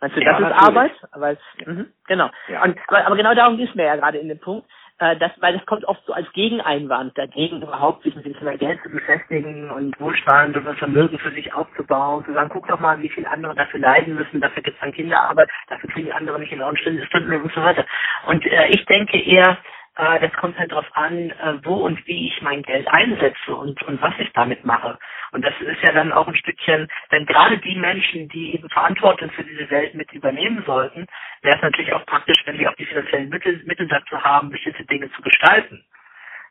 Meinst 0.00 0.16
du, 0.16 0.20
das 0.20 0.26
ja, 0.26 0.36
ist 0.36 0.40
natürlich. 0.40 0.68
Arbeit? 0.68 0.92
Aber, 1.12 1.30
ja. 1.30 1.36
mh, 1.66 1.84
genau. 2.06 2.30
Ja. 2.48 2.64
Und, 2.64 2.78
aber, 2.88 3.06
aber 3.06 3.16
genau 3.16 3.34
darum 3.34 3.60
es 3.60 3.74
mir 3.74 3.84
ja 3.84 3.96
gerade 3.96 4.18
in 4.18 4.28
dem 4.28 4.40
Punkt 4.40 4.68
äh, 5.00 5.16
das, 5.16 5.32
weil 5.40 5.54
das 5.54 5.66
kommt 5.66 5.84
oft 5.86 6.04
so 6.06 6.12
als 6.12 6.30
Gegeneinwand 6.32 7.16
dagegen, 7.16 7.62
überhaupt 7.62 8.02
sich 8.02 8.14
mit 8.14 8.24
dem 8.26 8.36
Thema 8.36 8.56
Geld 8.56 8.80
zu 8.82 8.90
beschäftigen 8.90 9.70
und 9.70 9.98
Wohlstand 9.98 10.56
und 10.56 10.64
das 10.64 10.76
Vermögen 10.78 11.18
für 11.18 11.32
sich 11.32 11.52
aufzubauen, 11.54 12.24
zu 12.26 12.32
sagen, 12.34 12.50
guck 12.52 12.68
doch 12.68 12.78
mal, 12.78 13.00
wie 13.00 13.08
viele 13.08 13.28
andere 13.30 13.54
dafür 13.54 13.80
leiden 13.80 14.14
müssen, 14.14 14.40
dafür 14.40 14.62
gibt 14.62 14.76
es 14.76 14.80
dann 14.80 14.92
Kinderarbeit, 14.92 15.48
dafür 15.68 15.88
kriegen 15.90 16.12
andere 16.12 16.38
nicht 16.38 16.52
in 16.52 16.60
Stunden, 16.76 17.04
Stunden 17.06 17.32
und 17.32 17.52
so 17.52 17.62
weiter. 17.62 17.84
Und 18.26 18.44
äh, 18.46 18.68
ich 18.68 18.84
denke 18.86 19.18
eher, 19.18 19.56
äh, 20.00 20.20
das 20.20 20.32
kommt 20.34 20.58
halt 20.58 20.72
darauf 20.72 20.86
an, 20.96 21.30
äh, 21.30 21.58
wo 21.64 21.74
und 21.74 22.06
wie 22.06 22.28
ich 22.28 22.40
mein 22.42 22.62
Geld 22.62 22.88
einsetze 22.88 23.54
und, 23.54 23.82
und 23.82 24.00
was 24.00 24.14
ich 24.18 24.32
damit 24.32 24.64
mache. 24.64 24.98
Und 25.32 25.44
das 25.44 25.54
ist 25.60 25.82
ja 25.82 25.92
dann 25.92 26.12
auch 26.12 26.26
ein 26.26 26.36
Stückchen, 26.36 26.88
denn 27.12 27.26
gerade 27.26 27.58
die 27.58 27.76
Menschen, 27.76 28.28
die 28.28 28.54
eben 28.54 28.70
Verantwortung 28.70 29.30
für 29.30 29.44
diese 29.44 29.68
Welt 29.70 29.94
mit 29.94 30.12
übernehmen 30.12 30.62
sollten, 30.66 31.06
wäre 31.42 31.56
es 31.56 31.62
natürlich 31.62 31.92
auch 31.92 32.06
praktisch, 32.06 32.42
wenn 32.46 32.58
sie 32.58 32.66
auch 32.66 32.74
die 32.76 32.86
finanziellen 32.86 33.28
Mittel, 33.28 33.62
Mittel 33.66 33.88
dazu 33.88 34.22
haben, 34.22 34.50
bestimmte 34.50 34.84
Dinge 34.86 35.10
zu 35.12 35.22
gestalten. 35.22 35.84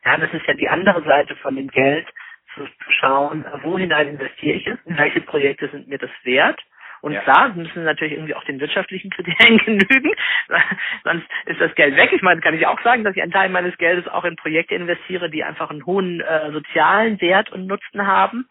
Ja, 0.04 0.16
das 0.16 0.32
ist 0.32 0.46
ja 0.46 0.54
die 0.54 0.68
andere 0.68 1.02
Seite 1.02 1.36
von 1.36 1.56
dem 1.56 1.68
Geld, 1.68 2.08
zu, 2.54 2.64
zu 2.64 2.92
schauen, 3.00 3.44
wohin 3.62 3.90
investiere 3.90 4.56
ich 4.56 4.66
es, 4.66 4.78
in 4.86 4.98
welche 4.98 5.20
Projekte 5.20 5.68
sind 5.68 5.88
mir 5.88 5.98
das 5.98 6.10
wert 6.24 6.60
und 7.00 7.12
ja. 7.12 7.20
klar, 7.20 7.52
müssen 7.54 7.84
natürlich 7.84 8.14
irgendwie 8.14 8.34
auch 8.34 8.44
den 8.44 8.60
wirtschaftlichen 8.60 9.10
Kriterien 9.16 9.58
genügen, 9.58 10.12
sonst 11.04 11.26
ist 11.46 11.60
das 11.60 11.74
Geld 11.74 11.96
weg. 11.96 12.12
Ich 12.12 12.22
meine, 12.22 12.40
kann 12.40 12.54
ich 12.54 12.66
auch 12.66 12.80
sagen, 12.82 13.04
dass 13.04 13.16
ich 13.16 13.22
einen 13.22 13.32
Teil 13.32 13.48
meines 13.48 13.76
Geldes 13.78 14.08
auch 14.08 14.24
in 14.24 14.36
Projekte 14.36 14.74
investiere, 14.74 15.30
die 15.30 15.44
einfach 15.44 15.70
einen 15.70 15.86
hohen 15.86 16.20
äh, 16.20 16.50
sozialen 16.52 17.20
Wert 17.20 17.50
und 17.50 17.66
Nutzen 17.66 18.06
haben. 18.06 18.46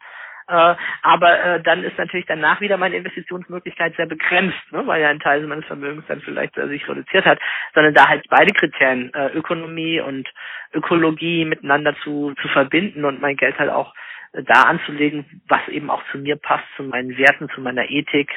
Äh, 0.50 0.74
aber 1.02 1.44
äh, 1.44 1.62
dann 1.62 1.84
ist 1.84 1.96
natürlich 1.96 2.26
danach 2.26 2.60
wieder 2.60 2.76
meine 2.76 2.96
Investitionsmöglichkeit 2.96 3.94
sehr 3.96 4.06
begrenzt, 4.06 4.58
ne, 4.72 4.84
weil 4.84 5.00
ja 5.00 5.08
ein 5.08 5.20
Teil 5.20 5.46
meines 5.46 5.64
Vermögens 5.66 6.04
dann 6.08 6.20
vielleicht 6.22 6.56
äh, 6.58 6.66
sich 6.66 6.88
reduziert 6.88 7.24
hat, 7.24 7.38
sondern 7.72 7.94
da 7.94 8.08
halt 8.08 8.26
beide 8.28 8.52
Kriterien, 8.52 9.14
äh, 9.14 9.28
Ökonomie 9.28 10.00
und 10.00 10.28
Ökologie 10.74 11.44
miteinander 11.44 11.94
zu, 12.02 12.34
zu 12.42 12.48
verbinden 12.48 13.04
und 13.04 13.20
mein 13.20 13.36
Geld 13.36 13.58
halt 13.60 13.70
auch 13.70 13.94
da 14.32 14.62
anzulegen, 14.62 15.42
was 15.48 15.66
eben 15.68 15.90
auch 15.90 16.02
zu 16.10 16.18
mir 16.18 16.36
passt, 16.36 16.66
zu 16.76 16.84
meinen 16.84 17.16
Werten, 17.16 17.48
zu 17.54 17.60
meiner 17.60 17.88
Ethik 17.90 18.30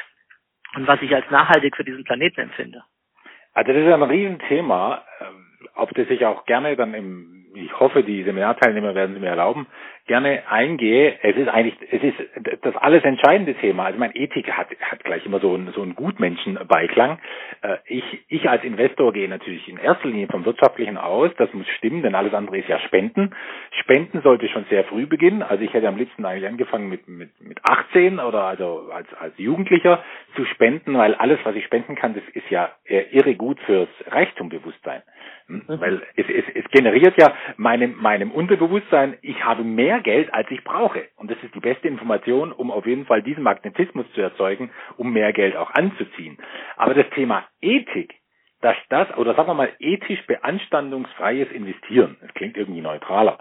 und 0.74 0.86
was 0.86 1.00
ich 1.02 1.14
als 1.14 1.30
nachhaltig 1.30 1.76
für 1.76 1.84
diesen 1.84 2.04
Planeten 2.04 2.40
empfinde. 2.40 2.82
Also 3.52 3.72
das 3.72 3.82
ist 3.82 3.92
ein 3.92 4.02
Riesenthema, 4.02 5.04
ähm, 5.20 5.68
auf 5.74 5.90
das 5.90 6.08
ich 6.10 6.24
auch 6.26 6.44
gerne 6.46 6.76
dann 6.76 6.94
im, 6.94 7.43
ich 7.54 7.78
hoffe, 7.78 8.02
die 8.02 8.22
Seminarteilnehmer 8.22 8.94
werden 8.94 9.14
es 9.16 9.20
mir 9.20 9.28
erlauben, 9.28 9.66
gerne 10.06 10.42
eingehe, 10.50 11.18
es 11.22 11.36
ist 11.36 11.48
eigentlich, 11.48 11.76
es 11.90 12.02
ist 12.02 12.62
das 12.62 12.76
alles 12.76 13.02
entscheidende 13.04 13.54
Thema. 13.54 13.84
Also 13.84 13.98
mein 13.98 14.14
Ethik 14.14 14.50
hat, 14.52 14.68
hat 14.80 15.02
gleich 15.02 15.24
immer 15.24 15.40
so 15.40 15.54
einen, 15.54 15.72
so 15.72 15.80
einen 15.80 15.94
Gutmenschenbeiklang. 15.94 17.18
Äh, 17.62 17.76
ich, 17.86 18.04
ich 18.28 18.48
als 18.48 18.64
Investor 18.64 19.12
gehe 19.12 19.28
natürlich 19.28 19.66
in 19.68 19.78
erster 19.78 20.08
Linie 20.08 20.26
vom 20.26 20.44
Wirtschaftlichen 20.44 20.98
aus. 20.98 21.30
Das 21.38 21.52
muss 21.54 21.66
stimmen, 21.78 22.02
denn 22.02 22.14
alles 22.14 22.34
andere 22.34 22.58
ist 22.58 22.68
ja 22.68 22.78
Spenden. 22.80 23.34
Spenden 23.80 24.20
sollte 24.20 24.48
schon 24.48 24.66
sehr 24.68 24.84
früh 24.84 25.06
beginnen. 25.06 25.42
Also 25.42 25.64
ich 25.64 25.72
hätte 25.72 25.88
am 25.88 25.96
liebsten 25.96 26.24
eigentlich 26.26 26.48
angefangen 26.48 26.88
mit, 26.88 27.08
mit, 27.08 27.30
mit 27.40 27.58
18 27.62 28.18
oder 28.18 28.44
also 28.44 28.90
als, 28.92 29.12
als 29.14 29.32
Jugendlicher 29.38 30.04
zu 30.36 30.44
spenden, 30.44 30.98
weil 30.98 31.14
alles, 31.14 31.38
was 31.44 31.54
ich 31.56 31.64
spenden 31.64 31.94
kann, 31.94 32.14
das 32.14 32.24
ist 32.34 32.50
ja 32.50 32.70
irre 32.84 33.36
gut 33.36 33.58
fürs 33.60 33.88
Reichtumbewusstsein. 34.08 35.02
Hm? 35.48 35.62
Mhm. 35.66 35.80
Weil 35.80 36.02
es, 36.16 36.26
es, 36.28 36.44
es 36.54 36.70
generiert 36.70 37.20
ja 37.20 37.34
meinem, 37.56 37.96
meinem 38.00 38.30
Unterbewusstsein, 38.30 39.16
ich 39.22 39.44
habe 39.44 39.62
mehr 39.62 40.00
Geld, 40.00 40.32
als 40.32 40.50
ich 40.50 40.64
brauche. 40.64 41.08
Und 41.16 41.30
das 41.30 41.38
ist 41.42 41.54
die 41.54 41.60
beste 41.60 41.88
Information, 41.88 42.52
um 42.52 42.70
auf 42.70 42.86
jeden 42.86 43.06
Fall 43.06 43.22
diesen 43.22 43.42
Magnetismus 43.42 44.06
zu 44.12 44.20
erzeugen, 44.20 44.70
um 44.96 45.12
mehr 45.12 45.32
Geld 45.32 45.56
auch 45.56 45.70
anzuziehen. 45.72 46.38
Aber 46.76 46.94
das 46.94 47.08
Thema 47.10 47.46
Ethik, 47.60 48.14
dass 48.60 48.76
das, 48.88 49.14
oder 49.18 49.34
sagen 49.34 49.48
wir 49.48 49.54
mal, 49.54 49.72
ethisch 49.78 50.24
beanstandungsfreies 50.26 51.50
Investieren, 51.52 52.16
das 52.22 52.32
klingt 52.32 52.56
irgendwie 52.56 52.80
neutraler, 52.80 53.38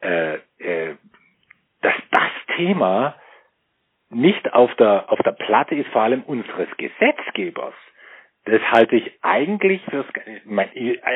äh, 0.00 0.36
äh, 0.58 0.94
dass 1.82 1.94
das 2.12 2.56
Thema 2.56 3.16
nicht 4.10 4.52
auf 4.52 4.72
der, 4.76 5.10
auf 5.10 5.18
der 5.20 5.32
Platte 5.32 5.74
ist, 5.74 5.88
vor 5.90 6.02
allem 6.02 6.22
unseres 6.22 6.68
Gesetzgebers. 6.76 7.74
Das 8.44 8.60
halte 8.70 8.96
ich 8.96 9.12
eigentlich 9.22 9.82
fürs, 9.84 10.06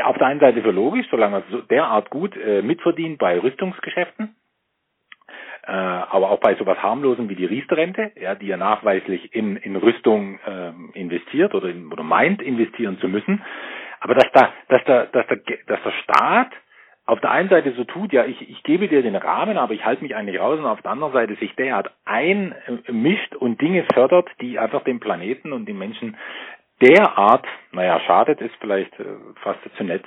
auf 0.04 0.18
der 0.18 0.26
einen 0.26 0.40
Seite 0.40 0.62
für 0.62 0.72
logisch, 0.72 1.06
solange 1.10 1.36
er 1.36 1.42
so 1.50 1.60
derart 1.62 2.10
gut 2.10 2.36
äh, 2.36 2.60
mitverdient 2.62 3.18
bei 3.18 3.38
Rüstungsgeschäften, 3.38 4.36
äh, 5.66 5.72
aber 5.72 6.30
auch 6.30 6.40
bei 6.40 6.54
sowas 6.56 6.82
harmlosen 6.82 7.30
wie 7.30 7.34
die 7.34 7.46
Riester-Rente, 7.46 8.12
ja, 8.20 8.34
die 8.34 8.46
ja 8.46 8.58
nachweislich 8.58 9.34
in, 9.34 9.56
in 9.56 9.76
Rüstung 9.76 10.38
äh, 10.46 10.72
investiert 10.92 11.54
oder, 11.54 11.68
in, 11.68 11.90
oder 11.90 12.02
meint 12.02 12.42
investieren 12.42 12.98
zu 12.98 13.08
müssen. 13.08 13.42
Aber 14.00 14.14
dass 14.14 14.30
da, 14.32 14.52
dass 14.68 14.84
da, 14.84 15.06
dass 15.06 15.26
der, 15.26 15.38
dass 15.66 15.82
der 15.82 15.92
Staat 16.02 16.52
auf 17.06 17.20
der 17.20 17.30
einen 17.30 17.50
Seite 17.50 17.72
so 17.72 17.84
tut, 17.84 18.12
ja, 18.12 18.24
ich, 18.24 18.48
ich 18.48 18.62
gebe 18.62 18.88
dir 18.88 19.02
den 19.02 19.16
Rahmen, 19.16 19.58
aber 19.58 19.74
ich 19.74 19.84
halte 19.84 20.02
mich 20.02 20.16
eigentlich 20.16 20.40
raus 20.40 20.58
und 20.58 20.64
auf 20.64 20.80
der 20.80 20.90
anderen 20.90 21.12
Seite 21.12 21.34
sich 21.36 21.54
derart 21.54 21.90
einmischt 22.06 23.34
und 23.36 23.60
Dinge 23.60 23.84
fördert, 23.92 24.30
die 24.40 24.58
einfach 24.58 24.84
dem 24.84 25.00
Planeten 25.00 25.52
und 25.52 25.66
den 25.66 25.78
Menschen 25.78 26.16
derart, 26.80 27.46
naja, 27.72 28.00
schadet 28.00 28.40
ist 28.40 28.54
vielleicht 28.60 28.98
äh, 29.00 29.04
fast 29.42 29.60
zu 29.76 29.84
nett, 29.84 30.04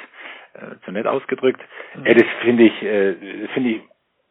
äh, 0.53 0.84
zu 0.86 0.91
nett 0.91 1.07
ausgedrückt. 1.07 1.61
Mhm. 1.95 2.05
Äh, 2.05 2.15
das 2.15 2.28
finde 2.41 2.63
ich, 2.63 2.84
äh, 2.84 3.47
finde 3.53 3.70
ich 3.70 3.82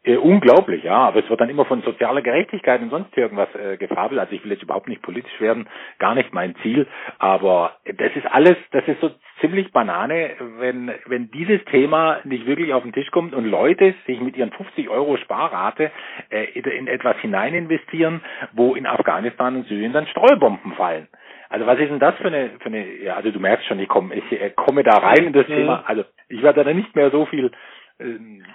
äh, 0.07 0.15
unglaublich, 0.15 0.83
ja, 0.83 0.95
aber 0.95 1.19
es 1.21 1.29
wird 1.29 1.41
dann 1.41 1.49
immer 1.49 1.65
von 1.65 1.81
sozialer 1.81 2.21
Gerechtigkeit 2.21 2.81
und 2.81 2.91
sonst 2.91 3.15
irgendwas 3.17 3.53
äh, 3.55 3.75
gefabelt. 3.75 4.19
Also 4.19 4.33
ich 4.33 4.43
will 4.43 4.53
jetzt 4.53 4.63
überhaupt 4.63 4.87
nicht 4.87 5.01
politisch 5.01 5.39
werden, 5.41 5.67
gar 5.99 6.15
nicht 6.15 6.33
mein 6.33 6.55
Ziel, 6.63 6.87
aber 7.19 7.73
das 7.83 8.15
ist 8.15 8.25
alles, 8.25 8.55
das 8.71 8.87
ist 8.87 9.01
so 9.01 9.11
ziemlich 9.41 9.71
Banane, 9.73 10.31
wenn, 10.59 10.91
wenn 11.07 11.29
dieses 11.31 11.63
Thema 11.65 12.19
nicht 12.23 12.45
wirklich 12.45 12.73
auf 12.73 12.83
den 12.83 12.93
Tisch 12.93 13.11
kommt 13.11 13.33
und 13.33 13.45
Leute 13.45 13.95
sich 14.05 14.21
mit 14.21 14.37
ihren 14.37 14.51
50 14.51 14.89
Euro 14.89 15.17
Sparrate 15.17 15.91
äh, 16.29 16.45
in 16.57 16.87
etwas 16.87 17.17
hinein 17.17 17.53
investieren, 17.53 18.21
wo 18.53 18.75
in 18.75 18.85
Afghanistan 18.85 19.57
und 19.57 19.67
Syrien 19.67 19.91
dann 19.91 20.07
Streubomben 20.07 20.73
fallen. 20.73 21.09
Also 21.49 21.65
was 21.65 21.79
ist 21.79 21.89
denn 21.89 21.99
das 21.99 22.15
für 22.15 22.27
eine, 22.27 22.51
für 22.59 22.67
eine, 22.67 22.85
ja, 23.03 23.15
also 23.15 23.31
du 23.31 23.39
merkst 23.39 23.65
schon, 23.67 23.79
ich 23.79 23.87
komme, 23.87 24.15
ich 24.15 24.31
äh, 24.31 24.49
komme 24.51 24.83
da 24.83 24.97
rein 24.97 25.25
in 25.27 25.33
das 25.33 25.45
Thema, 25.45 25.83
also 25.85 26.03
ich 26.29 26.41
werde 26.41 26.63
da 26.63 26.73
nicht 26.73 26.95
mehr 26.95 27.09
so 27.09 27.25
viel 27.25 27.51
äh, 27.99 28.05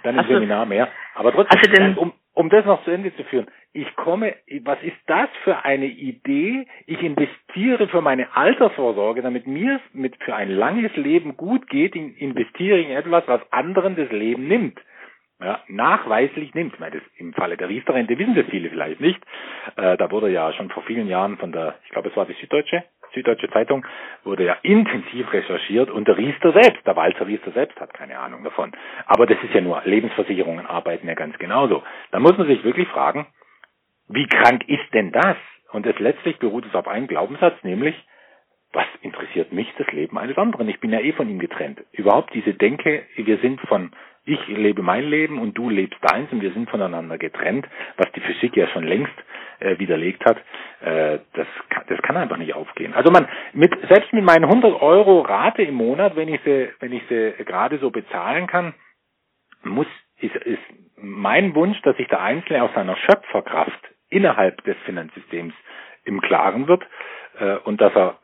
dann 0.03 0.17
im 0.19 0.27
Seminar 0.27 0.65
mehr. 0.65 0.89
Aber 1.15 1.31
trotzdem, 1.31 1.73
denn, 1.73 1.97
um, 1.97 2.13
um 2.33 2.49
das 2.49 2.65
noch 2.65 2.83
zu 2.83 2.91
Ende 2.91 3.15
zu 3.15 3.23
führen, 3.25 3.47
ich 3.73 3.95
komme, 3.95 4.35
was 4.63 4.81
ist 4.83 4.97
das 5.07 5.29
für 5.43 5.65
eine 5.65 5.87
Idee? 5.87 6.67
Ich 6.85 7.01
investiere 7.01 7.87
für 7.87 8.01
meine 8.01 8.35
Altersvorsorge, 8.35 9.21
damit 9.21 9.47
mir 9.47 9.75
es 9.75 9.93
mit 9.93 10.15
für 10.23 10.35
ein 10.35 10.51
langes 10.51 10.95
Leben 10.95 11.35
gut 11.37 11.67
geht, 11.67 11.95
investiere 11.95 12.77
ich 12.77 12.89
in 12.89 12.95
etwas, 12.95 13.27
was 13.27 13.41
anderen 13.51 13.95
das 13.95 14.11
Leben 14.11 14.47
nimmt. 14.47 14.79
Ja, 15.43 15.59
nachweislich 15.67 16.53
nimmt. 16.53 16.75
Ich 16.75 16.79
das 16.79 17.01
im 17.17 17.33
Falle 17.33 17.57
der 17.57 17.67
Riester-Rente 17.67 18.17
wissen 18.17 18.33
das 18.33 18.45
viele 18.45 18.69
vielleicht 18.69 19.01
nicht. 19.01 19.21
Äh, 19.75 19.97
da 19.97 20.09
wurde 20.09 20.29
ja 20.29 20.53
schon 20.53 20.69
vor 20.69 20.83
vielen 20.83 21.07
Jahren 21.07 21.37
von 21.37 21.51
der, 21.51 21.75
ich 21.83 21.89
glaube, 21.89 22.09
es 22.09 22.15
war 22.15 22.25
die 22.25 22.33
Süddeutsche, 22.33 22.85
Süddeutsche 23.13 23.49
Zeitung 23.49 23.85
wurde 24.23 24.45
ja 24.45 24.57
intensiv 24.61 25.31
recherchiert 25.33 25.89
und 25.89 26.07
der 26.07 26.17
Riester 26.17 26.53
selbst, 26.53 26.87
der 26.87 26.95
Walzer 26.95 27.27
Riester 27.27 27.51
selbst 27.51 27.79
hat 27.79 27.93
keine 27.93 28.17
Ahnung 28.19 28.43
davon. 28.43 28.71
Aber 29.05 29.25
das 29.25 29.37
ist 29.43 29.53
ja 29.53 29.61
nur, 29.61 29.81
Lebensversicherungen 29.83 30.65
arbeiten 30.65 31.07
ja 31.07 31.13
ganz 31.13 31.37
genauso. 31.37 31.83
Da 32.11 32.19
muss 32.19 32.37
man 32.37 32.47
sich 32.47 32.63
wirklich 32.63 32.87
fragen, 32.87 33.27
wie 34.07 34.27
krank 34.27 34.67
ist 34.67 34.93
denn 34.93 35.11
das? 35.11 35.37
Und 35.71 35.85
es 35.85 35.97
letztlich 35.99 36.37
beruht 36.39 36.65
es 36.65 36.75
auf 36.75 36.87
einen 36.87 37.07
Glaubenssatz, 37.07 37.61
nämlich, 37.63 37.95
was 38.71 38.85
interessiert 39.01 39.51
mich 39.51 39.71
das 39.77 39.87
Leben 39.91 40.17
eines 40.17 40.37
anderen? 40.37 40.69
Ich 40.69 40.79
bin 40.79 40.91
ja 40.91 40.99
eh 40.99 41.13
von 41.13 41.29
ihm 41.29 41.39
getrennt. 41.39 41.83
Überhaupt 41.91 42.33
diese 42.33 42.53
Denke, 42.53 43.03
wir 43.15 43.37
sind 43.37 43.59
von 43.61 43.91
ich 44.25 44.47
lebe 44.47 44.81
mein 44.81 45.03
Leben 45.03 45.39
und 45.39 45.57
du 45.57 45.69
lebst 45.69 45.99
deins 46.01 46.31
und 46.31 46.41
wir 46.41 46.51
sind 46.53 46.69
voneinander 46.69 47.17
getrennt, 47.17 47.67
was 47.97 48.11
die 48.13 48.21
Physik 48.21 48.55
ja 48.55 48.67
schon 48.67 48.83
längst 48.83 49.13
äh, 49.59 49.77
widerlegt 49.79 50.23
hat, 50.25 50.37
äh, 50.81 51.19
das, 51.33 51.47
kann, 51.69 51.83
das 51.87 52.01
kann 52.01 52.17
einfach 52.17 52.37
nicht 52.37 52.53
aufgehen. 52.53 52.93
Also 52.93 53.11
man, 53.11 53.27
mit, 53.53 53.73
selbst 53.89 54.13
mit 54.13 54.23
meinen 54.23 54.45
100 54.45 54.81
Euro 54.81 55.21
Rate 55.21 55.63
im 55.63 55.75
Monat, 55.75 56.15
wenn 56.15 56.29
ich 56.29 56.41
sie, 56.43 56.69
wenn 56.79 56.93
ich 56.93 57.03
sie 57.09 57.33
gerade 57.45 57.79
so 57.79 57.91
bezahlen 57.91 58.47
kann, 58.47 58.73
muss, 59.63 59.87
ist, 60.19 60.35
ist 60.35 60.61
mein 60.97 61.55
Wunsch, 61.55 61.81
dass 61.81 61.97
sich 61.97 62.07
der 62.07 62.21
Einzelne 62.21 62.63
aus 62.63 62.73
seiner 62.73 62.95
Schöpferkraft 62.95 63.79
innerhalb 64.09 64.63
des 64.63 64.77
Finanzsystems 64.85 65.53
im 66.05 66.21
Klaren 66.21 66.67
wird 66.67 66.83
äh, 67.39 67.55
und 67.57 67.81
dass 67.81 67.93
er, 67.95 68.19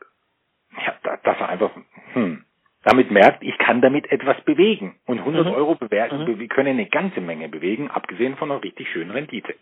ja, 0.86 1.16
dass 1.24 1.40
er 1.40 1.48
einfach, 1.48 1.70
hm, 2.12 2.44
damit 2.84 3.10
merkt, 3.10 3.42
ich 3.42 3.56
kann 3.58 3.80
damit 3.80 4.10
etwas 4.10 4.40
bewegen. 4.42 4.96
Und 5.06 5.18
100 5.18 5.46
mhm. 5.46 5.52
Euro 5.52 5.74
bewerten, 5.74 6.24
mhm. 6.24 6.48
können 6.48 6.70
eine 6.70 6.86
ganze 6.86 7.20
Menge 7.20 7.48
bewegen, 7.48 7.90
abgesehen 7.90 8.36
von 8.36 8.50
einer 8.50 8.62
richtig 8.62 8.88
schönen 8.90 9.10
Rendite. 9.10 9.54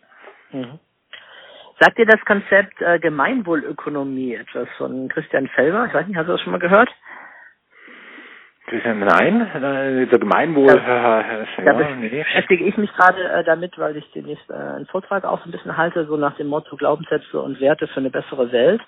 Mhm. 0.51 0.79
Sagt 1.79 1.97
dir 1.97 2.05
das 2.05 2.19
Konzept 2.25 2.81
äh, 2.81 2.99
Gemeinwohlökonomie 2.99 4.35
etwas 4.35 4.67
von 4.77 5.07
Christian 5.09 5.47
Felber? 5.47 5.85
Ich 5.87 5.93
weiß 5.93 6.07
nicht, 6.07 6.17
hast 6.17 6.27
du 6.27 6.33
das 6.33 6.41
schon 6.41 6.51
mal 6.51 6.59
gehört? 6.59 6.89
Christian, 8.67 8.99
nein, 8.99 9.41
äh, 9.41 10.05
der 10.05 10.19
Gemeinwohl. 10.19 10.67
Da, 10.67 11.21
äh, 11.21 11.45
ja, 11.65 11.73
da 11.73 11.95
nee. 11.95 12.09
beschäftige 12.09 12.65
ich 12.65 12.77
mich 12.77 12.93
gerade 12.93 13.23
äh, 13.23 13.43
damit, 13.43 13.77
weil 13.79 13.97
ich 13.97 14.11
demnächst 14.11 14.47
äh, 14.49 14.53
einen 14.53 14.85
Vortrag 14.87 15.23
auch 15.25 15.39
so 15.39 15.49
ein 15.49 15.51
bisschen 15.51 15.75
halte, 15.75 16.05
so 16.05 16.17
nach 16.17 16.35
dem 16.37 16.47
Motto 16.47 16.75
Glaubenssätze 16.75 17.41
und 17.41 17.59
Werte 17.59 17.87
für 17.87 17.99
eine 17.99 18.11
bessere 18.11 18.51
Welt. 18.51 18.81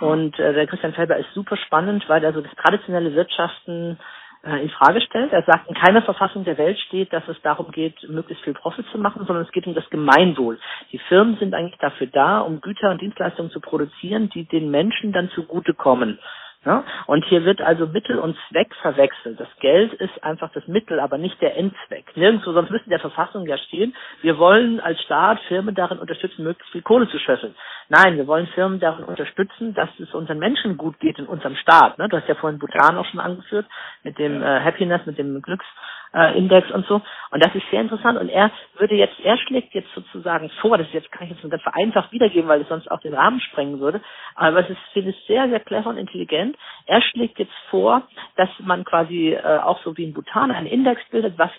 Und 0.00 0.38
äh, 0.38 0.54
der 0.54 0.66
Christian 0.66 0.94
Felber 0.94 1.16
ist 1.16 1.32
super 1.34 1.56
spannend, 1.56 2.08
weil 2.08 2.24
er 2.24 2.32
so 2.32 2.40
das 2.40 2.54
traditionelle 2.56 3.14
Wirtschaften 3.14 3.98
äh, 4.42 4.62
in 4.62 4.70
Frage 4.70 5.00
stellt. 5.02 5.32
Er 5.32 5.42
sagt, 5.42 5.68
in 5.68 5.74
keiner 5.74 6.02
Verfassung 6.02 6.44
der 6.44 6.56
Welt 6.56 6.78
steht, 6.78 7.12
dass 7.12 7.26
es 7.28 7.40
darum 7.42 7.70
geht, 7.70 8.08
möglichst 8.08 8.42
viel 8.44 8.54
Profit 8.54 8.86
zu 8.90 8.98
machen, 8.98 9.24
sondern 9.26 9.44
es 9.44 9.52
geht 9.52 9.66
um 9.66 9.74
das 9.74 9.88
Gemeinwohl. 9.90 10.58
Die 10.92 10.98
Firmen 10.98 11.36
sind 11.36 11.54
eigentlich 11.54 11.78
dafür 11.78 12.06
da, 12.06 12.40
um 12.40 12.60
Güter 12.60 12.90
und 12.90 13.00
Dienstleistungen 13.02 13.50
zu 13.50 13.60
produzieren, 13.60 14.30
die 14.30 14.46
den 14.46 14.70
Menschen 14.70 15.12
dann 15.12 15.30
zugutekommen. 15.30 16.18
Ja? 16.64 16.84
Und 17.06 17.24
hier 17.24 17.44
wird 17.44 17.62
also 17.62 17.86
Mittel 17.86 18.18
und 18.18 18.36
Zweck 18.48 18.74
verwechselt. 18.82 19.40
Das 19.40 19.48
Geld 19.60 19.94
ist 19.94 20.22
einfach 20.22 20.50
das 20.52 20.66
Mittel, 20.68 21.00
aber 21.00 21.16
nicht 21.16 21.40
der 21.40 21.56
Endzweck. 21.56 22.16
Nirgendwo, 22.16 22.52
sonst 22.52 22.70
müsste 22.70 22.86
in 22.86 22.90
der 22.90 23.00
Verfassung 23.00 23.46
ja 23.46 23.56
stehen, 23.56 23.94
wir 24.20 24.38
wollen 24.38 24.78
als 24.78 25.00
Staat 25.00 25.40
Firmen 25.48 25.74
darin 25.74 25.98
unterstützen, 25.98 26.44
möglichst 26.44 26.72
viel 26.72 26.82
Kohle 26.82 27.08
zu 27.08 27.18
scheffeln. 27.18 27.54
Nein, 27.88 28.16
wir 28.16 28.26
wollen 28.26 28.46
Firmen 28.48 28.78
darin 28.78 29.04
unterstützen, 29.04 29.72
dass 29.74 29.88
es 29.98 30.12
unseren 30.12 30.38
Menschen 30.38 30.76
gut 30.76 31.00
geht 31.00 31.18
in 31.18 31.26
unserem 31.26 31.56
Staat. 31.56 31.98
Ne? 31.98 32.08
Du 32.08 32.16
hast 32.18 32.28
ja 32.28 32.34
vorhin 32.34 32.58
Bhutan 32.58 32.98
auch 32.98 33.06
schon 33.06 33.20
angeführt, 33.20 33.66
mit 34.02 34.18
dem 34.18 34.42
äh, 34.42 34.60
Happiness, 34.60 35.06
mit 35.06 35.18
dem 35.18 35.40
Glücks 35.40 35.66
äh, 36.14 36.36
Index 36.38 36.70
und 36.70 36.86
so. 36.86 37.00
Und 37.30 37.44
das 37.44 37.54
ist 37.54 37.68
sehr 37.70 37.80
interessant. 37.80 38.18
Und 38.18 38.28
er 38.28 38.50
würde 38.78 38.94
jetzt, 38.94 39.18
er 39.22 39.36
schlägt 39.38 39.74
jetzt 39.74 39.92
sozusagen 39.94 40.50
vor, 40.60 40.78
das 40.78 40.92
jetzt 40.92 41.10
kann 41.12 41.26
ich 41.26 41.32
jetzt 41.34 41.50
ganz 41.50 41.62
vereinfacht 41.62 42.12
wiedergeben, 42.12 42.48
weil 42.48 42.62
es 42.62 42.68
sonst 42.68 42.90
auch 42.90 43.00
den 43.00 43.14
Rahmen 43.14 43.40
sprengen 43.40 43.80
würde. 43.80 44.00
Aber 44.34 44.60
es 44.60 44.70
ist, 44.70 44.78
finde 44.92 45.10
ich, 45.10 45.24
sehr, 45.26 45.48
sehr 45.48 45.60
clever 45.60 45.90
und 45.90 45.98
intelligent. 45.98 46.56
Er 46.86 47.02
schlägt 47.02 47.38
jetzt 47.38 47.54
vor, 47.70 48.02
dass 48.36 48.50
man 48.60 48.84
quasi 48.84 49.32
äh, 49.34 49.58
auch 49.58 49.80
so 49.82 49.96
wie 49.96 50.04
in 50.04 50.14
Bhutan 50.14 50.50
einen 50.50 50.66
Index 50.66 51.02
bildet, 51.10 51.38
was 51.38 51.50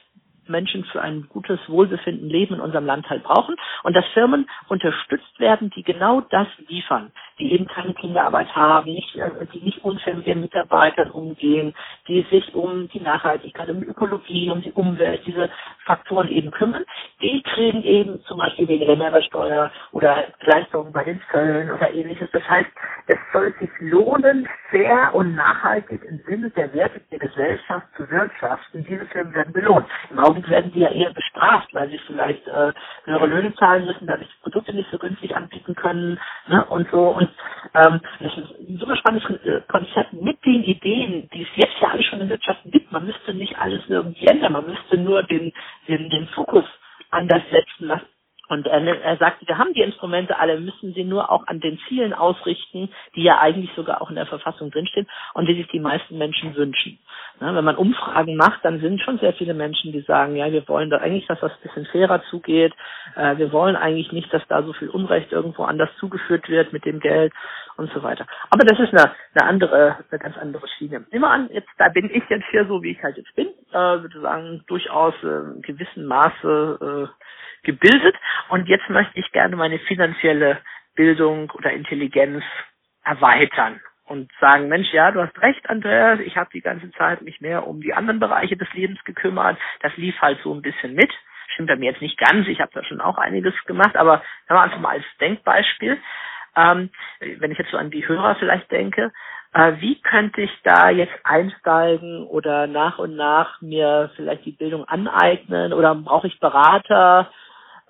Menschen 0.47 0.83
für 0.85 1.01
ein 1.01 1.27
gutes 1.29 1.59
Wohlbefinden 1.67 2.29
Leben 2.29 2.55
in 2.55 2.61
unserem 2.61 2.85
Land 2.85 3.09
halt 3.09 3.23
brauchen 3.23 3.55
und 3.83 3.95
dass 3.95 4.05
Firmen 4.13 4.49
unterstützt 4.67 5.39
werden, 5.39 5.69
die 5.75 5.83
genau 5.83 6.21
das 6.21 6.47
liefern, 6.67 7.11
die 7.39 7.53
eben 7.53 7.67
keine 7.67 7.93
Kinderarbeit 7.93 8.53
haben, 8.55 8.91
nicht, 8.91 9.15
äh, 9.15 9.29
die 9.53 9.61
nicht 9.61 9.83
unfair 9.83 10.15
mit 10.15 10.27
den 10.27 10.41
Mitarbeitern 10.41 11.11
umgehen, 11.11 11.73
die 12.07 12.25
sich 12.29 12.53
um 12.53 12.87
die 12.89 12.99
Nachhaltigkeit, 12.99 13.69
um 13.69 13.81
die 13.81 13.87
Ökologie, 13.87 14.49
um 14.49 14.61
die 14.61 14.71
Umwelt, 14.71 15.21
diese 15.25 15.49
Faktoren 15.85 16.29
eben 16.29 16.51
kümmern, 16.51 16.85
die 17.21 17.41
kriegen 17.43 17.83
eben 17.83 18.21
zum 18.23 18.37
Beispiel 18.37 18.67
weniger 18.67 18.95
Mehrwertsteuer 18.95 19.71
oder 19.91 20.25
Leistungen 20.41 20.91
bei 20.91 21.03
den 21.03 21.21
Zöllen 21.31 21.71
oder 21.71 21.93
ähnliches. 21.93 22.29
Das 22.31 22.47
heißt, 22.47 22.69
es 23.07 23.17
soll 23.33 23.53
sich 23.59 23.69
lohnen, 23.79 24.47
fair 24.69 25.13
und 25.13 25.35
nachhaltig 25.35 26.01
im 26.03 26.19
Sinne 26.27 26.49
der 26.51 26.73
Werte 26.73 27.01
der 27.11 27.19
Gesellschaft 27.19 27.87
zu 27.97 28.09
wirtschaften. 28.09 28.85
Diese 28.87 29.05
Firmen 29.07 29.33
werden 29.33 29.53
belohnt. 29.53 29.85
Im 30.09 30.19
Augenblick 30.31 30.49
werden 30.49 30.71
die 30.71 30.79
ja 30.79 30.89
eher 30.89 31.13
bestraft, 31.13 31.73
weil 31.73 31.89
sie 31.89 31.99
vielleicht 32.07 32.47
äh, 32.47 32.73
höhere 33.03 33.27
Löhne 33.27 33.53
zahlen 33.55 33.85
müssen, 33.85 34.07
dadurch 34.07 34.27
die 34.27 34.43
Produkte 34.43 34.73
nicht 34.73 34.89
so 34.91 34.97
günstig 34.97 35.35
anbieten 35.35 35.75
können 35.75 36.19
ne, 36.47 36.65
und 36.65 36.89
so. 36.91 37.09
Und 37.09 37.29
ähm, 37.73 38.01
das 38.19 38.37
ist 38.37 38.59
ein 38.59 38.77
super 38.77 38.95
spannendes 38.95 39.29
äh, 39.45 39.61
Konzept 39.67 40.13
mit 40.13 40.43
den 40.45 40.63
Ideen, 40.63 41.29
die 41.33 41.43
es 41.43 41.49
jetzt 41.55 41.79
ja 41.81 41.89
alle 41.89 42.03
schon 42.03 42.21
in 42.21 42.29
Wirtschaft 42.29 42.61
gibt. 42.65 42.91
Man 42.91 43.05
müsste 43.05 43.33
nicht 43.33 43.57
alles 43.59 43.81
irgendwie 43.87 44.27
ändern, 44.27 44.53
man 44.53 44.67
müsste 44.67 44.97
nur 44.97 45.23
den, 45.23 45.51
den, 45.87 46.09
den 46.09 46.27
Fokus 46.29 46.65
anders 47.09 47.43
setzen 47.51 47.87
lassen. 47.87 48.07
Und 48.51 48.67
er, 48.67 48.81
er 49.01 49.15
sagt, 49.15 49.47
wir 49.47 49.57
haben 49.57 49.73
die 49.73 49.81
Instrumente 49.81 50.37
alle, 50.37 50.59
müssen 50.59 50.93
sie 50.93 51.05
nur 51.05 51.31
auch 51.31 51.47
an 51.47 51.61
den 51.61 51.79
Zielen 51.87 52.13
ausrichten, 52.13 52.89
die 53.15 53.23
ja 53.23 53.39
eigentlich 53.39 53.71
sogar 53.77 54.01
auch 54.01 54.09
in 54.09 54.17
der 54.17 54.25
Verfassung 54.25 54.71
drinstehen 54.71 55.07
und 55.33 55.47
die 55.47 55.55
sich 55.55 55.67
die 55.67 55.79
meisten 55.79 56.17
Menschen 56.17 56.53
wünschen. 56.55 56.99
Ne, 57.41 57.55
wenn 57.55 57.65
man 57.65 57.75
Umfragen 57.75 58.35
macht, 58.35 58.63
dann 58.63 58.79
sind 58.81 59.01
schon 59.01 59.17
sehr 59.17 59.33
viele 59.33 59.55
Menschen, 59.55 59.91
die 59.91 60.01
sagen, 60.01 60.35
ja, 60.35 60.51
wir 60.51 60.67
wollen 60.67 60.91
da 60.91 60.97
eigentlich, 60.97 61.25
dass 61.25 61.39
das 61.39 61.51
ein 61.51 61.61
bisschen 61.63 61.85
fairer 61.87 62.21
zugeht. 62.29 62.71
Äh, 63.15 63.37
wir 63.37 63.51
wollen 63.51 63.75
eigentlich 63.75 64.11
nicht, 64.11 64.31
dass 64.31 64.47
da 64.47 64.61
so 64.61 64.73
viel 64.73 64.89
Unrecht 64.89 65.31
irgendwo 65.31 65.63
anders 65.63 65.89
zugeführt 65.99 66.47
wird 66.49 66.71
mit 66.71 66.85
dem 66.85 66.99
Geld 66.99 67.33
und 67.77 67.91
so 67.93 68.03
weiter. 68.03 68.27
Aber 68.51 68.63
das 68.63 68.79
ist 68.79 68.93
eine, 68.93 69.15
eine 69.33 69.49
andere, 69.49 69.97
eine 70.11 70.19
ganz 70.19 70.37
andere 70.37 70.67
Schiene. 70.67 71.03
Wir 71.09 71.23
an, 71.23 71.49
jetzt, 71.51 71.69
da 71.79 71.89
bin 71.89 72.11
ich 72.13 72.23
jetzt 72.29 72.45
hier 72.51 72.67
so, 72.67 72.83
wie 72.83 72.91
ich 72.91 73.01
halt 73.01 73.17
jetzt 73.17 73.33
bin, 73.35 73.47
äh, 73.71 73.73
würde 73.73 74.21
sagen, 74.21 74.63
durchaus 74.67 75.15
äh, 75.23 75.55
in 75.55 75.63
gewissem 75.63 76.05
Maße 76.05 77.09
äh, 77.09 77.65
gebildet. 77.65 78.15
Und 78.49 78.67
jetzt 78.69 78.87
möchte 78.87 79.19
ich 79.19 79.31
gerne 79.31 79.55
meine 79.55 79.79
finanzielle 79.79 80.59
Bildung 80.93 81.49
oder 81.57 81.71
Intelligenz 81.71 82.43
erweitern 83.03 83.81
und 84.11 84.29
sagen, 84.41 84.67
Mensch, 84.67 84.91
ja, 84.91 85.11
du 85.11 85.21
hast 85.21 85.41
recht, 85.41 85.69
Andreas, 85.69 86.19
ich 86.19 86.35
habe 86.35 86.49
die 86.53 86.61
ganze 86.61 86.91
Zeit 86.91 87.21
mich 87.21 87.39
mehr 87.39 87.65
um 87.65 87.81
die 87.81 87.93
anderen 87.93 88.19
Bereiche 88.19 88.57
des 88.57 88.71
Lebens 88.73 89.01
gekümmert. 89.05 89.57
Das 89.81 89.95
lief 89.95 90.19
halt 90.21 90.39
so 90.43 90.53
ein 90.53 90.61
bisschen 90.61 90.93
mit. 90.93 91.11
Stimmt 91.53 91.69
bei 91.69 91.77
mir 91.77 91.91
jetzt 91.91 92.01
nicht 92.01 92.17
ganz, 92.17 92.47
ich 92.47 92.59
habe 92.59 92.71
da 92.73 92.83
schon 92.83 93.01
auch 93.01 93.17
einiges 93.17 93.53
gemacht, 93.65 93.95
aber 93.95 94.21
einfach 94.47 94.79
mal 94.79 94.97
als 94.97 95.05
Denkbeispiel. 95.19 95.97
Ähm, 96.55 96.89
wenn 97.19 97.51
ich 97.51 97.57
jetzt 97.57 97.71
so 97.71 97.77
an 97.77 97.91
die 97.91 98.07
Hörer 98.07 98.35
vielleicht 98.35 98.69
denke, 98.71 99.11
äh, 99.53 99.73
wie 99.79 100.01
könnte 100.01 100.41
ich 100.41 100.51
da 100.63 100.89
jetzt 100.89 101.13
einsteigen 101.23 102.25
oder 102.27 102.67
nach 102.67 102.99
und 102.99 103.15
nach 103.15 103.61
mir 103.61 104.11
vielleicht 104.15 104.45
die 104.45 104.51
Bildung 104.51 104.85
aneignen 104.85 105.73
oder 105.73 105.95
brauche 105.95 106.27
ich 106.27 106.39
Berater? 106.39 107.31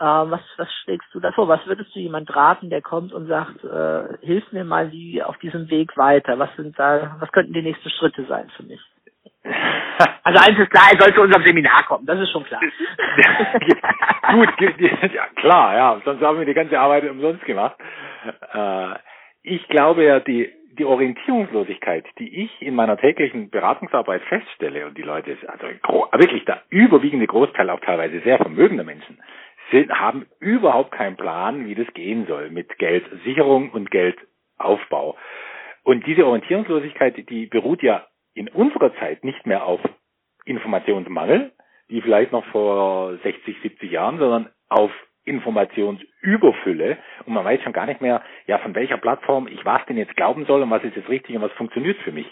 Äh, 0.02 0.04
was, 0.04 0.42
was 0.58 0.68
schlägst 0.84 1.14
du 1.14 1.20
da 1.20 1.32
vor? 1.32 1.48
Was 1.48 1.64
würdest 1.68 1.96
du 1.96 2.00
jemand 2.00 2.36
raten, 2.36 2.72
der 2.72 2.82
kommt 2.82 3.14
und 3.14 3.28
sagt, 3.28 3.64
äh, 3.64 4.18
hilf 4.26 4.52
mir 4.52 4.64
mal 4.64 4.92
wie 4.92 5.22
auf 5.22 5.38
diesem 5.38 5.70
Weg 5.70 5.96
weiter? 5.96 6.40
Was 6.40 6.50
sind 6.56 6.78
da, 6.80 7.18
was 7.20 7.32
könnten 7.32 7.54
die 7.54 7.62
nächsten 7.62 7.88
Schritte 7.92 8.26
sein 8.26 8.50
für 8.58 8.64
mich? 8.64 8.82
Also 10.24 10.40
eins 10.40 10.58
ist 10.58 10.72
klar, 10.72 10.86
er 10.92 11.00
soll 11.00 11.14
zu 11.14 11.22
unserem 11.22 11.44
Seminar 11.44 11.84
kommen, 11.84 12.06
das 12.06 12.20
ist 12.20 12.32
schon 12.32 12.44
klar. 12.44 12.62
Gut, 14.32 14.50
ja, 14.80 15.26
klar, 15.36 15.76
ja, 15.76 16.02
sonst 16.06 16.22
haben 16.22 16.40
wir 16.40 16.46
die 16.46 16.54
ganze 16.54 16.80
Arbeit 16.80 17.10
umsonst 17.10 17.44
gemacht. 17.46 17.76
Äh, 18.54 18.96
ich 19.44 19.68
glaube 19.68 20.04
ja, 20.04 20.20
die, 20.20 20.52
die 20.78 20.86
Orientierungslosigkeit, 20.86 22.06
die 22.18 22.44
ich 22.44 22.62
in 22.62 22.76
meiner 22.76 22.98
täglichen 22.98 23.50
Beratungsarbeit 23.50 24.22
feststelle 24.24 24.86
und 24.88 24.98
die 24.98 25.04
Leute, 25.04 25.38
also 25.48 25.68
wirklich 26.14 26.46
der 26.46 26.62
überwiegende 26.70 27.28
Großteil 27.28 27.70
auch 27.70 27.82
teilweise 27.82 28.22
sehr 28.22 28.38
vermögender 28.38 28.84
Menschen, 28.84 29.20
sind, 29.72 29.92
haben 29.92 30.26
überhaupt 30.40 30.92
keinen 30.92 31.18
Plan, 31.18 31.66
wie 31.66 31.76
das 31.76 31.92
gehen 31.94 32.26
soll 32.28 32.50
mit 32.50 32.78
Geldsicherung 32.78 33.72
und 33.72 33.92
Geldaufbau. 33.92 35.18
Und 35.84 36.06
diese 36.06 36.26
Orientierungslosigkeit, 36.26 37.30
die 37.30 37.48
beruht 37.48 37.82
ja 37.82 38.08
in 38.34 38.48
unserer 38.48 38.94
Zeit 38.96 39.24
nicht 39.24 39.46
mehr 39.46 39.66
auf 39.66 39.82
Informationsmangel, 40.46 41.52
wie 41.88 42.02
vielleicht 42.02 42.32
noch 42.32 42.46
vor 42.46 43.18
60, 43.18 43.58
70 43.62 43.92
Jahren, 43.92 44.20
sondern 44.20 44.50
auf 44.70 44.92
Informationsüberfülle 45.26 46.98
und 47.26 47.34
man 47.34 47.46
weiß 47.46 47.62
schon 47.62 47.74
gar 47.74 47.86
nicht 47.86 48.02
mehr, 48.02 48.24
ja, 48.48 48.58
von 48.58 48.74
welcher 48.74 48.98
Plattform 48.98 49.48
ich 49.48 49.64
was 49.66 49.86
denn 49.86 49.98
jetzt 49.98 50.16
glauben 50.16 50.46
soll 50.46 50.64
und 50.64 50.72
was 50.72 50.84
ist 50.84 50.96
jetzt 50.96 51.10
richtig 51.10 51.36
und 51.36 51.44
was 51.44 51.52
funktioniert 51.54 51.98
für 52.00 52.12
mich. 52.12 52.26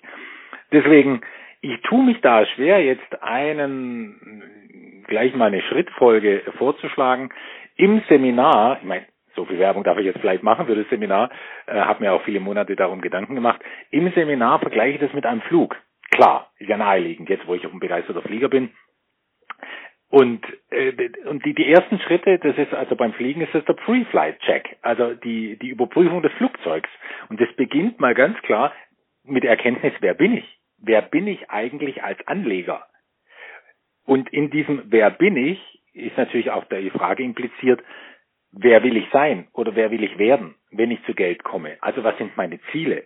Deswegen, 0.72 1.22
ich 1.62 1.80
tue 1.82 2.04
mich 2.04 2.20
da 2.22 2.46
schwer, 2.48 2.84
jetzt 2.84 3.22
einen, 3.22 4.42
gleich 5.08 5.36
mal 5.36 5.48
eine 5.48 5.62
Schrittfolge 5.62 6.44
vorzuschlagen. 6.58 7.30
Im 7.76 8.02
Seminar, 8.10 8.78
ich 8.82 8.88
meine, 8.88 9.06
so 9.36 9.46
viel 9.46 9.60
Werbung 9.60 9.84
darf 9.84 9.98
ich 9.98 10.06
jetzt 10.06 10.20
vielleicht 10.20 10.44
machen 10.44 10.66
für 10.66 10.76
das 10.76 10.90
Seminar, 10.90 11.30
äh, 11.68 11.74
habe 11.74 12.04
mir 12.04 12.14
auch 12.14 12.24
viele 12.24 12.40
Monate 12.40 12.76
darum 12.76 13.02
Gedanken 13.02 13.36
gemacht. 13.36 13.62
Im 13.92 14.12
Seminar 14.12 14.60
vergleiche 14.60 14.96
ich 14.96 15.02
das 15.02 15.14
mit 15.14 15.26
einem 15.26 15.42
Flug. 15.42 15.76
Klar, 16.12 16.52
ist 16.58 16.70
ja 16.70 16.78
naheliegend, 16.78 17.30
jetzt 17.30 17.48
wo 17.48 17.56
ich 17.56 17.66
auch 17.66 17.74
ein 17.74 17.80
begeisterter 17.80 18.22
Flieger 18.22 18.50
bin. 18.50 18.72
Und, 20.10 20.44
äh, 20.72 20.92
und 21.26 21.46
die, 21.46 21.54
die 21.54 21.72
ersten 21.72 22.00
Schritte, 22.00 22.40
das 22.40 22.58
ist 22.58 22.74
also 22.74 22.96
beim 22.96 23.14
Fliegen 23.14 23.42
ist 23.42 23.54
das 23.54 23.64
der 23.66 23.74
Pre-Flight-Check, 23.74 24.78
also 24.82 25.14
die, 25.14 25.58
die 25.60 25.70
Überprüfung 25.70 26.24
des 26.24 26.34
Flugzeugs. 26.34 26.90
Und 27.30 27.40
das 27.40 27.52
beginnt 27.56 28.00
mal 28.00 28.16
ganz 28.16 28.38
klar 28.42 28.74
mit 29.24 29.44
der 29.44 29.52
Erkenntnis, 29.52 29.94
wer 30.00 30.16
bin 30.16 30.34
ich? 30.34 30.60
Wer 30.82 31.04
bin 31.04 31.28
ich 31.28 31.52
eigentlich 31.52 32.04
als 32.04 32.26
Anleger? 32.28 32.89
Und 34.10 34.28
in 34.34 34.50
diesem 34.50 34.82
Wer 34.86 35.12
bin 35.12 35.38
ich 35.38 35.60
ist 35.94 36.18
natürlich 36.18 36.50
auch 36.50 36.64
die 36.64 36.90
Frage 36.90 37.22
impliziert, 37.22 37.80
wer 38.52 38.82
will 38.82 38.98
ich 38.98 39.06
sein 39.14 39.48
oder 39.54 39.76
wer 39.76 39.92
will 39.92 40.04
ich 40.04 40.18
werden, 40.18 40.56
wenn 40.72 40.90
ich 40.90 41.04
zu 41.04 41.14
Geld 41.14 41.44
komme? 41.44 41.78
Also 41.82 42.04
was 42.04 42.18
sind 42.18 42.36
meine 42.36 42.60
Ziele? 42.72 43.04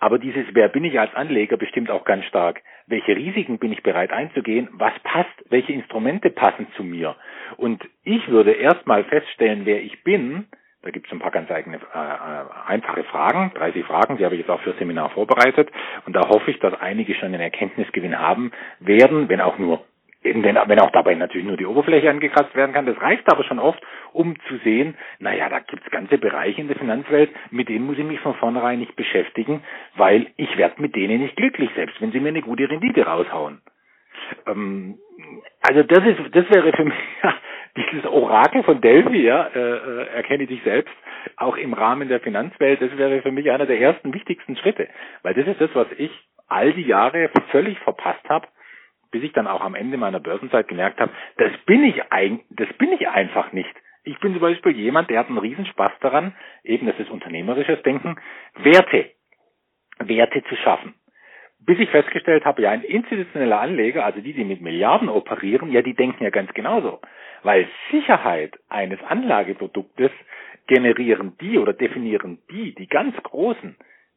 Aber 0.00 0.18
dieses 0.18 0.46
Wer 0.54 0.68
bin 0.68 0.84
ich 0.84 0.98
als 0.98 1.14
Anleger 1.14 1.58
bestimmt 1.58 1.90
auch 1.90 2.06
ganz 2.06 2.24
stark, 2.24 2.62
welche 2.86 3.14
Risiken 3.14 3.58
bin 3.58 3.70
ich 3.70 3.82
bereit 3.82 4.12
einzugehen, 4.12 4.70
was 4.72 4.94
passt, 5.00 5.44
welche 5.50 5.74
Instrumente 5.74 6.30
passen 6.30 6.66
zu 6.74 6.84
mir. 6.84 7.16
Und 7.58 7.86
ich 8.02 8.26
würde 8.28 8.52
erstmal 8.52 9.04
feststellen, 9.04 9.66
wer 9.66 9.82
ich 9.82 10.04
bin, 10.04 10.46
da 10.80 10.90
gibt 10.90 11.06
es 11.06 11.12
ein 11.12 11.18
paar 11.18 11.32
ganz 11.32 11.50
eigene 11.50 11.76
äh, 11.76 11.98
äh 11.98 12.44
einfache 12.66 13.04
Fragen, 13.04 13.52
30 13.56 13.84
Fragen, 13.84 14.16
die 14.16 14.24
habe 14.24 14.36
ich 14.36 14.40
jetzt 14.40 14.50
auch 14.50 14.62
für 14.62 14.72
Seminar 14.78 15.10
vorbereitet. 15.10 15.70
Und 16.06 16.16
da 16.16 16.26
hoffe 16.30 16.50
ich, 16.50 16.58
dass 16.60 16.72
einige 16.80 17.14
schon 17.14 17.34
einen 17.34 17.40
Erkenntnisgewinn 17.40 18.18
haben 18.18 18.52
werden, 18.80 19.28
wenn 19.28 19.42
auch 19.42 19.58
nur 19.58 19.84
wenn, 20.34 20.56
wenn 20.68 20.80
auch 20.80 20.90
dabei 20.90 21.14
natürlich 21.14 21.46
nur 21.46 21.56
die 21.56 21.66
Oberfläche 21.66 22.10
angekratzt 22.10 22.54
werden 22.54 22.72
kann. 22.72 22.86
Das 22.86 23.00
reicht 23.00 23.30
aber 23.30 23.44
schon 23.44 23.58
oft, 23.58 23.80
um 24.12 24.34
zu 24.48 24.56
sehen, 24.58 24.96
naja, 25.18 25.48
da 25.48 25.60
gibt's 25.60 25.90
ganze 25.90 26.18
Bereiche 26.18 26.60
in 26.60 26.68
der 26.68 26.76
Finanzwelt, 26.76 27.30
mit 27.50 27.68
denen 27.68 27.86
muss 27.86 27.98
ich 27.98 28.04
mich 28.04 28.20
von 28.20 28.34
vornherein 28.34 28.78
nicht 28.78 28.96
beschäftigen, 28.96 29.62
weil 29.96 30.28
ich 30.36 30.56
werde 30.56 30.80
mit 30.82 30.94
denen 30.96 31.20
nicht 31.20 31.36
glücklich, 31.36 31.70
selbst 31.74 32.00
wenn 32.00 32.12
sie 32.12 32.20
mir 32.20 32.30
eine 32.30 32.42
gute 32.42 32.68
Rendite 32.68 33.06
raushauen. 33.06 33.60
Ähm, 34.46 34.98
also 35.62 35.82
das 35.82 36.04
ist, 36.04 36.18
das 36.34 36.50
wäre 36.50 36.72
für 36.72 36.84
mich 36.84 36.94
ja, 37.22 37.34
dieses 37.76 38.06
Orakel 38.06 38.62
von 38.62 38.80
Delphi, 38.80 39.22
ja, 39.22 39.48
äh, 39.54 39.58
äh, 39.58 40.06
erkenne 40.14 40.46
dich 40.46 40.62
selbst, 40.62 40.94
auch 41.36 41.56
im 41.56 41.74
Rahmen 41.74 42.08
der 42.08 42.20
Finanzwelt, 42.20 42.80
das 42.80 42.96
wäre 42.96 43.22
für 43.22 43.32
mich 43.32 43.50
einer 43.50 43.66
der 43.66 43.80
ersten 43.80 44.14
wichtigsten 44.14 44.56
Schritte, 44.56 44.88
weil 45.22 45.34
das 45.34 45.46
ist 45.46 45.60
das, 45.60 45.70
was 45.74 45.88
ich 45.98 46.10
all 46.48 46.72
die 46.72 46.86
Jahre 46.86 47.30
völlig 47.50 47.78
verpasst 47.80 48.26
habe 48.28 48.46
bis 49.16 49.24
ich 49.24 49.32
dann 49.32 49.46
auch 49.46 49.62
am 49.62 49.74
Ende 49.74 49.96
meiner 49.96 50.20
Börsenzeit 50.20 50.68
gemerkt 50.68 51.00
habe, 51.00 51.10
das 51.38 51.50
bin 51.64 51.82
ich 51.84 52.12
ein, 52.12 52.40
das 52.50 52.70
bin 52.74 52.92
ich 52.92 53.08
einfach 53.08 53.50
nicht. 53.52 53.74
Ich 54.04 54.18
bin 54.18 54.32
zum 54.32 54.42
Beispiel 54.42 54.72
jemand, 54.72 55.08
der 55.08 55.20
hat 55.20 55.28
einen 55.28 55.38
Riesenspaß 55.38 55.92
daran, 56.00 56.34
eben 56.62 56.86
das 56.86 56.98
ist 56.98 57.10
unternehmerisches 57.10 57.82
Denken, 57.82 58.16
Werte, 58.56 59.10
Werte 60.00 60.44
zu 60.44 60.56
schaffen. 60.56 60.92
Bis 61.60 61.78
ich 61.78 61.88
festgestellt 61.88 62.44
habe, 62.44 62.60
ja, 62.60 62.72
ein 62.72 62.82
institutioneller 62.82 63.58
Anleger, 63.58 64.04
also 64.04 64.20
die, 64.20 64.34
die 64.34 64.44
mit 64.44 64.60
Milliarden 64.60 65.08
operieren, 65.08 65.72
ja, 65.72 65.80
die 65.80 65.94
denken 65.94 66.22
ja 66.22 66.28
ganz 66.28 66.52
genauso. 66.52 67.00
Weil 67.42 67.66
Sicherheit 67.90 68.52
eines 68.68 69.02
Anlageproduktes 69.02 70.10
generieren 70.66 71.38
die 71.40 71.58
oder 71.58 71.72
definieren 71.72 72.38
die, 72.50 72.74
die 72.74 72.86
ganz 72.86 73.16
Großen, 73.22 73.76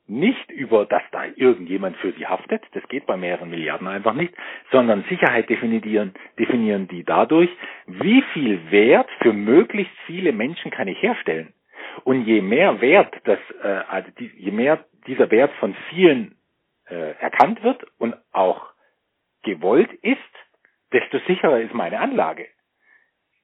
nicht 0.10 0.51
über, 0.51 0.86
dass 0.86 1.03
da 1.12 1.26
irgendjemand 1.36 1.97
für 1.97 2.12
sie 2.14 2.28
haftet, 2.28 2.64
das 2.74 2.88
geht 2.88 3.05
bei 3.05 3.18
mehreren 3.18 3.49
Milliarden 3.49 3.88
einfach 3.88 4.14
nicht, 4.14 4.34
sondern 4.72 5.03
Sicherheit 5.10 5.49
definieren, 5.49 6.14
definieren 6.38 6.88
die 6.88 7.03
dadurch, 7.03 7.49
wie 7.88 8.22
viel 8.34 8.72
Wert 8.72 9.10
für 9.22 9.34
möglichst 9.34 9.93
viele 10.05 10.32
Menschen 10.32 10.72
kann 10.72 10.88
ich 10.88 11.01
herstellen. 11.01 11.53
Und 12.03 12.26
je 12.26 12.41
mehr 12.41 12.82
Wert, 12.82 13.14
das, 13.26 13.39
äh, 13.64 13.68
also 13.89 14.10
je 14.18 14.51
mehr 14.51 14.86
dieser 15.07 15.30
Wert 15.32 15.51
von 15.60 15.76
vielen 15.89 16.36
äh, 16.89 17.14
erkannt 17.20 17.64
wird 17.64 17.84
und 17.97 18.16
auch 18.32 18.68
gewollt 19.43 19.91
ist, 20.01 20.20
desto 20.91 21.20
sicherer 21.28 21.62
ist 21.62 21.74
meine 21.74 21.99
Anlage 21.99 22.47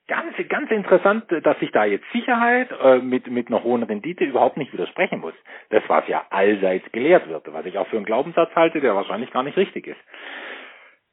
ganz, 0.07 0.35
ganz 0.49 0.71
interessant, 0.71 1.25
dass 1.29 1.59
sich 1.59 1.71
da 1.71 1.85
jetzt 1.85 2.05
Sicherheit 2.11 2.69
äh, 2.81 2.99
mit, 2.99 3.27
mit 3.27 3.47
einer 3.47 3.63
hohen 3.63 3.83
Rendite 3.83 4.23
überhaupt 4.23 4.57
nicht 4.57 4.73
widersprechen 4.73 5.19
muss. 5.19 5.33
Das, 5.69 5.83
was 5.87 6.07
ja 6.07 6.25
allseits 6.29 6.91
gelehrt 6.91 7.27
wird, 7.27 7.51
was 7.51 7.65
ich 7.65 7.77
auch 7.77 7.87
für 7.87 7.97
einen 7.97 8.05
Glaubenssatz 8.05 8.53
halte, 8.55 8.81
der 8.81 8.95
wahrscheinlich 8.95 9.31
gar 9.31 9.43
nicht 9.43 9.57
richtig 9.57 9.87
ist. 9.87 9.99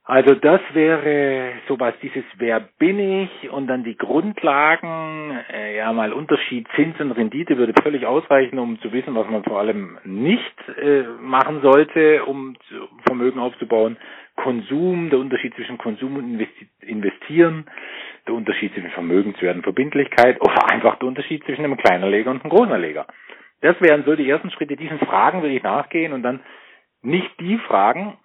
Also 0.05 0.35
das 0.35 0.61
wäre 0.73 1.53
sowas, 1.69 1.95
dieses 2.03 2.25
Wer 2.37 2.59
bin 2.79 2.99
ich 2.99 3.51
und 3.51 3.69
dann 3.69 3.85
die 3.85 3.97
Grundlagen, 3.97 5.39
äh, 5.53 5.77
ja 5.77 5.93
mal 5.93 6.13
Unterschied 6.13 6.67
Zins 6.75 6.99
und 6.99 7.13
Rendite 7.13 7.57
würde 7.57 7.73
völlig 7.81 8.05
ausreichen, 8.05 8.59
um 8.59 8.81
zu 8.81 8.93
wissen, 8.93 9.15
was 9.15 9.29
man 9.31 9.45
vor 9.45 9.61
allem 9.61 9.99
nicht 10.05 10.69
äh, 10.77 11.05
machen 11.21 11.63
sollte, 11.63 12.25
um 12.25 12.57
Vermögen 13.07 13.39
aufzubauen. 13.39 13.97
Konsum, 14.35 15.09
der 15.11 15.21
Unterschied 15.21 15.55
zwischen 15.55 15.79
Konsum 15.79 16.17
und 16.17 16.33
Investi 16.33 16.67
Investieren, 16.81 17.67
der 18.27 18.35
Unterschied 18.35 18.73
zwischen 18.75 18.91
Vermögenswert 18.91 19.63
Verbindlichkeit 19.63 20.41
oder 20.41 20.71
einfach 20.71 20.97
der 20.99 21.09
Unterschied 21.09 21.45
zwischen 21.45 21.65
einem 21.65 21.77
Kleinerleger 21.77 22.31
und 22.31 22.43
einem 22.43 22.51
Großanleger. 22.51 23.07
Das 23.61 23.81
wären 23.81 24.05
so 24.05 24.17
die 24.17 24.29
ersten 24.29 24.51
Schritte. 24.51 24.77
Diesen 24.77 24.99
Fragen 24.99 25.43
würde 25.43 25.55
ich 25.55 25.63
nachgehen 25.63 26.13
und 26.13 26.23
dann 26.23 26.41
nicht 27.03 27.31
die 27.41 27.59
Fragen, 27.59 28.19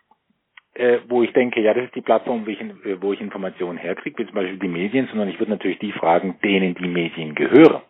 äh, 0.73 0.99
wo 1.07 1.23
ich 1.23 1.33
denke, 1.33 1.61
ja, 1.61 1.73
das 1.73 1.85
ist 1.85 1.95
die 1.95 2.01
Plattform, 2.01 2.45
wo 2.45 2.49
ich, 2.49 2.61
äh, 2.61 3.01
wo 3.01 3.13
ich 3.13 3.21
Informationen 3.21 3.77
herkriege, 3.77 4.17
wie 4.19 4.25
zum 4.25 4.35
Beispiel 4.35 4.59
die 4.59 4.67
Medien, 4.67 5.07
sondern 5.07 5.29
ich 5.29 5.39
würde 5.39 5.51
natürlich 5.51 5.79
die 5.79 5.91
fragen, 5.91 6.39
denen 6.43 6.75
die 6.75 6.87
Medien 6.87 7.33
gehören. 7.35 7.81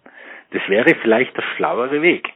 Das 0.51 0.61
wäre 0.69 0.95
vielleicht 1.01 1.35
der 1.35 1.43
schlauere 1.55 2.01
Weg. 2.01 2.29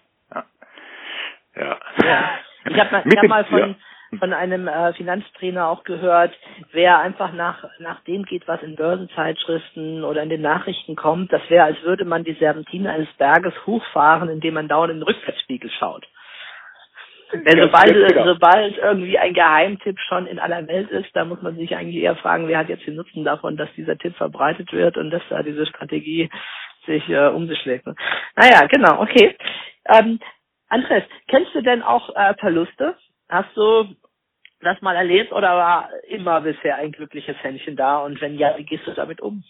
Ja. 1.55 1.77
ja. 2.03 2.29
Ich 2.65 2.77
habe 2.77 2.97
hab 2.97 3.27
mal 3.27 3.45
von, 3.45 3.75
von 4.19 4.33
einem 4.33 4.67
äh, 4.67 4.93
Finanztrainer 4.93 5.67
auch 5.67 5.83
gehört, 5.83 6.33
wer 6.71 6.99
einfach 6.99 7.31
nach, 7.33 7.63
nach 7.79 8.01
dem 8.03 8.23
geht, 8.23 8.47
was 8.47 8.61
in 8.61 8.75
Börsenzeitschriften 8.75 10.03
oder 10.03 10.21
in 10.23 10.29
den 10.29 10.41
Nachrichten 10.41 10.95
kommt, 10.95 11.31
das 11.31 11.41
wäre, 11.49 11.65
als 11.65 11.81
würde 11.83 12.05
man 12.05 12.23
die 12.23 12.33
Serpentine 12.33 12.91
eines 12.91 13.11
Berges 13.17 13.53
hochfahren, 13.65 14.29
indem 14.29 14.55
man 14.55 14.67
dauernd 14.67 14.91
in 14.91 14.99
den 14.99 15.07
Rückwärtsspiegel 15.07 15.69
schaut. 15.71 16.05
Denn 17.33 17.61
sobald, 17.61 18.25
sobald 18.25 18.77
irgendwie 18.77 19.17
ein 19.17 19.33
Geheimtipp 19.33 19.97
schon 20.07 20.27
in 20.27 20.39
aller 20.39 20.67
Welt 20.67 20.89
ist, 20.91 21.15
da 21.15 21.23
muss 21.23 21.41
man 21.41 21.55
sich 21.55 21.75
eigentlich 21.75 22.03
eher 22.03 22.17
fragen, 22.17 22.49
wer 22.49 22.57
hat 22.57 22.67
jetzt 22.67 22.85
den 22.85 22.95
Nutzen 22.95 23.23
davon, 23.23 23.55
dass 23.55 23.73
dieser 23.75 23.97
Tipp 23.97 24.15
verbreitet 24.17 24.73
wird 24.73 24.97
und 24.97 25.11
dass 25.11 25.21
da 25.29 25.41
diese 25.41 25.65
Strategie 25.65 26.29
sich 26.85 27.07
äh, 27.07 27.27
um 27.27 27.47
sich 27.47 27.57
schlägt. 27.59 27.85
Naja, 28.35 28.65
genau, 28.67 29.01
okay. 29.01 29.37
Ähm, 29.85 30.19
Andres, 30.67 31.03
kennst 31.29 31.55
du 31.55 31.61
denn 31.61 31.83
auch 31.83 32.13
äh, 32.15 32.33
Verluste? 32.39 32.95
Hast 33.29 33.55
du 33.55 33.85
das 34.61 34.81
mal 34.81 34.95
erlebt 34.95 35.31
oder 35.31 35.55
war 35.55 35.89
immer 36.07 36.41
bisher 36.41 36.77
ein 36.77 36.91
glückliches 36.91 37.35
Händchen 37.41 37.75
da? 37.75 37.99
Und 37.99 38.21
wenn 38.21 38.37
ja, 38.37 38.57
wie 38.57 38.65
gehst 38.65 38.87
du 38.87 38.91
damit 38.93 39.21
um? 39.21 39.43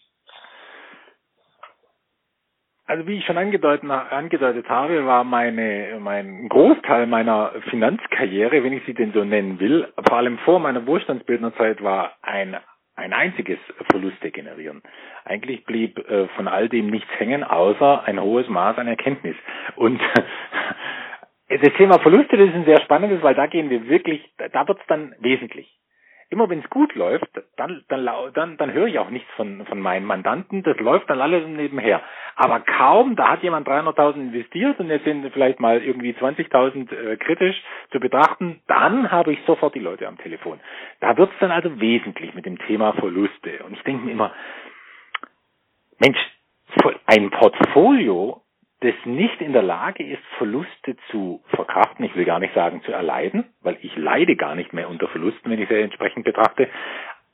Also 2.91 3.07
wie 3.07 3.19
ich 3.19 3.25
schon 3.25 3.37
angedeutet, 3.37 3.89
angedeutet 3.89 4.67
habe, 4.67 5.05
war 5.05 5.23
meine, 5.23 5.97
mein 6.01 6.49
Großteil 6.49 7.07
meiner 7.07 7.53
Finanzkarriere, 7.69 8.65
wenn 8.65 8.73
ich 8.73 8.83
sie 8.85 8.93
denn 8.93 9.13
so 9.13 9.23
nennen 9.23 9.61
will, 9.61 9.87
vor 10.09 10.17
allem 10.17 10.37
vor 10.39 10.59
meiner 10.59 10.85
Wohlstandsbildnerzeit, 10.85 11.81
war 11.81 12.17
ein, 12.21 12.57
ein 12.97 13.13
einziges 13.13 13.59
Verluste 13.89 14.31
generieren. 14.31 14.81
Eigentlich 15.23 15.63
blieb 15.63 15.99
äh, 15.99 16.27
von 16.35 16.49
all 16.49 16.67
dem 16.67 16.87
nichts 16.87 17.09
hängen, 17.17 17.45
außer 17.45 18.03
ein 18.05 18.21
hohes 18.21 18.49
Maß 18.49 18.77
an 18.77 18.87
Erkenntnis. 18.87 19.37
Und 19.77 20.01
das 21.59 21.73
Thema 21.77 21.99
Verluste, 21.99 22.37
das 22.37 22.49
ist 22.49 22.55
ein 22.55 22.65
sehr 22.65 22.81
spannendes, 22.81 23.21
weil 23.21 23.35
da 23.35 23.47
gehen 23.47 23.69
wir 23.69 23.87
wirklich, 23.87 24.21
da 24.37 24.67
wird's 24.67 24.85
dann 24.87 25.15
wesentlich 25.19 25.71
immer 26.31 26.49
wenn 26.49 26.59
es 26.59 26.69
gut 26.69 26.95
läuft, 26.95 27.27
dann, 27.57 27.83
dann, 27.89 28.09
dann, 28.33 28.57
dann 28.57 28.73
höre 28.73 28.87
ich 28.87 28.97
auch 28.97 29.09
nichts 29.09 29.29
von, 29.35 29.65
von 29.65 29.79
meinen 29.79 30.05
Mandanten. 30.05 30.63
Das 30.63 30.77
läuft 30.77 31.09
dann 31.09 31.19
alles 31.19 31.45
nebenher. 31.45 32.01
Aber 32.35 32.61
kaum, 32.61 33.17
da 33.17 33.31
hat 33.31 33.43
jemand 33.43 33.67
300.000 33.67 34.15
investiert 34.15 34.79
und 34.79 34.89
jetzt 34.89 35.03
sind 35.03 35.29
vielleicht 35.33 35.59
mal 35.59 35.83
irgendwie 35.83 36.13
20.000 36.13 36.91
äh, 36.91 37.17
kritisch 37.17 37.61
zu 37.91 37.99
betrachten, 37.99 38.61
dann 38.67 39.11
habe 39.11 39.33
ich 39.33 39.39
sofort 39.45 39.75
die 39.75 39.79
Leute 39.79 40.07
am 40.07 40.17
Telefon. 40.17 40.61
Da 41.01 41.17
wird 41.17 41.31
es 41.33 41.39
dann 41.39 41.51
also 41.51 41.79
wesentlich 41.81 42.33
mit 42.33 42.45
dem 42.45 42.57
Thema 42.59 42.93
Verluste. 42.93 43.63
Und 43.65 43.73
ich 43.73 43.83
denke 43.83 44.05
mir 44.05 44.13
immer, 44.13 44.33
Mensch, 45.99 46.17
ein 47.05 47.29
Portfolio 47.29 48.41
das 48.81 48.95
nicht 49.05 49.41
in 49.41 49.53
der 49.53 49.61
Lage 49.61 50.03
ist, 50.03 50.21
Verluste 50.37 50.95
zu 51.09 51.41
verkraften, 51.49 52.03
ich 52.05 52.15
will 52.15 52.25
gar 52.25 52.39
nicht 52.39 52.53
sagen 52.53 52.81
zu 52.83 52.91
erleiden, 52.91 53.45
weil 53.61 53.77
ich 53.81 53.95
leide 53.95 54.35
gar 54.35 54.55
nicht 54.55 54.73
mehr 54.73 54.89
unter 54.89 55.07
Verlusten, 55.07 55.49
wenn 55.49 55.61
ich 55.61 55.69
sie 55.69 55.79
entsprechend 55.79 56.25
betrachte, 56.25 56.67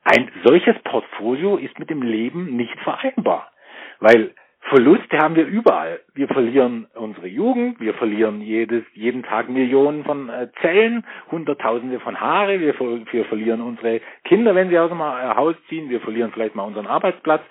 ein 0.03 0.29
solches 0.45 0.75
Portfolio 0.83 1.57
ist 1.57 1.79
mit 1.79 1.89
dem 1.89 2.01
Leben 2.01 2.55
nicht 2.55 2.77
vereinbar, 2.81 3.51
weil 3.99 4.33
Verluste 4.69 5.17
haben 5.19 5.35
wir 5.35 5.45
überall. 5.45 6.01
Wir 6.13 6.27
verlieren 6.27 6.87
unsere 6.93 7.27
Jugend, 7.27 7.79
wir 7.79 7.93
verlieren 7.93 8.41
jedes, 8.41 8.83
jeden 8.93 9.23
Tag 9.23 9.47
Millionen 9.47 10.03
von 10.03 10.27
äh, 10.27 10.49
Zellen, 10.61 11.05
Hunderttausende 11.31 12.01
von 12.01 12.19
Haare, 12.19 12.59
wir, 12.59 12.77
wir 12.77 13.25
verlieren 13.25 13.61
unsere 13.61 14.01
Kinder, 14.25 14.55
wenn 14.55 14.67
sie 14.67 14.77
aus 14.77 14.89
dem 14.89 14.99
Haus 14.99 15.55
ziehen, 15.69 15.89
wir 15.89 16.01
verlieren 16.01 16.31
vielleicht 16.33 16.55
mal 16.55 16.63
unseren 16.63 16.87
Arbeitsplatz. 16.87 17.43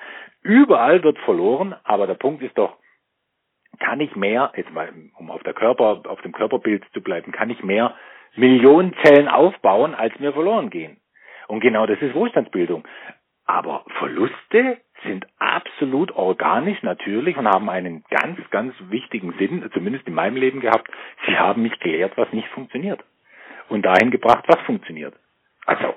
Überall 0.42 1.03
wird 1.03 1.18
verloren, 1.20 1.74
aber 1.84 2.07
der 2.07 2.14
Punkt 2.14 2.42
ist 2.42 2.59
doch, 2.59 2.76
kann 3.79 4.01
ich 4.01 4.16
mehr, 4.16 4.53
jetzt 4.57 4.72
mal, 4.72 4.93
um 5.18 5.31
auf 5.31 5.43
der 5.43 5.55
Körper, 5.55 6.03
auf 6.07 6.20
dem 6.22 6.33
Körperbild 6.33 6.85
zu 6.93 7.01
bleiben, 7.01 7.33
kann 7.33 7.51
ich 7.51 7.62
mehr 7.62 7.95
Millionen 8.35 8.95
Zellen 9.03 9.29
aufbauen, 9.29 9.95
als 9.95 10.18
mir 10.18 10.33
verloren 10.33 10.70
gehen. 10.70 10.99
Und 11.49 11.61
genau 11.61 11.87
das 11.87 12.01
ist 12.01 12.14
Wohlstandsbildung. 12.14 12.87
Aber 13.47 13.85
Verluste 13.99 14.79
sind 15.05 15.27
absolut 15.39 16.11
organisch, 16.16 16.83
natürlich 16.83 17.37
und 17.37 17.47
haben 17.47 17.70
einen 17.70 18.05
ganz, 18.11 18.39
ganz 18.51 18.74
wichtigen 18.89 19.33
Sinn, 19.39 19.68
zumindest 19.72 20.07
in 20.09 20.14
meinem 20.14 20.37
Leben 20.37 20.61
gehabt. 20.61 20.91
Sie 21.27 21.39
haben 21.39 21.62
mich 21.62 21.79
gelehrt, 21.79 22.16
was 22.16 22.33
nicht 22.33 22.49
funktioniert. 22.49 23.05
Und 23.68 23.87
dahin 23.87 24.11
gebracht, 24.11 24.45
was 24.49 24.61
funktioniert. 24.62 25.14
Also, 25.64 25.95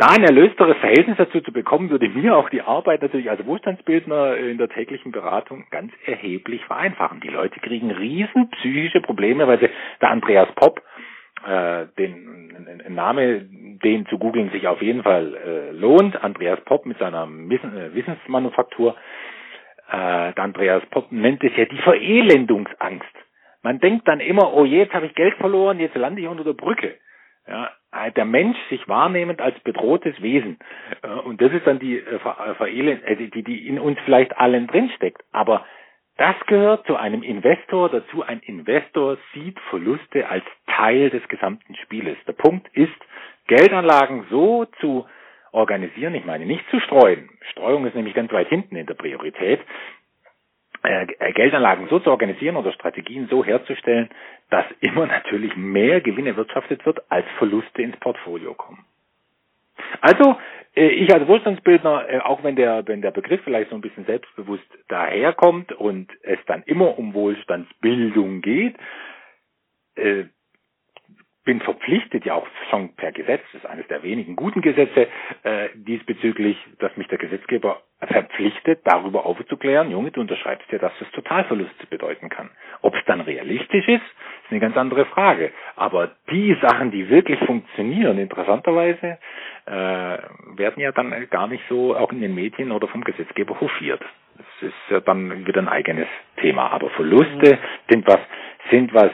da 0.00 0.06
ein 0.06 0.24
erlösteres 0.24 0.78
Verhältnis 0.78 1.18
dazu 1.18 1.42
zu 1.42 1.52
bekommen, 1.52 1.90
würde 1.90 2.08
mir 2.08 2.34
auch 2.34 2.48
die 2.48 2.62
Arbeit 2.62 3.02
natürlich 3.02 3.28
als 3.28 3.44
Wohlstandsbildner 3.44 4.34
in 4.38 4.56
der 4.56 4.70
täglichen 4.70 5.12
Beratung 5.12 5.66
ganz 5.70 5.92
erheblich 6.06 6.64
vereinfachen. 6.64 7.20
Die 7.20 7.28
Leute 7.28 7.60
kriegen 7.60 7.90
riesen 7.90 8.48
psychische 8.50 9.02
Probleme, 9.02 9.46
weil 9.46 9.60
sie 9.60 9.68
der 10.00 10.10
Andreas 10.10 10.48
Popp, 10.54 10.80
äh, 11.46 11.84
den 11.98 12.50
ein 12.86 12.94
Name, 12.94 13.42
den 13.42 14.06
zu 14.06 14.18
googeln 14.18 14.50
sich 14.50 14.66
auf 14.68 14.80
jeden 14.80 15.02
Fall 15.02 15.34
äh, 15.34 15.70
lohnt, 15.72 16.22
Andreas 16.24 16.60
Popp 16.64 16.86
mit 16.86 16.98
seiner 16.98 17.24
äh, 17.24 17.94
Wissensmanufaktur, 17.94 18.96
äh, 19.90 20.32
der 20.32 20.44
Andreas 20.44 20.82
Popp 20.90 21.12
nennt 21.12 21.44
es 21.44 21.52
ja 21.56 21.66
die 21.66 21.78
Verelendungsangst. 21.78 23.04
Man 23.62 23.80
denkt 23.80 24.08
dann 24.08 24.20
immer, 24.20 24.54
oh 24.54 24.64
jetzt 24.64 24.94
habe 24.94 25.06
ich 25.06 25.14
Geld 25.14 25.34
verloren, 25.34 25.78
jetzt 25.78 25.96
lande 25.96 26.22
ich 26.22 26.28
unter 26.28 26.44
der 26.44 26.54
Brücke. 26.54 26.96
Ja, 27.46 27.70
der 28.16 28.24
Mensch 28.24 28.58
sich 28.68 28.88
wahrnehmend 28.88 29.40
als 29.40 29.58
bedrohtes 29.60 30.20
Wesen. 30.22 30.58
Äh, 31.02 31.08
und 31.08 31.40
das 31.40 31.52
ist 31.52 31.66
dann 31.66 31.78
die 31.78 31.98
äh, 31.98 32.18
Verelend, 32.18 33.02
die, 33.34 33.42
die 33.42 33.66
in 33.66 33.78
uns 33.78 33.98
vielleicht 34.04 34.36
allen 34.38 34.66
drinsteckt. 34.66 35.22
Aber 35.32 35.64
das 36.16 36.36
gehört 36.46 36.86
zu 36.86 36.96
einem 36.96 37.22
Investor 37.22 37.88
dazu. 37.88 38.22
Ein 38.22 38.40
Investor 38.40 39.16
sieht 39.32 39.58
Verluste 39.70 40.28
als 40.28 40.44
Teil 40.66 41.10
des 41.10 41.26
gesamten 41.28 41.74
Spieles. 41.76 42.16
Der 42.26 42.34
Punkt 42.34 42.68
ist, 42.74 42.92
Geldanlagen 43.46 44.26
so 44.30 44.66
zu 44.80 45.06
organisieren, 45.52 46.14
ich 46.14 46.24
meine 46.24 46.46
nicht 46.46 46.68
zu 46.70 46.78
streuen. 46.80 47.30
Streuung 47.50 47.86
ist 47.86 47.94
nämlich 47.96 48.14
ganz 48.14 48.30
weit 48.32 48.48
hinten 48.48 48.76
in 48.76 48.86
der 48.86 48.94
Priorität, 48.94 49.60
äh, 49.60 49.64
Geldanlagen 50.82 51.88
so 51.88 51.98
zu 51.98 52.10
organisieren 52.10 52.56
oder 52.56 52.72
Strategien 52.72 53.28
so 53.28 53.44
herzustellen, 53.44 54.08
dass 54.48 54.64
immer 54.80 55.06
natürlich 55.06 55.54
mehr 55.56 56.00
Gewinn 56.00 56.26
erwirtschaftet 56.26 56.84
wird, 56.86 57.00
als 57.10 57.26
Verluste 57.38 57.82
ins 57.82 57.96
Portfolio 57.98 58.54
kommen. 58.54 58.84
Also, 60.00 60.38
äh, 60.74 60.88
ich 60.88 61.12
als 61.12 61.26
Wohlstandsbildner, 61.26 62.08
äh, 62.08 62.18
auch 62.20 62.42
wenn 62.42 62.56
der, 62.56 62.86
wenn 62.86 63.02
der 63.02 63.10
Begriff 63.10 63.40
vielleicht 63.44 63.70
so 63.70 63.76
ein 63.76 63.80
bisschen 63.80 64.04
selbstbewusst 64.06 64.66
daherkommt 64.88 65.72
und 65.72 66.10
es 66.22 66.38
dann 66.46 66.62
immer 66.64 66.98
um 66.98 67.14
Wohlstandsbildung 67.14 68.40
geht, 68.40 68.76
bin 71.50 71.60
verpflichtet, 71.60 72.24
ja 72.24 72.34
auch 72.34 72.46
schon 72.70 72.94
per 72.94 73.10
Gesetz, 73.10 73.42
das 73.52 73.64
ist 73.64 73.68
eines 73.68 73.84
der 73.88 74.04
wenigen 74.04 74.36
guten 74.36 74.60
Gesetze 74.60 75.08
äh, 75.42 75.70
diesbezüglich, 75.74 76.56
dass 76.78 76.96
mich 76.96 77.08
der 77.08 77.18
Gesetzgeber 77.18 77.80
verpflichtet, 77.98 78.82
darüber 78.84 79.26
aufzuklären, 79.26 79.90
Junge, 79.90 80.12
du 80.12 80.20
unterschreibst 80.20 80.70
ja, 80.70 80.78
dass 80.78 80.92
das 81.00 81.10
Totalverluste 81.10 81.88
bedeuten 81.88 82.28
kann. 82.28 82.50
Ob 82.82 82.94
es 82.94 83.04
dann 83.06 83.20
realistisch 83.20 83.88
ist, 83.88 84.00
ist 84.00 84.50
eine 84.52 84.60
ganz 84.60 84.76
andere 84.76 85.06
Frage. 85.06 85.50
Aber 85.74 86.12
die 86.30 86.56
Sachen, 86.62 86.92
die 86.92 87.08
wirklich 87.08 87.40
funktionieren, 87.40 88.18
interessanterweise, 88.18 89.18
äh, 89.66 89.72
werden 89.72 90.78
ja 90.80 90.92
dann 90.92 91.12
gar 91.30 91.48
nicht 91.48 91.64
so 91.68 91.96
auch 91.96 92.12
in 92.12 92.20
den 92.20 92.32
Medien 92.36 92.70
oder 92.70 92.86
vom 92.86 93.02
Gesetzgeber 93.02 93.60
hofiert. 93.60 94.02
Das 94.36 94.68
ist 94.68 94.74
ja 94.88 95.00
dann 95.00 95.48
wieder 95.48 95.60
ein 95.60 95.68
eigenes 95.68 96.06
Thema. 96.36 96.70
Aber 96.70 96.90
Verluste 96.90 97.58
sind 97.88 98.06
was, 98.06 98.20
sind 98.70 98.94
was, 98.94 99.10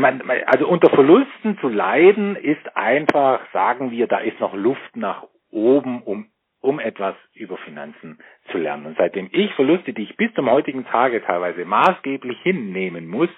meine, 0.00 0.22
also 0.48 0.66
unter 0.66 0.90
Verlusten 0.90 1.58
zu 1.58 1.68
leiden 1.68 2.36
ist 2.36 2.76
einfach, 2.76 3.40
sagen 3.52 3.90
wir, 3.90 4.06
da 4.06 4.18
ist 4.18 4.40
noch 4.40 4.54
Luft 4.54 4.96
nach 4.96 5.24
oben, 5.50 6.02
um, 6.02 6.26
um 6.60 6.80
etwas 6.80 7.14
über 7.34 7.58
Finanzen 7.58 8.18
zu 8.50 8.58
lernen. 8.58 8.86
Und 8.86 8.96
seitdem 8.96 9.28
ich 9.32 9.52
Verluste, 9.54 9.92
die 9.92 10.04
ich 10.04 10.16
bis 10.16 10.32
zum 10.34 10.50
heutigen 10.50 10.86
Tage 10.86 11.22
teilweise 11.22 11.64
maßgeblich 11.64 12.40
hinnehmen 12.42 13.06
muss, 13.06 13.30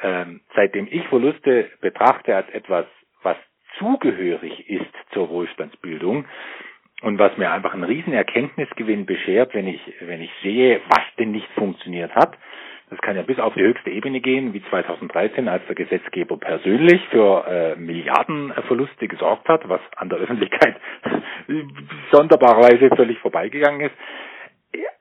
ähm, 0.00 0.40
seitdem 0.54 0.88
ich 0.90 1.06
Verluste 1.08 1.70
betrachte 1.80 2.34
als 2.34 2.48
etwas, 2.50 2.86
was 3.22 3.36
zugehörig 3.78 4.68
ist 4.70 4.94
zur 5.12 5.28
Wohlstandsbildung, 5.28 6.24
und 7.02 7.18
was 7.18 7.36
mir 7.36 7.50
einfach 7.52 7.74
einen 7.74 7.84
riesen 7.84 8.12
Erkenntnisgewinn 8.12 9.06
beschert, 9.06 9.54
wenn 9.54 9.68
ich, 9.68 9.80
wenn 10.00 10.20
ich 10.20 10.30
sehe, 10.42 10.80
was 10.88 11.04
denn 11.18 11.30
nicht 11.30 11.48
funktioniert 11.52 12.14
hat, 12.14 12.36
das 12.90 12.98
kann 13.00 13.16
ja 13.16 13.22
bis 13.22 13.38
auf 13.38 13.54
die 13.54 13.62
höchste 13.62 13.90
Ebene 13.90 14.20
gehen, 14.20 14.54
wie 14.54 14.62
2013, 14.70 15.48
als 15.48 15.64
der 15.66 15.74
Gesetzgeber 15.74 16.38
persönlich 16.38 17.06
für 17.10 17.46
äh, 17.46 17.76
Milliardenverluste 17.76 19.08
gesorgt 19.08 19.48
hat, 19.48 19.68
was 19.68 19.80
an 19.96 20.08
der 20.08 20.18
Öffentlichkeit 20.18 20.76
sonderbarerweise 22.12 22.94
völlig 22.96 23.18
vorbeigegangen 23.18 23.82
ist. 23.82 23.94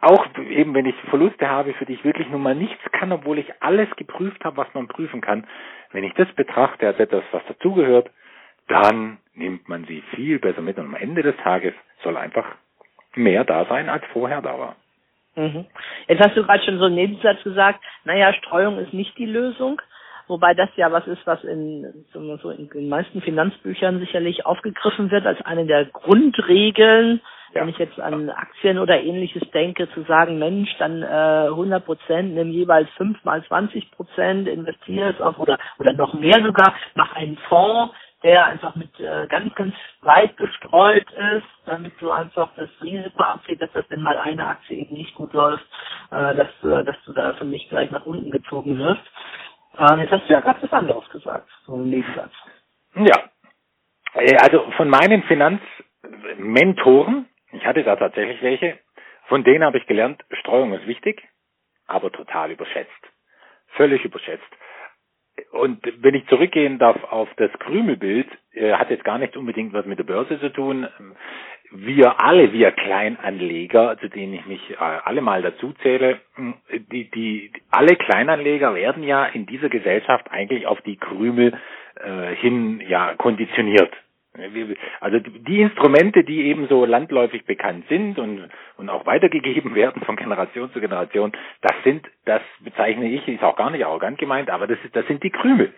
Auch 0.01 0.25
eben, 0.49 0.73
wenn 0.73 0.85
ich 0.85 0.95
Verluste 1.09 1.49
habe, 1.49 1.73
für 1.73 1.85
die 1.85 1.93
ich 1.93 2.03
wirklich 2.03 2.29
nun 2.29 2.41
mal 2.41 2.55
nichts 2.55 2.81
kann, 2.91 3.11
obwohl 3.11 3.37
ich 3.39 3.51
alles 3.61 3.89
geprüft 3.97 4.43
habe, 4.45 4.57
was 4.57 4.73
man 4.73 4.87
prüfen 4.87 5.21
kann, 5.21 5.45
wenn 5.91 6.03
ich 6.03 6.13
das 6.13 6.31
betrachte 6.33 6.87
als 6.87 6.99
etwas, 6.99 7.23
was 7.31 7.45
dazugehört, 7.47 8.09
dann 8.67 9.17
nimmt 9.33 9.67
man 9.69 9.85
sie 9.85 10.01
viel 10.15 10.39
besser 10.39 10.61
mit. 10.61 10.77
Und 10.77 10.85
am 10.85 10.95
Ende 10.95 11.23
des 11.23 11.35
Tages 11.37 11.73
soll 12.03 12.17
einfach 12.17 12.45
mehr 13.15 13.43
da 13.43 13.65
sein, 13.65 13.89
als 13.89 14.03
vorher 14.13 14.41
da 14.41 14.57
war. 14.59 14.75
Mhm. 15.37 15.65
Jetzt 16.07 16.23
hast 16.23 16.35
du 16.35 16.43
gerade 16.43 16.63
schon 16.63 16.79
so 16.79 16.85
einen 16.85 16.95
Nebensatz 16.95 17.41
gesagt, 17.43 17.83
naja, 18.03 18.33
Streuung 18.33 18.79
ist 18.79 18.93
nicht 18.93 19.17
die 19.17 19.27
Lösung. 19.27 19.79
wobei 20.27 20.53
das 20.53 20.69
ja 20.75 20.91
was 20.91 21.07
ist, 21.07 21.25
was 21.25 21.41
in, 21.45 22.05
so 22.11 22.49
in 22.49 22.69
den 22.69 22.89
meisten 22.89 23.21
Finanzbüchern 23.21 23.99
sicherlich 23.99 24.45
aufgegriffen 24.45 25.09
wird 25.09 25.25
als 25.25 25.39
eine 25.45 25.65
der 25.65 25.85
Grundregeln, 25.85 27.21
ja. 27.53 27.61
wenn 27.61 27.69
ich 27.69 27.77
jetzt 27.77 27.99
an 27.99 28.29
Aktien 28.29 28.77
oder 28.79 29.01
ähnliches 29.01 29.49
denke, 29.51 29.89
zu 29.91 30.01
sagen, 30.03 30.37
Mensch, 30.37 30.69
dann 30.79 31.01
äh, 31.01 31.47
100 31.49 31.85
Prozent, 31.85 32.33
nimm 32.33 32.49
jeweils 32.49 32.89
5 32.97 33.23
mal 33.23 33.41
20 33.45 33.91
Prozent, 33.91 34.47
investiere 34.49 35.11
es 35.11 35.21
auf 35.21 35.39
oder, 35.39 35.59
oder 35.79 35.93
noch 35.93 36.13
mehr 36.13 36.43
sogar, 36.43 36.73
mach 36.95 37.15
einen 37.15 37.37
Fonds, 37.47 37.93
der 38.27 38.45
einfach 38.45 38.75
mit 38.75 38.99
äh, 38.99 39.25
ganz, 39.27 39.55
ganz 39.55 39.73
weit 40.01 40.35
gestreut 40.35 41.09
ist, 41.11 41.47
damit 41.65 41.93
du 42.01 42.11
einfach 42.11 42.49
das 42.57 42.69
Risiko 42.81 43.23
abfähst, 43.23 43.61
dass 43.61 43.71
das, 43.71 43.89
wenn 43.89 44.01
mal 44.01 44.17
eine 44.17 44.45
Aktie 44.45 44.79
eben 44.79 44.95
nicht 44.95 45.15
gut 45.15 45.31
läuft, 45.31 45.63
äh, 46.11 46.35
dass, 46.35 46.49
äh, 46.61 46.83
dass 46.83 46.97
du 47.05 47.13
da 47.13 47.35
für 47.35 47.45
mich 47.45 47.69
gleich 47.69 47.89
nach 47.89 48.05
unten 48.05 48.29
gezogen 48.29 48.77
wirst. 48.79 49.01
Äh, 49.79 50.01
jetzt 50.01 50.11
hast 50.11 50.27
du 50.27 50.33
ja 50.33 50.41
gerade 50.41 50.61
was 50.61 50.73
anderes 50.73 51.09
gesagt, 51.09 51.47
so 51.65 51.75
ein 51.75 51.89
Nebensatz. 51.89 52.33
Ja. 52.95 53.17
Äh, 54.13 54.35
also 54.35 54.69
von 54.71 54.89
meinen 54.89 55.23
Finanzmentoren, 55.23 57.29
ich 57.53 57.65
hatte 57.65 57.85
da 57.85 57.95
tatsächlich 57.95 58.41
welche, 58.41 58.77
von 59.29 59.45
denen 59.45 59.63
habe 59.63 59.77
ich 59.77 59.87
gelernt, 59.87 60.21
Streuung 60.31 60.73
ist 60.73 60.85
wichtig, 60.85 61.25
aber 61.87 62.11
total 62.11 62.51
überschätzt. 62.51 62.91
Völlig 63.77 64.03
überschätzt 64.03 64.43
und 65.51 65.79
wenn 66.01 66.15
ich 66.15 66.27
zurückgehen 66.27 66.79
darf 66.79 67.03
auf 67.11 67.29
das 67.37 67.51
Krümelbild, 67.59 68.27
äh, 68.53 68.73
hat 68.73 68.89
jetzt 68.89 69.03
gar 69.03 69.17
nicht 69.17 69.37
unbedingt 69.37 69.73
was 69.73 69.85
mit 69.85 69.99
der 69.99 70.03
Börse 70.03 70.39
zu 70.39 70.49
tun. 70.49 70.87
Wir 71.71 72.21
alle, 72.21 72.53
wir 72.53 72.71
Kleinanleger, 72.71 73.97
zu 73.99 74.07
denen 74.09 74.33
ich 74.33 74.45
mich 74.45 74.61
äh, 74.71 74.75
alle 74.77 75.21
mal 75.21 75.41
dazu 75.41 75.73
zähle, 75.83 76.19
die, 76.91 77.09
die, 77.11 77.51
alle 77.71 77.95
Kleinanleger 77.95 78.73
werden 78.73 79.03
ja 79.03 79.25
in 79.25 79.45
dieser 79.45 79.69
Gesellschaft 79.69 80.31
eigentlich 80.31 80.65
auf 80.65 80.81
die 80.81 80.97
Krümel 80.97 81.53
äh, 81.95 82.35
hin 82.35 82.81
ja 82.87 83.15
konditioniert. 83.15 83.91
Also 84.99 85.19
die 85.19 85.61
Instrumente, 85.61 86.23
die 86.23 86.43
eben 86.43 86.67
so 86.67 86.85
landläufig 86.85 87.45
bekannt 87.45 87.85
sind 87.89 88.19
und, 88.19 88.49
und 88.77 88.89
auch 88.89 89.05
weitergegeben 89.05 89.75
werden 89.75 90.03
von 90.03 90.15
Generation 90.15 90.71
zu 90.71 90.79
Generation, 90.79 91.31
das 91.61 91.73
sind, 91.83 92.05
das 92.25 92.41
bezeichne 92.59 93.09
ich, 93.09 93.27
ist 93.27 93.43
auch 93.43 93.55
gar 93.55 93.69
nicht 93.69 93.85
arrogant 93.85 94.17
gemeint, 94.17 94.49
aber 94.49 94.67
das, 94.67 94.77
ist, 94.83 94.95
das 94.95 95.05
sind 95.07 95.23
die 95.23 95.31
Krümel. 95.31 95.73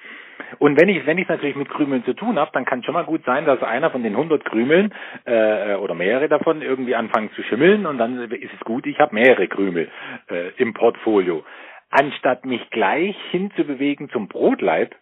Und 0.57 0.80
wenn 0.80 0.89
ich 0.89 1.05
wenn 1.05 1.18
ich 1.18 1.28
natürlich 1.28 1.55
mit 1.55 1.70
Krümeln 1.70 2.03
zu 2.05 2.14
tun 2.14 2.39
habe, 2.39 2.51
dann 2.53 2.66
kann 2.66 2.84
schon 2.84 2.93
mal 2.93 3.03
gut 3.03 3.24
sein, 3.26 3.45
dass 3.45 3.62
einer 3.62 3.91
von 3.91 4.03
den 4.03 4.14
100 4.14 4.45
Krümeln 4.45 4.93
äh, 5.26 5.76
oder 5.76 5.93
mehrere 5.93 6.30
davon 6.30 6.62
irgendwie 6.62 6.95
anfangen 6.95 7.30
zu 7.36 7.43
schimmeln 7.43 7.86
und 7.86 7.97
dann 7.97 8.32
ist 8.32 8.53
es 8.53 8.60
gut, 8.66 8.88
ich 8.88 8.99
habe 8.99 9.14
mehrere 9.16 9.47
Krümel 9.47 9.89
äh, 10.30 10.51
im 10.57 10.74
Portfolio. 10.74 11.43
Anstatt 11.89 12.45
mich 12.45 12.70
gleich 12.70 13.16
hinzubewegen 13.32 14.10
zum 14.10 14.28
Brotleib, 14.28 14.95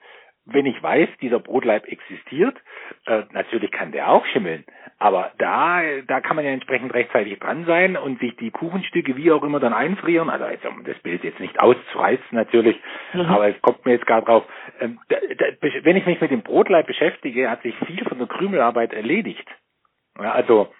wenn 0.47 0.65
ich 0.65 0.81
weiß, 0.81 1.09
dieser 1.21 1.39
Brotleib 1.39 1.87
existiert, 1.87 2.57
äh, 3.05 3.23
natürlich 3.31 3.71
kann 3.71 3.91
der 3.91 4.09
auch 4.09 4.25
schimmeln, 4.27 4.65
aber 4.99 5.31
da, 5.37 5.81
da 6.07 6.21
kann 6.21 6.35
man 6.35 6.45
ja 6.45 6.51
entsprechend 6.51 6.93
rechtzeitig 6.93 7.37
dran 7.39 7.65
sein 7.65 7.97
und 7.97 8.19
sich 8.19 8.35
die 8.37 8.49
Kuchenstücke 8.49 9.15
wie 9.15 9.31
auch 9.31 9.43
immer 9.43 9.59
dann 9.59 9.73
einfrieren. 9.73 10.29
Also 10.29 10.45
jetzt, 10.45 10.65
um 10.65 10.83
das 10.83 10.97
Bild 10.99 11.23
jetzt 11.23 11.39
nicht 11.39 11.59
auszureißen 11.59 12.25
natürlich, 12.31 12.79
mhm. 13.13 13.21
aber 13.21 13.49
es 13.49 13.61
kommt 13.61 13.85
mir 13.85 13.93
jetzt 13.93 14.07
gerade 14.07 14.25
drauf. 14.25 14.43
Ähm, 14.79 14.99
da, 15.09 15.17
da, 15.37 15.45
wenn 15.83 15.97
ich 15.97 16.05
mich 16.05 16.19
mit 16.19 16.31
dem 16.31 16.41
Brotleib 16.41 16.87
beschäftige, 16.87 17.49
hat 17.49 17.61
sich 17.61 17.75
viel 17.85 18.03
von 18.05 18.17
der 18.17 18.27
Krümelarbeit 18.27 18.93
erledigt. 18.93 19.47
Ja, 20.19 20.31
also 20.31 20.73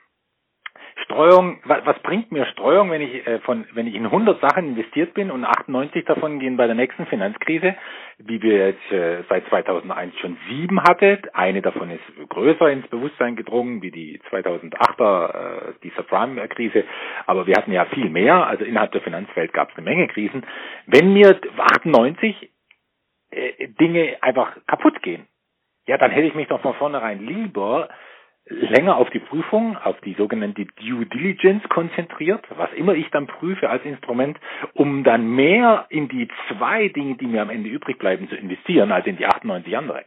Streuung, 1.04 1.60
was, 1.64 2.00
bringt 2.00 2.32
mir 2.32 2.45
Streuung, 2.48 2.89
wenn 2.89 3.02
ich 3.02 3.26
äh, 3.28 3.39
von, 3.39 3.66
wenn 3.74 3.86
ich 3.86 3.95
in 3.95 4.06
100 4.06 4.41
Sachen 4.41 4.70
investiert 4.70 5.14
bin 5.14 5.30
und 5.30 5.45
98 5.45 6.06
davon 6.06 6.39
gehen 6.39 6.58
bei 6.58 6.66
der 6.66 6.76
nächsten 6.76 7.06
Finanzkrise, 7.06 7.76
wie 8.18 8.41
wir 8.41 8.70
jetzt 8.70 8.91
äh, 8.91 9.24
seit 9.30 9.48
2001 9.48 10.18
schon 10.20 10.38
sieben 10.50 10.82
hatte. 10.82 11.20
Eine 11.34 11.62
davon 11.62 11.91
ist 11.91 12.30
größer 12.30 12.72
ins 12.72 12.88
Bewusstsein 12.88 13.36
gedrungen, 13.36 13.82
wie 13.82 13.91
die 13.91 14.20
2008er, 14.32 15.70
äh, 15.70 15.74
die 15.84 15.91
Subprime-Krise. 15.95 16.84
Aber 17.28 17.45
wir 17.45 17.56
hatten 17.56 17.72
ja 17.72 17.86
viel 17.86 18.10
mehr. 18.10 18.48
Also 18.48 18.64
innerhalb 18.64 18.91
der 18.91 19.02
Finanzwelt 19.02 19.54
gab 19.54 19.70
es 19.70 19.78
eine 19.78 19.86
Menge 19.86 20.08
Krisen. 20.08 20.45
Wenn 20.88 21.14
mir 21.14 21.39
98 21.58 22.50
äh, 23.30 23.68
Dinge 23.80 24.18
einfach 24.22 24.58
kaputt 24.66 25.04
gehen, 25.04 25.28
ja, 25.86 25.98
dann 25.98 26.12
hätte 26.12 26.28
ich 26.28 26.36
mich 26.36 26.48
doch 26.48 26.62
von 26.62 26.74
vornherein 26.74 27.26
lieber 27.26 27.89
länger 28.50 28.98
auf 28.98 29.10
die 29.10 29.20
Prüfung, 29.20 29.78
auf 29.78 30.00
die 30.02 30.14
sogenannte 30.14 30.66
Due 30.66 31.06
Diligence 31.06 31.68
konzentriert, 31.70 32.45
was 32.56 32.72
immer 32.74 32.93
ich 32.93 33.10
dann 33.12 33.28
prüfe 33.28 33.70
als 33.70 33.84
Instrument, 33.84 34.39
um 34.74 35.04
dann 35.04 35.28
mehr 35.28 35.86
in 35.89 36.08
die 36.08 36.28
zwei 36.50 36.88
Dinge, 36.89 37.16
die 37.16 37.28
mir 37.28 37.41
am 37.41 37.50
Ende 37.50 37.70
übrig 37.70 37.98
bleiben, 37.98 38.30
zu 38.30 38.36
investieren, 38.36 38.91
als 38.91 39.06
in 39.06 39.18
die 39.18 39.26
98 39.26 39.76
andere. 39.78 40.06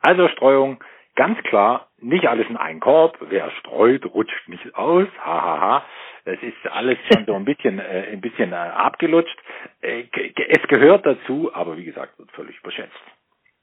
Also 0.00 0.28
Streuung, 0.28 0.82
ganz 1.16 1.38
klar, 1.44 1.88
nicht 2.00 2.26
alles 2.26 2.48
in 2.48 2.56
einen 2.56 2.80
Korb, 2.80 3.18
wer 3.28 3.50
streut, 3.52 4.04
rutscht 4.06 4.48
nicht 4.48 4.74
aus, 4.74 5.08
hahaha. 5.18 5.60
Ha, 5.60 5.60
ha. 5.60 5.84
Das 6.24 6.38
ist 6.42 6.66
alles 6.70 6.96
schon 7.12 7.26
so 7.26 7.34
ein 7.34 7.44
bisschen, 7.44 7.78
äh, 7.78 8.08
ein 8.12 8.20
bisschen 8.20 8.52
äh, 8.52 8.56
abgelutscht. 8.56 9.36
Äh, 9.82 10.04
es 10.48 10.66
gehört 10.68 11.04
dazu, 11.04 11.50
aber 11.52 11.76
wie 11.76 11.84
gesagt, 11.84 12.18
wird 12.18 12.30
völlig 12.32 12.58
überschätzt. 12.58 12.92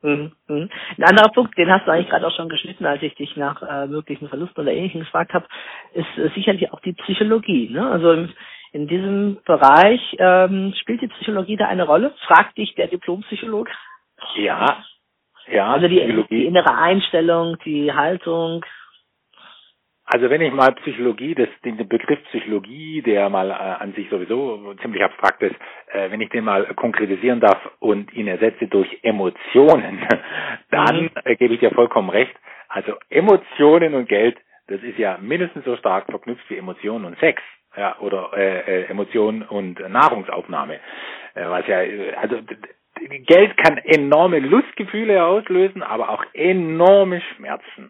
Mhm, 0.04 0.32
mhm. 0.48 0.70
Ein 0.98 1.04
anderer 1.04 1.30
Punkt, 1.30 1.58
den 1.58 1.72
hast 1.72 1.86
du 1.86 1.92
eigentlich 1.92 2.10
gerade 2.10 2.26
auch 2.26 2.36
schon 2.36 2.50
geschnitten, 2.50 2.86
als 2.86 3.04
ich 3.04 3.14
dich 3.16 3.36
nach 3.36 3.62
äh, 3.62 3.88
möglichen 3.88 4.30
Verlusten 4.30 4.62
oder 4.62 4.72
Ähnlichem 4.72 5.02
gefragt 5.02 5.34
habe, 5.34 5.46
ist 5.94 6.18
äh, 6.18 6.30
sicherlich 6.34 6.72
auch 6.72 6.80
die 6.80 6.94
Psychologie. 6.94 7.70
Ne? 7.70 7.88
Also 7.90 8.12
in, 8.12 8.34
in 8.72 8.88
diesem 8.88 9.38
Bereich 9.46 10.02
ähm, 10.18 10.74
spielt 10.80 11.02
die 11.02 11.08
Psychologie 11.08 11.56
da 11.56 11.68
eine 11.68 11.86
Rolle? 11.86 12.14
Fragt 12.26 12.58
dich 12.58 12.74
der 12.76 12.88
Diplompsychologe? 12.88 13.72
Ja, 14.38 14.84
ja. 15.48 15.72
Also 15.72 15.88
die, 15.88 16.26
die 16.30 16.46
innere 16.46 16.76
Einstellung, 16.76 17.58
die 17.66 17.94
Haltung. 17.94 18.66
Also 20.14 20.30
wenn 20.30 20.42
ich 20.42 20.52
mal 20.52 20.74
Psychologie, 20.74 21.36
das, 21.36 21.48
den, 21.64 21.78
Begriff 21.88 22.22
Psychologie, 22.26 23.02
der 23.02 23.30
mal 23.30 23.50
äh, 23.50 23.54
an 23.54 23.94
sich 23.94 24.10
sowieso 24.10 24.74
ziemlich 24.82 25.02
abstrakt 25.02 25.42
ist, 25.42 25.56
äh, 25.94 26.12
wenn 26.12 26.20
ich 26.20 26.30
den 26.30 26.44
mal 26.44 26.66
konkretisieren 26.76 27.40
darf 27.40 27.58
und 27.80 28.12
ihn 28.14 28.28
ersetze 28.28 28.68
durch 28.68 29.00
Emotionen, 29.04 30.06
dann 30.70 31.04
mhm. 31.04 31.10
äh, 31.24 31.38
gebe 31.38 31.54
ich 31.54 31.62
dir 31.62 31.72
vollkommen 31.72 32.10
recht. 32.10 32.36
Also 32.68 32.96
Emotionen 33.10 33.94
und 33.94 34.10
Geld, 34.10 34.38
das 34.68 34.84
ist 34.84 34.98
ja 34.98 35.18
mindestens 35.22 35.64
so 35.64 35.78
stark 35.78 36.08
verknüpft 36.08 36.44
wie 36.50 36.58
Emotionen 36.58 37.06
und 37.06 37.18
Sex, 37.20 37.42
ja, 37.78 37.98
oder 38.00 38.32
äh, 38.36 38.82
äh, 38.82 38.86
Emotionen 38.90 39.44
und 39.44 39.80
Nahrungsaufnahme. 39.80 40.76
Äh, 41.36 41.46
was 41.48 41.66
ja, 41.68 41.80
also 42.18 42.36
Geld 43.28 43.56
kann 43.56 43.78
enorme 43.78 44.40
Lustgefühle 44.40 45.24
auslösen, 45.24 45.84
aber 45.84 46.10
auch 46.10 46.26
enorme 46.34 47.22
Schmerzen. 47.22 47.90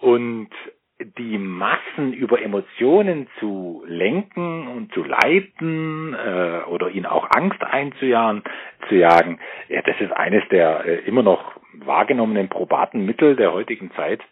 Und 0.00 0.50
die 0.98 1.36
Massen 1.36 2.14
über 2.14 2.40
Emotionen 2.40 3.28
zu 3.38 3.84
lenken 3.86 4.66
und 4.66 4.92
zu 4.94 5.04
leiten 5.04 6.14
äh, 6.14 6.62
oder 6.68 6.88
ihnen 6.88 7.06
auch 7.06 7.28
Angst 7.36 7.62
einzujagen, 7.62 8.42
zu 8.88 8.94
jagen, 8.94 9.38
ja, 9.68 9.82
das 9.82 10.00
ist 10.00 10.12
eines 10.12 10.42
der 10.48 10.84
äh, 10.86 10.94
immer 11.06 11.22
noch 11.22 11.52
wahrgenommenen 11.74 12.48
probaten 12.48 13.04
Mittel 13.04 13.36
der 13.36 13.52
heutigen 13.52 13.90
Zeit, 13.92 14.22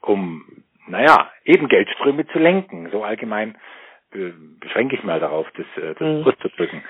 um, 0.00 0.44
naja, 0.88 1.30
eben 1.44 1.68
Geldströme 1.68 2.26
zu 2.26 2.40
lenken. 2.40 2.88
So 2.90 3.04
allgemein 3.04 3.56
äh, 4.12 4.32
beschränke 4.60 4.96
ich 4.96 5.04
mal 5.04 5.20
darauf, 5.20 5.46
das, 5.56 5.66
äh, 5.82 5.94
das 5.94 6.00
mhm. 6.00 6.24
auszudrücken. 6.26 6.82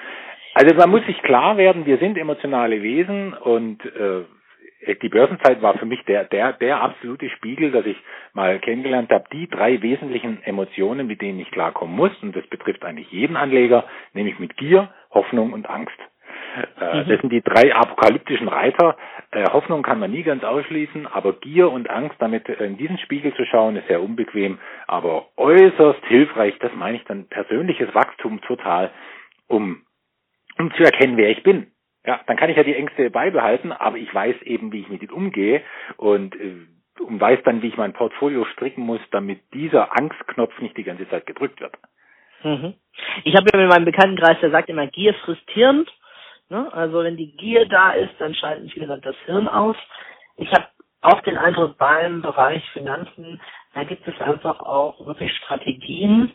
Also 0.55 0.75
man 0.77 0.91
muss 0.91 1.05
sich 1.05 1.21
klar 1.23 1.59
werden, 1.59 1.85
wir 1.85 1.99
sind 1.99 2.17
emotionale 2.17 2.81
Wesen 2.81 3.35
und 3.35 3.85
äh, 3.85 4.25
die 5.03 5.09
Börsenzeit 5.09 5.63
war 5.63 5.79
für 5.79 5.87
mich 5.87 6.03
der, 6.05 6.25
der, 6.25 6.53
der 6.53 6.81
absolute 6.83 7.31
Spiegel, 7.31 7.71
dass 7.71 7.87
ich 7.87 7.97
mal 8.33 8.59
kennengelernt 8.59 9.11
habe, 9.11 9.25
die 9.33 9.49
drei 9.49 9.81
wesentlichen 9.83 10.43
Emotionen, 10.43 11.07
mit 11.07 11.21
denen 11.21 11.41
ich 11.41 11.51
klarkommen 11.51 11.95
muss, 11.95 12.13
und 12.23 12.35
das 12.35 12.47
betrifft 12.49 12.85
eigentlich 12.85 13.11
jeden 13.11 13.37
Anleger, 13.37 13.85
nämlich 14.13 14.39
mit 14.39 14.57
Gier, 14.57 14.91
Hoffnung 15.11 15.53
und 15.53 15.69
Angst. 15.69 15.99
Äh, 16.81 17.03
mhm. 17.03 17.09
Das 17.09 17.21
sind 17.21 17.31
die 17.31 17.43
drei 17.43 17.75
apokalyptischen 17.75 18.49
Reiter. 18.49 18.97
Äh, 19.31 19.45
Hoffnung 19.51 19.83
kann 19.83 19.99
man 19.99 20.11
nie 20.11 20.23
ganz 20.23 20.45
ausschließen, 20.45 21.07
aber 21.07 21.35
Gier 21.35 21.71
und 21.71 21.91
Angst, 21.91 22.17
damit 22.19 22.49
in 22.49 22.77
diesen 22.77 22.99
Spiegel 22.99 23.35
zu 23.35 23.45
schauen, 23.47 23.77
ist 23.77 23.89
sehr 23.89 24.03
unbequem, 24.03 24.59
aber 24.87 25.27
äußerst 25.37 26.05
hilfreich. 26.07 26.57
Das 26.61 26.73
meine 26.75 26.97
ich 26.97 27.05
dann 27.05 27.29
persönliches 27.29 27.95
Wachstum 27.95 28.41
total, 28.43 28.91
um, 29.49 29.83
um 30.59 30.73
zu 30.75 30.85
erkennen, 30.85 31.17
wer 31.17 31.31
ich 31.31 31.43
bin. 31.43 31.69
Ja, 32.07 32.21
dann 32.27 32.37
kann 32.37 32.51
ich 32.51 32.57
ja 32.57 32.63
die 32.65 32.75
Ängste 32.75 33.11
beibehalten, 33.11 33.73
aber 33.73 33.97
ich 33.97 34.13
weiß 34.15 34.43
eben, 34.43 34.73
wie 34.73 34.81
ich 34.81 34.89
mit 34.89 35.03
ihnen 35.03 35.13
umgehe 35.13 35.63
und, 35.97 36.35
äh, 36.37 36.67
weiß 37.01 37.41
dann, 37.45 37.63
wie 37.63 37.69
ich 37.69 37.77
mein 37.77 37.93
Portfolio 37.93 38.45
stricken 38.45 38.83
muss, 38.83 39.01
damit 39.11 39.41
dieser 39.53 39.97
Angstknopf 39.97 40.59
nicht 40.61 40.77
die 40.77 40.85
ganze 40.85 41.09
Zeit 41.09 41.27
gedrückt 41.27 41.61
wird. 41.61 41.75
Mhm. 42.43 42.75
Ich 43.25 43.35
habe 43.35 43.49
ja 43.53 43.59
mit 43.59 43.69
meinem 43.69 43.85
Bekanntenkreis, 43.85 44.39
der 44.41 44.51
sagt 44.51 44.69
immer, 44.69 44.87
Gier 44.87 45.15
frisst 45.15 45.51
Hirn. 45.51 45.87
Ne? 46.51 46.73
Also 46.73 47.03
wenn 47.03 47.17
die 47.17 47.37
Gier 47.37 47.67
da 47.67 47.93
ist, 47.93 48.15
dann 48.19 48.35
schalten 48.35 48.69
viele 48.69 48.87
dann 48.87 49.01
das 49.01 49.17
Hirn 49.25 49.49
aus. 49.49 49.77
Ich 50.37 50.53
habe 50.53 50.67
auch 51.01 51.21
den 51.23 51.37
Eindruck 51.37 51.77
beim 51.79 52.23
Bereich 52.23 52.63
Finanzen, 52.73 53.41
da 53.75 53.85
gibt 53.85 54.07
es 54.07 54.21
einfach 54.21 54.61
auch 54.61 55.05
wirklich 55.07 55.33
Strategien, 55.37 56.33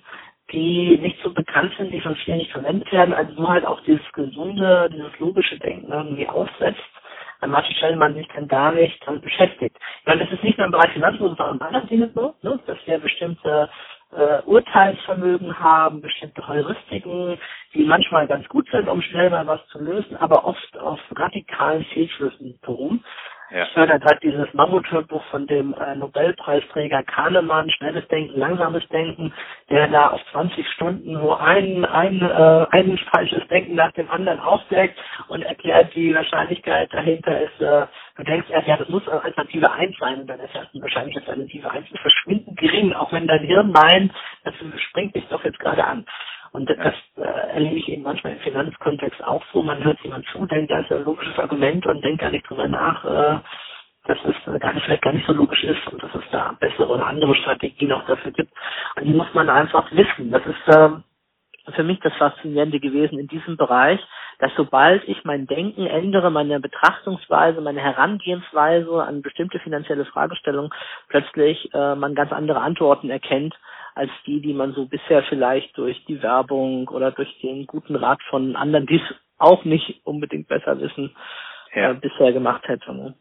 die 0.52 0.98
nicht 0.98 1.22
so 1.24 1.32
bekannt 1.34 1.74
sind, 1.78 1.92
die 1.92 2.02
von 2.02 2.16
vielen 2.16 2.38
nicht 2.38 2.52
verwendet 2.52 2.92
werden, 2.92 3.14
also 3.14 3.34
nur 3.34 3.50
halt 3.50 3.66
auch 3.66 3.82
dieses 3.82 4.12
gesunde, 4.14 4.90
dieses 4.92 5.18
logische 5.20 5.60
Denken 5.60 5.92
irgendwie 5.92 6.28
aussetzt. 6.28 6.82
Martin 7.48 7.76
Schellmann 7.76 8.16
sich 8.16 8.28
dann 8.36 8.50
da 8.50 8.72
nicht 8.72 9.02
damit 9.06 9.22
beschäftigt. 9.22 9.78
Ich 10.02 10.06
meine, 10.06 10.26
das 10.26 10.34
ist 10.34 10.44
nicht 10.44 10.58
nur 10.58 10.66
im 10.66 10.72
Bereich 10.74 10.92
Finanzen, 10.92 11.20
sondern 11.20 11.48
auch 11.48 11.54
in 11.54 11.62
anderen 11.62 11.88
Dingen 11.88 12.12
so, 12.14 12.36
ne? 12.42 12.60
dass 12.66 12.78
wir 12.86 12.98
bestimmte 13.00 13.70
äh, 14.12 14.42
Urteilsvermögen 14.46 15.58
haben, 15.60 16.02
bestimmte 16.02 16.46
Heuristiken, 16.48 17.38
die 17.74 17.86
manchmal 17.86 18.28
ganz 18.28 18.48
gut 18.50 18.68
sind, 18.72 18.90
um 18.90 19.02
schnell 19.02 19.30
mal 19.30 19.48
was 19.48 19.66
zu 19.68 19.80
lösen, 19.80 20.18
aber 20.18 20.46
oft 20.46 20.78
auf 20.80 21.00
radikalen 21.16 21.86
Fehlschlüssen 21.86 22.60
beruhen. 22.62 23.04
Ja. 23.52 23.68
Da 23.76 23.98
gerade 23.98 24.20
dieses 24.22 24.54
Mammut-Hörbuch 24.54 25.24
von 25.26 25.48
dem 25.48 25.74
äh, 25.74 25.96
Nobelpreisträger 25.96 27.04
Kahnemann, 27.04 27.70
schnelles 27.72 28.08
Denken, 28.08 28.40
langsames 28.40 28.88
Denken, 28.90 29.34
der 29.70 29.88
da 29.88 30.10
auf 30.10 30.22
20 30.32 30.68
Stunden 30.74 31.14
nur 31.14 31.42
ein, 31.42 31.86
ein, 31.86 32.22
äh, 32.22 32.68
ein 32.72 32.98
falsches 33.12 33.48
Denken 33.48 33.76
nach 33.76 33.92
dem 33.94 34.10
anderen 34.12 34.40
aufdeckt 34.40 35.00
und 35.30 35.44
erklärt, 35.44 35.96
die 35.96 36.14
Wahrscheinlichkeit 36.14 36.94
dahinter 36.94 37.42
ist, 37.42 37.62
äh, 37.62 37.88
du 38.18 38.24
denkst 38.24 38.50
erst, 38.50 38.68
ja, 38.68 38.78
das 38.78 38.90
muss 38.90 39.08
Alternative 39.08 39.72
1 39.72 39.98
sein 39.98 40.22
und 40.22 40.28
dann 40.28 40.40
ist 40.40 40.56
erst 40.56 40.70
wahrscheinlich 40.82 41.16
Alternative 41.18 41.72
1 41.72 41.88
verschwindend 42.02 42.58
gering, 42.60 42.94
auch 42.94 43.12
wenn 43.12 43.28
dein 43.28 43.44
Hirn 43.44 43.72
meint, 43.72 44.14
das 44.44 44.54
springt 44.90 45.16
dich 45.16 45.28
doch 45.30 45.44
jetzt 45.44 45.60
gerade 45.60 45.86
an. 45.86 46.06
Und 46.52 46.70
das 46.70 46.94
äh, 47.18 47.22
erlebe 47.22 47.76
ich 47.76 47.88
eben 47.90 48.04
manchmal 48.04 48.34
im 48.34 48.40
Finanzkontext 48.40 49.24
auch 49.24 49.44
so. 49.54 49.62
Man 49.62 49.84
hört 49.84 50.00
jemand 50.02 50.26
zu, 50.28 50.46
denkt, 50.46 50.72
das 50.72 50.86
ist 50.86 50.92
ein 50.92 51.04
logisches 51.06 51.38
Argument 51.38 51.86
und 51.86 52.04
denkt 52.04 52.22
gar 52.22 52.32
nicht 52.32 52.50
drüber 52.50 52.68
nach, 52.68 53.06
äh, 53.06 53.40
dass 54.06 54.18
es 54.26 54.60
gar 54.60 54.74
nicht, 54.74 54.84
vielleicht 54.86 55.04
gar 55.04 55.14
nicht 55.14 55.28
so 55.28 55.34
logisch 55.34 55.64
ist 55.64 55.88
und 55.92 56.02
dass 56.02 56.14
es 56.16 56.24
da 56.32 56.56
bessere 56.60 56.88
oder 56.88 57.06
andere 57.06 57.36
Strategien 57.36 57.92
auch 57.92 58.06
dafür 58.06 58.32
gibt. 58.32 58.52
Und 58.96 59.06
die 59.06 59.14
muss 59.14 59.32
man 59.34 59.50
einfach 59.50 59.92
wissen. 59.92 60.32
Das 60.32 60.42
ist 60.46 60.76
äh, 60.76 60.90
für 61.76 61.84
mich 61.84 62.00
das 62.00 62.14
Faszinierende 62.16 62.80
gewesen 62.80 63.20
in 63.20 63.28
diesem 63.28 63.58
Bereich, 63.58 64.00
dass 64.40 64.52
sobald 64.56 65.08
ich 65.08 65.24
mein 65.26 65.46
Denken 65.46 65.86
ändere, 65.86 66.32
meine 66.32 66.60
Betrachtungsweise, 66.60 67.62
meine 67.62 67.82
Herangehensweise 67.82 69.04
an 69.04 69.22
bestimmte 69.22 69.60
finanzielle 69.60 70.06
Fragestellungen, 70.06 70.72
plötzlich 71.10 71.72
äh, 71.74 71.96
man 71.96 72.16
ganz 72.16 72.32
andere 72.32 72.62
Antworten 72.62 73.10
erkennt 73.10 73.56
als 74.00 74.12
die, 74.26 74.42
die 74.42 74.54
man 74.54 74.72
so 74.72 74.86
bisher 74.86 75.24
vielleicht 75.24 75.78
durch 75.78 76.04
die 76.06 76.24
Werbung 76.24 76.88
oder 76.88 77.12
durch 77.12 77.38
den 77.42 77.68
guten 77.68 77.96
Rat 77.96 78.22
von 78.30 78.56
anderen, 78.56 78.86
die 78.86 78.96
es 78.96 79.16
auch 79.38 79.66
nicht 79.66 80.02
unbedingt 80.06 80.48
besser 80.48 80.80
wissen, 80.80 81.16
ja. 81.76 81.92
äh, 81.92 81.94
bisher 81.96 82.32
gemacht 82.32 82.66
hätte. 82.68 82.94
Ne? 82.94 83.14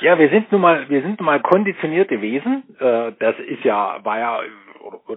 Ja, 0.00 0.18
wir 0.18 0.28
sind 0.30 0.50
nun 0.50 0.60
mal, 0.60 0.88
wir 0.88 1.02
sind 1.02 1.20
nun 1.20 1.26
mal 1.26 1.40
konditionierte 1.40 2.20
Wesen. 2.20 2.64
Äh, 2.80 3.12
das 3.20 3.38
ist 3.38 3.62
ja, 3.62 4.04
war 4.04 4.18
ja 4.18 4.40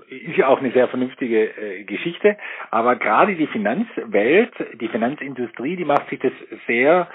ist 0.09 0.37
ja 0.37 0.47
auch 0.47 0.59
eine 0.59 0.71
sehr 0.71 0.87
vernünftige 0.87 1.45
äh, 1.57 1.83
Geschichte, 1.85 2.37
aber 2.69 2.97
gerade 2.97 3.35
die 3.35 3.47
Finanzwelt, 3.47 4.53
die 4.79 4.87
Finanzindustrie, 4.87 5.75
die 5.75 5.85
macht 5.85 6.07
sich 6.09 6.19
das 6.19 6.33
sehr 6.67 7.07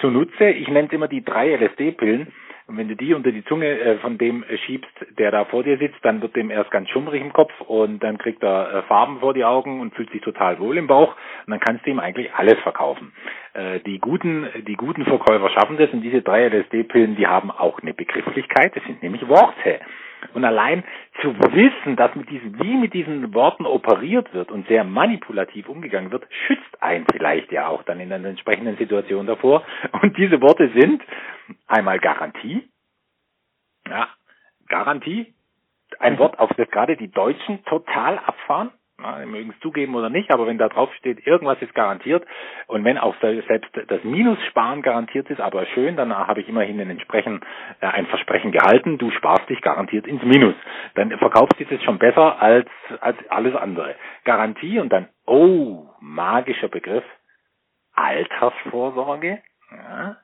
zunutze. 0.00 0.50
Ich 0.50 0.68
nenne 0.68 0.86
es 0.86 0.92
immer 0.92 1.08
die 1.08 1.24
drei 1.24 1.52
LSD-Pillen. 1.56 2.32
Und 2.68 2.76
wenn 2.76 2.88
du 2.88 2.96
die 2.96 3.14
unter 3.14 3.32
die 3.32 3.44
Zunge 3.46 3.66
äh, 3.66 3.96
von 3.96 4.18
dem 4.18 4.42
äh, 4.42 4.58
schiebst, 4.58 4.92
der 5.18 5.30
da 5.30 5.46
vor 5.46 5.62
dir 5.62 5.78
sitzt, 5.78 5.98
dann 6.02 6.20
wird 6.20 6.36
dem 6.36 6.50
erst 6.50 6.70
ganz 6.70 6.90
schummrig 6.90 7.22
im 7.22 7.32
Kopf 7.32 7.50
und 7.62 8.02
dann 8.02 8.18
kriegt 8.18 8.42
er 8.42 8.74
äh, 8.74 8.82
Farben 8.82 9.20
vor 9.20 9.32
die 9.32 9.46
Augen 9.46 9.80
und 9.80 9.94
fühlt 9.94 10.10
sich 10.10 10.20
total 10.20 10.58
wohl 10.58 10.76
im 10.76 10.86
Bauch 10.86 11.16
und 11.46 11.50
dann 11.50 11.60
kannst 11.60 11.86
du 11.86 11.90
ihm 11.90 11.98
eigentlich 11.98 12.32
alles 12.34 12.58
verkaufen. 12.60 13.12
Die 13.86 13.98
guten, 13.98 14.46
die 14.68 14.74
guten 14.76 15.04
Verkäufer 15.04 15.50
schaffen 15.50 15.78
das 15.78 15.90
und 15.90 16.02
diese 16.02 16.22
drei 16.22 16.46
LSD-Pillen, 16.46 17.16
die 17.16 17.26
haben 17.26 17.50
auch 17.50 17.80
eine 17.80 17.92
Begrifflichkeit, 17.92 18.76
das 18.76 18.84
sind 18.84 19.02
nämlich 19.02 19.26
Worte. 19.26 19.80
Und 20.34 20.44
allein 20.44 20.84
zu 21.22 21.34
wissen, 21.36 21.96
dass 21.96 22.14
mit 22.14 22.30
diesen, 22.30 22.62
wie 22.62 22.76
mit 22.76 22.94
diesen 22.94 23.34
Worten 23.34 23.66
operiert 23.66 24.32
wird 24.34 24.52
und 24.52 24.68
sehr 24.68 24.84
manipulativ 24.84 25.68
umgegangen 25.68 26.12
wird, 26.12 26.24
schützt 26.46 26.82
einen 26.82 27.06
vielleicht 27.10 27.50
ja 27.50 27.66
auch 27.68 27.82
dann 27.82 27.98
in 27.98 28.12
einer 28.12 28.28
entsprechenden 28.28 28.76
Situation 28.76 29.26
davor. 29.26 29.64
Und 30.02 30.16
diese 30.16 30.40
Worte 30.40 30.70
sind 30.74 31.02
einmal 31.66 31.98
Garantie. 31.98 32.68
Ja, 33.88 34.08
Garantie. 34.68 35.34
Ein 35.98 36.14
mhm. 36.14 36.18
Wort, 36.18 36.38
auf 36.38 36.50
das 36.56 36.70
gerade 36.70 36.96
die 36.96 37.10
Deutschen 37.10 37.64
total 37.64 38.18
abfahren. 38.18 38.70
Na, 39.00 39.24
mögen 39.24 39.50
es 39.50 39.60
zugeben 39.60 39.94
oder 39.94 40.10
nicht, 40.10 40.32
aber 40.32 40.48
wenn 40.48 40.58
da 40.58 40.68
drauf 40.68 40.92
steht, 40.94 41.24
irgendwas 41.24 41.62
ist 41.62 41.72
garantiert 41.72 42.26
und 42.66 42.82
wenn 42.82 42.98
auch 42.98 43.14
selbst 43.20 43.70
das 43.86 44.02
Minussparen 44.02 44.82
garantiert 44.82 45.30
ist, 45.30 45.40
aber 45.40 45.66
schön, 45.66 45.94
dann 45.94 46.12
habe 46.12 46.40
ich 46.40 46.48
immerhin 46.48 46.80
ein, 46.80 46.90
entsprechend, 46.90 47.44
äh, 47.80 47.86
ein 47.86 48.06
Versprechen 48.06 48.50
gehalten, 48.50 48.98
du 48.98 49.12
sparst 49.12 49.48
dich 49.48 49.60
garantiert 49.60 50.08
ins 50.08 50.24
Minus. 50.24 50.56
Dann 50.96 51.16
verkauft 51.16 51.56
sich 51.58 51.68
das 51.68 51.80
schon 51.84 51.98
besser 51.98 52.42
als, 52.42 52.68
als 53.00 53.16
alles 53.28 53.54
andere. 53.54 53.94
Garantie 54.24 54.80
und 54.80 54.88
dann, 54.88 55.08
oh, 55.26 55.86
magischer 56.00 56.68
Begriff, 56.68 57.04
Altersvorsorge, 57.94 59.40
ja, 59.70 60.16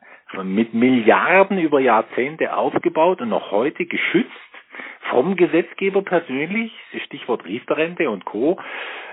mit 0.43 0.74
Milliarden 0.74 1.59
über 1.59 1.80
Jahrzehnte 1.80 2.57
aufgebaut 2.57 3.20
und 3.20 3.28
noch 3.28 3.51
heute 3.51 3.87
geschützt 3.87 4.30
vom 5.11 5.37
Gesetzgeber 5.37 6.03
persönlich, 6.03 6.72
Stichwort 7.07 7.45
Riester-Rente 7.45 8.11
und 8.11 8.24
Co., 8.24 8.59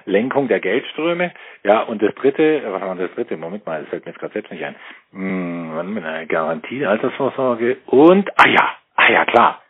Lenkung 0.05 0.47
der 0.47 0.59
Geldströme. 0.59 1.31
Ja, 1.63 1.81
und 1.81 2.01
das 2.01 2.15
dritte, 2.15 2.63
was 2.65 2.81
war 2.81 2.95
das 2.95 3.13
dritte? 3.13 3.37
Moment 3.37 3.65
mal, 3.65 3.81
das 3.81 3.89
fällt 3.89 4.05
mir 4.05 4.11
jetzt 4.11 4.19
gerade 4.19 4.33
selbst 4.33 4.51
nicht 4.51 4.63
ein. 4.63 4.75
Hm, 5.11 5.97
eine 6.03 6.25
Garantie, 6.27 6.85
Altersvorsorge 6.85 7.77
und, 7.85 8.29
ah 8.39 8.47
ja, 8.49 8.75
ah 8.95 9.11
ja, 9.11 9.25
klar, 9.25 9.61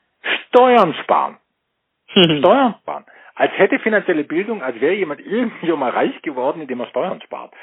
Steuern 0.47 0.93
sparen. 1.03 1.37
Steuern 2.07 2.75
sparen. 2.81 3.05
Als 3.35 3.51
hätte 3.57 3.79
finanzielle 3.79 4.23
Bildung, 4.23 4.61
als 4.61 4.79
wäre 4.81 4.93
jemand 4.93 5.21
irgendwie 5.25 5.71
mal 5.71 5.91
reich 5.91 6.21
geworden, 6.21 6.61
indem 6.61 6.81
er 6.81 6.87
Steuern 6.87 7.21
spart. 7.21 7.53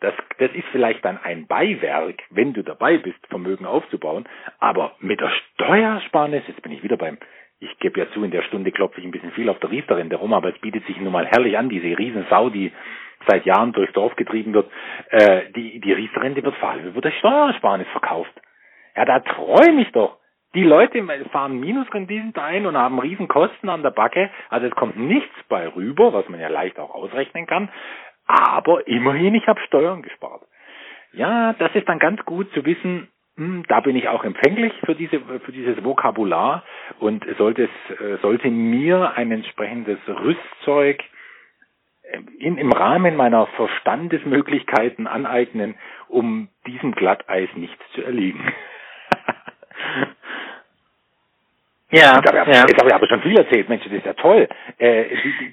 Das, 0.00 0.14
das 0.38 0.50
ist 0.52 0.66
vielleicht 0.72 1.04
dann 1.04 1.18
ein 1.22 1.46
Beiwerk, 1.46 2.22
wenn 2.30 2.52
du 2.52 2.62
dabei 2.62 2.98
bist, 2.98 3.26
Vermögen 3.28 3.66
aufzubauen. 3.66 4.28
Aber 4.58 4.96
mit 5.00 5.20
der 5.20 5.30
Steuersparnis, 5.30 6.42
jetzt 6.48 6.62
bin 6.62 6.72
ich 6.72 6.82
wieder 6.82 6.96
beim 6.96 7.18
ich 7.62 7.78
gebe 7.78 8.00
ja 8.00 8.10
zu, 8.10 8.24
in 8.24 8.32
der 8.32 8.42
Stunde 8.42 8.72
klopfe 8.72 8.98
ich 8.98 9.06
ein 9.06 9.12
bisschen 9.12 9.30
viel 9.30 9.48
auf 9.48 9.60
der 9.60 9.70
Riesterin 9.70 10.10
rum, 10.12 10.32
aber 10.32 10.48
es 10.48 10.58
bietet 10.58 10.84
sich 10.86 10.98
nun 10.98 11.12
mal 11.12 11.26
herrlich 11.26 11.56
an, 11.56 11.68
diese 11.68 11.96
Riesensau, 11.96 12.50
die 12.50 12.72
seit 13.28 13.46
Jahren 13.46 13.72
durchs 13.72 13.92
Dorf 13.92 14.16
getrieben 14.16 14.52
wird, 14.52 14.68
äh, 15.10 15.42
die, 15.54 15.78
die 15.78 15.92
Riesterin, 15.92 16.34
die 16.34 16.42
wird 16.42 16.56
vor 16.56 16.70
allem 16.70 16.86
über 16.86 17.00
das 17.00 17.14
Steuersparnis 17.14 17.86
verkauft. 17.92 18.32
Ja, 18.96 19.04
da 19.04 19.20
träume 19.20 19.82
ich 19.82 19.92
doch. 19.92 20.18
Die 20.54 20.64
Leute 20.64 21.02
fahren 21.30 21.60
Minusrenditen 21.60 22.34
ein 22.36 22.66
und 22.66 22.76
haben 22.76 22.98
Riesenkosten 22.98 23.70
an 23.70 23.82
der 23.82 23.90
Backe. 23.90 24.30
Also 24.50 24.66
es 24.66 24.74
kommt 24.74 24.96
nichts 24.96 25.34
bei 25.48 25.66
rüber, 25.68 26.12
was 26.12 26.28
man 26.28 26.40
ja 26.40 26.48
leicht 26.48 26.78
auch 26.78 26.94
ausrechnen 26.94 27.46
kann. 27.46 27.70
Aber 28.26 28.86
immerhin, 28.86 29.34
ich 29.34 29.46
habe 29.46 29.60
Steuern 29.62 30.02
gespart. 30.02 30.42
Ja, 31.12 31.54
das 31.54 31.74
ist 31.74 31.88
dann 31.88 31.98
ganz 31.98 32.22
gut 32.24 32.52
zu 32.52 32.64
wissen, 32.64 33.08
hm, 33.36 33.64
da 33.68 33.80
bin 33.80 33.96
ich 33.96 34.08
auch 34.08 34.24
empfänglich 34.24 34.72
für 34.84 34.94
diese 34.94 35.20
für 35.20 35.52
dieses 35.52 35.82
Vokabular 35.82 36.64
und 37.00 37.24
sollte 37.38 37.64
es 37.64 38.00
äh, 38.00 38.18
sollte 38.18 38.50
mir 38.50 39.12
ein 39.16 39.32
entsprechendes 39.32 39.98
Rüstzeug 40.06 41.02
äh, 42.02 42.18
in, 42.38 42.58
im 42.58 42.72
Rahmen 42.72 43.16
meiner 43.16 43.46
Verstandesmöglichkeiten 43.46 45.06
aneignen, 45.06 45.76
um 46.08 46.48
diesem 46.66 46.92
Glatteis 46.92 47.48
nicht 47.56 47.78
zu 47.94 48.02
erliegen. 48.02 48.52
Ja, 51.92 52.16
jetzt 52.16 52.26
habe, 52.26 52.50
ich, 52.50 52.56
ja. 52.56 52.64
jetzt 52.66 52.78
habe 52.78 52.88
ich 52.88 52.94
aber 52.94 53.06
schon 53.06 53.20
viel 53.20 53.36
erzählt, 53.36 53.68
Mensch, 53.68 53.84
das 53.84 53.92
ist 53.92 54.06
ja 54.06 54.14
toll. 54.14 54.48
Äh, 54.78 55.04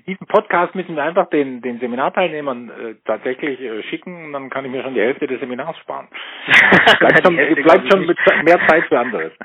diesen 0.08 0.26
Podcast 0.26 0.74
müssen 0.74 0.96
wir 0.96 1.04
einfach 1.04 1.30
den, 1.30 1.62
den 1.62 1.82
Seminarteilnehmern 1.82 2.70
äh, 2.70 2.96
tatsächlich 3.06 3.60
äh, 3.60 3.84
schicken 3.84 4.26
und 4.26 4.32
dann 4.32 4.50
kann 4.50 4.64
ich 4.64 4.72
mir 4.72 4.82
schon 4.82 4.94
die 4.94 5.02
Hälfte 5.02 5.28
des 5.28 5.42
Seminars 5.42 5.78
sparen. 5.80 6.08
bleibt 7.00 7.26
schon, 7.26 7.36
bleibt 7.36 7.92
schon 7.92 8.06
mit 8.06 8.18
mehr 8.46 8.60
Zeit 8.68 8.86
für 8.86 9.00
anderes. 9.00 9.34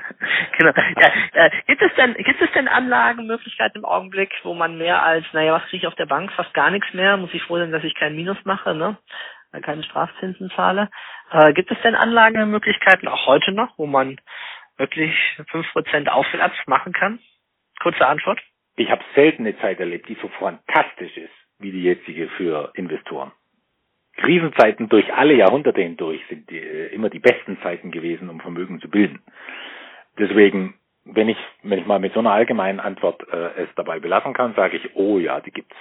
Genau. 0.57 0.71
Ja, 1.01 1.45
äh, 1.45 1.49
gibt 1.67 1.81
es 1.81 1.93
denn 1.95 2.13
gibt 2.13 2.41
es 2.41 2.51
denn 2.53 2.69
Anlagenmöglichkeiten 2.69 3.79
im 3.79 3.85
Augenblick, 3.85 4.31
wo 4.43 4.53
man 4.53 4.77
mehr 4.77 5.03
als, 5.03 5.25
naja, 5.33 5.53
was 5.53 5.63
kriege 5.63 5.83
ich 5.83 5.87
auf 5.87 5.95
der 5.95 6.05
Bank, 6.05 6.31
fast 6.31 6.53
gar 6.53 6.71
nichts 6.71 6.93
mehr, 6.93 7.17
muss 7.17 7.33
ich 7.33 7.43
froh 7.43 7.57
sein, 7.57 7.71
dass 7.71 7.83
ich 7.83 7.93
kein 7.93 8.15
Minus 8.15 8.37
mache, 8.45 8.73
ne? 8.73 8.97
keine 9.61 9.83
Strafzinsen 9.83 10.49
zahle. 10.55 10.89
Äh, 11.31 11.53
gibt 11.53 11.71
es 11.71 11.77
denn 11.81 11.95
Anlagemöglichkeiten 11.95 13.07
auch 13.07 13.25
heute 13.25 13.51
noch, 13.51 13.77
wo 13.77 13.85
man 13.85 14.17
wirklich 14.77 15.13
fünf 15.49 15.71
Prozent 15.71 16.09
aufwärts 16.09 16.55
machen 16.67 16.93
kann? 16.93 17.19
Kurze 17.81 18.05
Antwort. 18.07 18.41
Ich 18.75 18.89
habe 18.89 19.03
selten 19.15 19.45
eine 19.45 19.57
Zeit 19.59 19.79
erlebt, 19.79 20.09
die 20.09 20.17
so 20.21 20.27
fantastisch 20.39 21.15
ist 21.17 21.33
wie 21.59 21.71
die 21.71 21.83
jetzige 21.83 22.27
für 22.29 22.71
Investoren. 22.75 23.31
Krisenzeiten 24.17 24.89
durch 24.89 25.13
alle 25.13 25.33
Jahrhunderte 25.33 25.81
hindurch 25.81 26.21
sind 26.29 26.49
die, 26.49 26.57
äh, 26.57 26.87
immer 26.93 27.09
die 27.09 27.19
besten 27.19 27.57
Zeiten 27.61 27.91
gewesen, 27.91 28.29
um 28.29 28.39
Vermögen 28.39 28.79
zu 28.79 28.89
bilden. 28.89 29.21
Deswegen, 30.17 30.75
wenn 31.03 31.29
ich, 31.29 31.37
wenn 31.63 31.79
ich 31.79 31.85
mal 31.85 31.99
mit 31.99 32.13
so 32.13 32.19
einer 32.19 32.31
allgemeinen 32.31 32.79
Antwort 32.79 33.27
äh, 33.31 33.63
es 33.63 33.69
dabei 33.75 33.99
belassen 33.99 34.33
kann, 34.33 34.55
sage 34.55 34.77
ich, 34.77 34.95
oh 34.95 35.19
ja, 35.19 35.41
die 35.41 35.51
gibt's. 35.51 35.75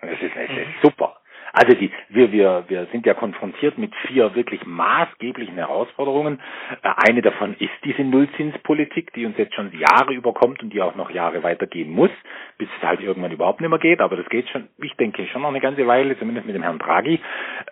Es 0.00 0.20
ist, 0.20 0.36
es 0.36 0.50
ist 0.50 0.68
mhm. 0.68 0.74
super. 0.82 1.16
Also 1.52 1.76
die, 1.76 1.90
wir, 2.08 2.32
wir, 2.32 2.64
wir 2.68 2.86
sind 2.92 3.04
ja 3.04 3.14
konfrontiert 3.14 3.76
mit 3.76 3.94
vier 4.06 4.34
wirklich 4.34 4.64
maßgeblichen 4.64 5.56
Herausforderungen. 5.56 6.40
Äh, 6.82 6.90
eine 7.08 7.20
davon 7.20 7.54
ist 7.58 7.72
diese 7.84 8.02
Nullzinspolitik, 8.02 9.12
die 9.12 9.26
uns 9.26 9.36
jetzt 9.36 9.54
schon 9.54 9.70
Jahre 9.78 10.14
überkommt 10.14 10.62
und 10.62 10.72
die 10.72 10.80
auch 10.80 10.94
noch 10.94 11.10
Jahre 11.10 11.42
weitergehen 11.42 11.90
muss, 11.90 12.10
bis 12.56 12.68
es 12.78 12.86
halt 12.86 13.00
irgendwann 13.00 13.32
überhaupt 13.32 13.60
nicht 13.60 13.70
mehr 13.70 13.78
geht. 13.78 14.00
Aber 14.00 14.16
das 14.16 14.28
geht 14.28 14.48
schon, 14.48 14.68
ich 14.78 14.94
denke, 14.94 15.26
schon 15.26 15.42
noch 15.42 15.50
eine 15.50 15.60
ganze 15.60 15.86
Weile, 15.86 16.18
zumindest 16.18 16.46
mit 16.46 16.56
dem 16.56 16.62
Herrn 16.62 16.78
Draghi. 16.78 17.20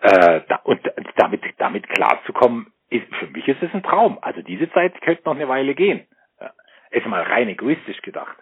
Äh, 0.01 0.41
und 0.63 0.79
damit, 1.15 1.41
damit 1.57 1.89
klarzukommen, 1.89 2.67
ist, 2.89 3.07
für 3.15 3.27
mich 3.27 3.47
ist 3.47 3.63
es 3.63 3.73
ein 3.73 3.83
Traum. 3.83 4.19
Also 4.21 4.41
diese 4.41 4.69
Zeit 4.71 4.99
könnte 5.01 5.23
noch 5.25 5.35
eine 5.35 5.47
Weile 5.47 5.73
gehen. 5.73 6.05
Ist 6.91 7.07
mal 7.07 7.21
rein 7.21 7.47
egoistisch 7.47 8.01
gedacht. 8.01 8.35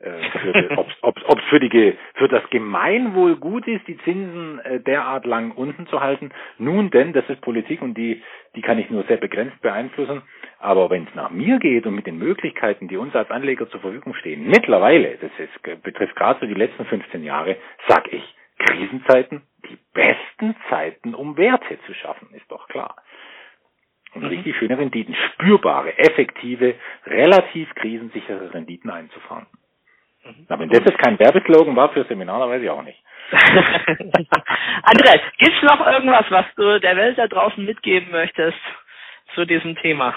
Äh, 0.00 0.76
ob 1.02 1.38
es 1.38 1.44
für, 1.48 1.58
die, 1.58 1.96
für 2.14 2.28
das 2.28 2.48
Gemeinwohl 2.50 3.36
gut 3.36 3.66
ist, 3.66 3.86
die 3.88 3.98
Zinsen 3.98 4.60
äh, 4.60 4.80
derart 4.80 5.26
lang 5.26 5.50
unten 5.50 5.88
zu 5.88 6.00
halten. 6.00 6.30
Nun 6.58 6.90
denn, 6.90 7.12
das 7.12 7.28
ist 7.28 7.40
Politik 7.40 7.82
und 7.82 7.94
die, 7.94 8.22
die 8.54 8.62
kann 8.62 8.78
ich 8.78 8.90
nur 8.90 9.02
sehr 9.04 9.16
begrenzt 9.16 9.60
beeinflussen. 9.60 10.22
Aber 10.60 10.88
wenn 10.90 11.04
es 11.04 11.14
nach 11.16 11.30
mir 11.30 11.58
geht 11.58 11.84
und 11.86 11.96
mit 11.96 12.06
den 12.06 12.18
Möglichkeiten, 12.18 12.86
die 12.86 12.96
uns 12.96 13.14
als 13.16 13.30
Anleger 13.30 13.68
zur 13.70 13.80
Verfügung 13.80 14.14
stehen, 14.14 14.46
mittlerweile, 14.46 15.18
das 15.20 15.30
ist, 15.38 15.82
betrifft 15.82 16.14
gerade 16.14 16.38
so 16.40 16.46
die 16.46 16.54
letzten 16.54 16.84
15 16.84 17.24
Jahre, 17.24 17.56
sag 17.88 18.12
ich, 18.12 18.22
Krisenzeiten, 18.58 19.42
die 19.68 19.78
besten 19.94 20.54
Zeiten, 20.68 21.14
um 21.14 21.36
Werte 21.36 21.78
zu 21.86 21.94
schaffen, 21.94 22.28
ist 22.34 22.50
doch 22.50 22.68
klar. 22.68 22.96
Und 24.14 24.22
mhm. 24.22 24.28
richtig 24.28 24.56
schöne 24.56 24.78
Renditen, 24.78 25.14
spürbare, 25.14 25.98
effektive, 25.98 26.74
relativ 27.06 27.74
krisensichere 27.74 28.54
Renditen 28.54 28.90
einzufahren. 28.90 29.46
Mhm. 30.28 30.46
Na, 30.48 30.58
wenn 30.58 30.68
das 30.68 30.84
jetzt 30.84 30.98
kein 30.98 31.18
Werbeslogan 31.18 31.74
war 31.76 31.90
für 31.90 32.04
Seminar, 32.04 32.40
dann 32.40 32.50
weiß 32.50 32.62
ich 32.62 32.70
auch 32.70 32.82
nicht. 32.82 33.02
Andreas, 34.82 35.20
gibt's 35.38 35.62
noch 35.62 35.86
irgendwas, 35.86 36.26
was 36.30 36.46
du 36.56 36.80
der 36.80 36.96
Welt 36.96 37.18
da 37.18 37.26
draußen 37.26 37.64
mitgeben 37.64 38.10
möchtest 38.10 38.58
zu 39.34 39.44
diesem 39.44 39.76
Thema? 39.76 40.14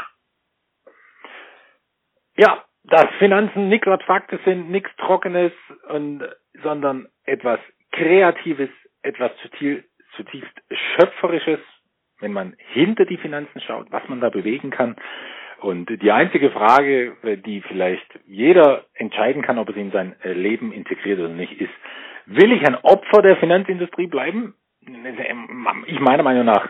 Ja, 2.38 2.64
dass 2.84 3.07
Finanzen 3.20 3.70
nichts 3.70 3.88
Abstraktes 3.88 4.39
sind, 4.45 4.70
nichts 4.70 4.89
Trockenes, 4.97 5.51
und, 5.89 6.24
sondern 6.64 7.07
etwas 7.26 7.59
Kreatives, 7.91 8.70
etwas 9.03 9.32
zutiefst 10.16 10.62
Schöpferisches, 10.72 11.59
wenn 12.20 12.34
man 12.34 12.55
hinter 12.57 13.05
die 13.05 13.18
Finanzen 13.18 13.59
schaut, 13.62 13.91
was 13.91 14.07
man 14.07 14.22
da 14.22 14.30
bewegen 14.30 14.72
kann. 14.72 14.95
Und 15.62 16.01
die 16.01 16.12
einzige 16.12 16.49
Frage, 16.49 17.16
die 17.45 17.62
vielleicht 17.62 18.20
jeder 18.26 18.86
entscheiden 18.95 19.43
kann, 19.43 19.59
ob 19.59 19.70
er 19.70 19.76
sie 19.76 19.82
in 19.82 19.91
sein 19.91 20.16
äh, 20.24 20.34
Leben 20.34 20.72
integriert 20.72 21.20
oder 21.20 21.30
nicht, 21.30 21.53
ist, 21.62 21.70
will 22.26 22.51
ich 22.51 22.66
ein 22.66 22.76
Opfer 22.76 23.22
der 23.22 23.38
Finanzindustrie 23.38 24.07
bleiben? 24.07 24.55
Ich 25.86 25.99
meiner 25.99 26.24
Meinung 26.24 26.45
nach 26.45 26.70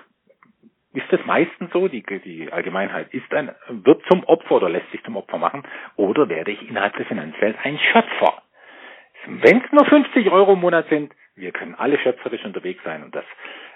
ist 0.93 1.05
das 1.09 1.21
meistens 1.25 1.71
so, 1.71 1.87
die, 1.87 2.03
die 2.03 2.51
Allgemeinheit 2.51 3.13
ist 3.13 3.33
ein, 3.33 3.55
wird 3.69 4.03
zum 4.11 4.25
Opfer 4.25 4.55
oder 4.55 4.69
lässt 4.69 4.91
sich 4.91 5.01
zum 5.03 5.15
Opfer 5.15 5.37
machen, 5.37 5.63
oder 5.95 6.27
werde 6.27 6.51
ich 6.51 6.67
innerhalb 6.67 6.97
der 6.97 7.05
Finanzwelt 7.05 7.55
ein 7.63 7.79
Schöpfer? 7.79 8.41
Wenn 9.25 9.61
es 9.61 9.71
nur 9.71 9.85
50 9.85 10.29
Euro 10.31 10.53
im 10.53 10.59
Monat 10.59 10.89
sind, 10.89 11.13
wir 11.35 11.53
können 11.53 11.75
alle 11.75 11.97
schöpferisch 11.97 12.43
unterwegs 12.43 12.83
sein 12.83 13.03
und 13.03 13.15
das 13.15 13.23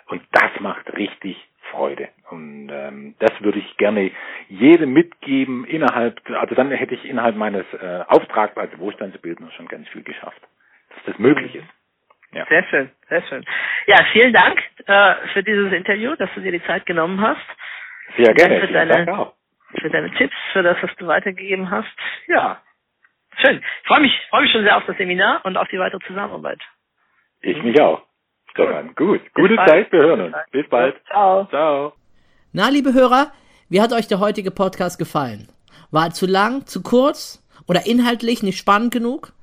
und 0.08 0.22
das 0.32 0.52
macht 0.60 0.92
richtig 0.98 1.38
Freude. 1.72 2.10
Und 2.30 2.70
ähm, 2.72 3.16
das 3.20 3.32
würde 3.42 3.60
ich 3.60 3.78
gerne 3.78 4.12
jedem 4.50 4.94
mitgeben 4.94 5.66
innerhalb, 5.66 6.20
also 6.32 6.56
dann 6.56 6.72
hätte 6.72 6.96
ich 6.96 7.06
innerhalb 7.06 7.36
meines 7.36 7.66
äh, 7.74 8.04
Auftrags 8.08 8.58
als 8.58 8.78
Wohlstandsbildner 8.78 9.52
schon 9.52 9.68
ganz 9.68 9.88
viel 9.90 10.04
geschafft, 10.04 10.42
dass 10.90 11.04
das 11.06 11.20
möglich 11.20 11.56
ist. 11.56 11.68
Ja. 12.32 12.46
Sehr 12.48 12.64
schön, 12.66 12.92
sehr 13.08 13.22
schön. 13.24 13.46
Ja, 13.88 13.98
vielen 14.12 14.34
Dank 14.34 14.62
äh, 14.88 15.16
für 15.34 15.44
dieses 15.44 15.72
Interview, 15.72 16.16
dass 16.16 16.30
du 16.36 16.42
dir 16.42 16.52
die 16.52 16.64
Zeit 16.66 16.86
genommen 16.86 17.22
hast. 17.22 17.46
Sehr 18.18 18.34
gerne. 18.34 18.60
Für 18.60 18.74
deine, 18.74 19.32
für 19.80 19.90
deine 19.90 20.12
Tipps, 20.12 20.36
für 20.52 20.64
das, 20.64 20.78
was 20.82 20.94
du 20.98 21.08
weitergegeben 21.08 21.72
hast. 21.72 21.88
Ja, 22.28 22.62
schön. 23.42 23.64
Ich 23.82 23.88
freue 23.88 24.02
mich, 24.02 24.28
freue 24.30 24.42
mich 24.42 24.52
schon 24.52 24.64
sehr 24.64 24.78
auf 24.78 24.86
das 24.86 24.98
Seminar 24.98 25.46
und 25.46 25.58
auf 25.58 25.68
die 25.70 25.80
weitere 25.80 26.00
Zusammenarbeit. 26.06 26.60
Ich 27.42 27.62
mich 27.64 27.80
auch. 27.80 28.04
Stefan. 28.56 28.96
Gut. 28.96 29.20
Gute 29.34 29.58
Zeit. 29.68 29.92
Wir 29.92 30.00
hören 30.00 30.22
uns. 30.22 30.36
Bis 30.52 30.66
bald. 30.70 30.96
Ciao. 31.08 31.46
Ciao. 31.48 31.94
Na, 32.54 32.70
liebe 32.70 32.94
Hörer, 32.94 33.34
wie 33.68 33.82
hat 33.82 33.92
euch 33.92 34.08
der 34.08 34.22
heutige 34.22 34.50
Podcast 34.50 34.98
gefallen? 34.98 35.50
War 35.92 36.06
er 36.06 36.14
zu 36.14 36.26
lang, 36.26 36.66
zu 36.66 36.82
kurz 36.82 37.44
oder 37.68 37.86
inhaltlich 37.86 38.44
nicht 38.44 38.58
spannend 38.58 38.94
genug? 38.94 39.34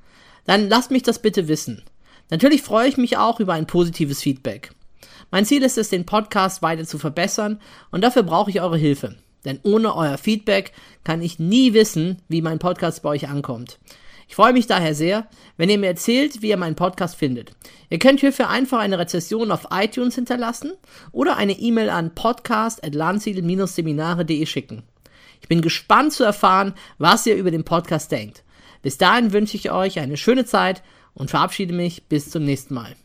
Dann 0.47 0.67
lasst 0.67 0.89
mich 0.89 1.03
das 1.03 1.21
bitte 1.21 1.47
wissen. 1.47 1.83
Natürlich 2.31 2.63
freue 2.63 2.87
ich 2.87 2.97
mich 2.97 3.17
auch 3.17 3.39
über 3.39 3.53
ein 3.53 3.67
positives 3.67 4.19
Feedback. 4.19 4.71
Mein 5.29 5.45
Ziel 5.45 5.61
ist 5.61 5.77
es, 5.77 5.89
den 5.89 6.07
Podcast 6.07 6.63
weiter 6.63 6.83
zu 6.83 6.97
verbessern 6.97 7.61
und 7.91 8.03
dafür 8.03 8.23
brauche 8.23 8.49
ich 8.49 8.61
eure 8.61 8.77
Hilfe. 8.77 9.15
Denn 9.45 9.59
ohne 9.61 9.95
euer 9.95 10.17
Feedback 10.17 10.71
kann 11.03 11.21
ich 11.21 11.37
nie 11.37 11.73
wissen, 11.73 12.19
wie 12.29 12.41
mein 12.41 12.57
Podcast 12.57 13.03
bei 13.03 13.09
euch 13.09 13.29
ankommt. 13.29 13.77
Ich 14.27 14.35
freue 14.35 14.51
mich 14.53 14.67
daher 14.67 14.93
sehr, 14.95 15.27
wenn 15.57 15.69
ihr 15.69 15.77
mir 15.77 15.87
erzählt, 15.87 16.41
wie 16.41 16.49
ihr 16.49 16.57
meinen 16.57 16.75
Podcast 16.75 17.15
findet. 17.15 17.51
Ihr 17.89 17.99
könnt 17.99 18.21
hierfür 18.21 18.49
einfach 18.49 18.79
eine 18.79 18.99
Rezession 18.99 19.51
auf 19.51 19.67
iTunes 19.71 20.15
hinterlassen 20.15 20.71
oder 21.11 21.35
eine 21.37 21.53
E-Mail 21.53 21.89
an 21.89 22.15
podcast.landsiedel-seminare.de 22.15 24.45
schicken. 24.45 24.83
Ich 25.41 25.47
bin 25.47 25.61
gespannt 25.61 26.13
zu 26.13 26.23
erfahren, 26.23 26.73
was 26.97 27.25
ihr 27.25 27.35
über 27.35 27.51
den 27.51 27.65
Podcast 27.65 28.11
denkt. 28.11 28.43
Bis 28.81 28.97
dahin 28.97 29.33
wünsche 29.33 29.57
ich 29.57 29.71
euch 29.71 29.99
eine 29.99 30.17
schöne 30.17 30.45
Zeit 30.45 30.81
und 31.13 31.29
verabschiede 31.29 31.73
mich 31.73 32.07
bis 32.07 32.29
zum 32.29 32.45
nächsten 32.45 32.73
Mal. 32.73 32.95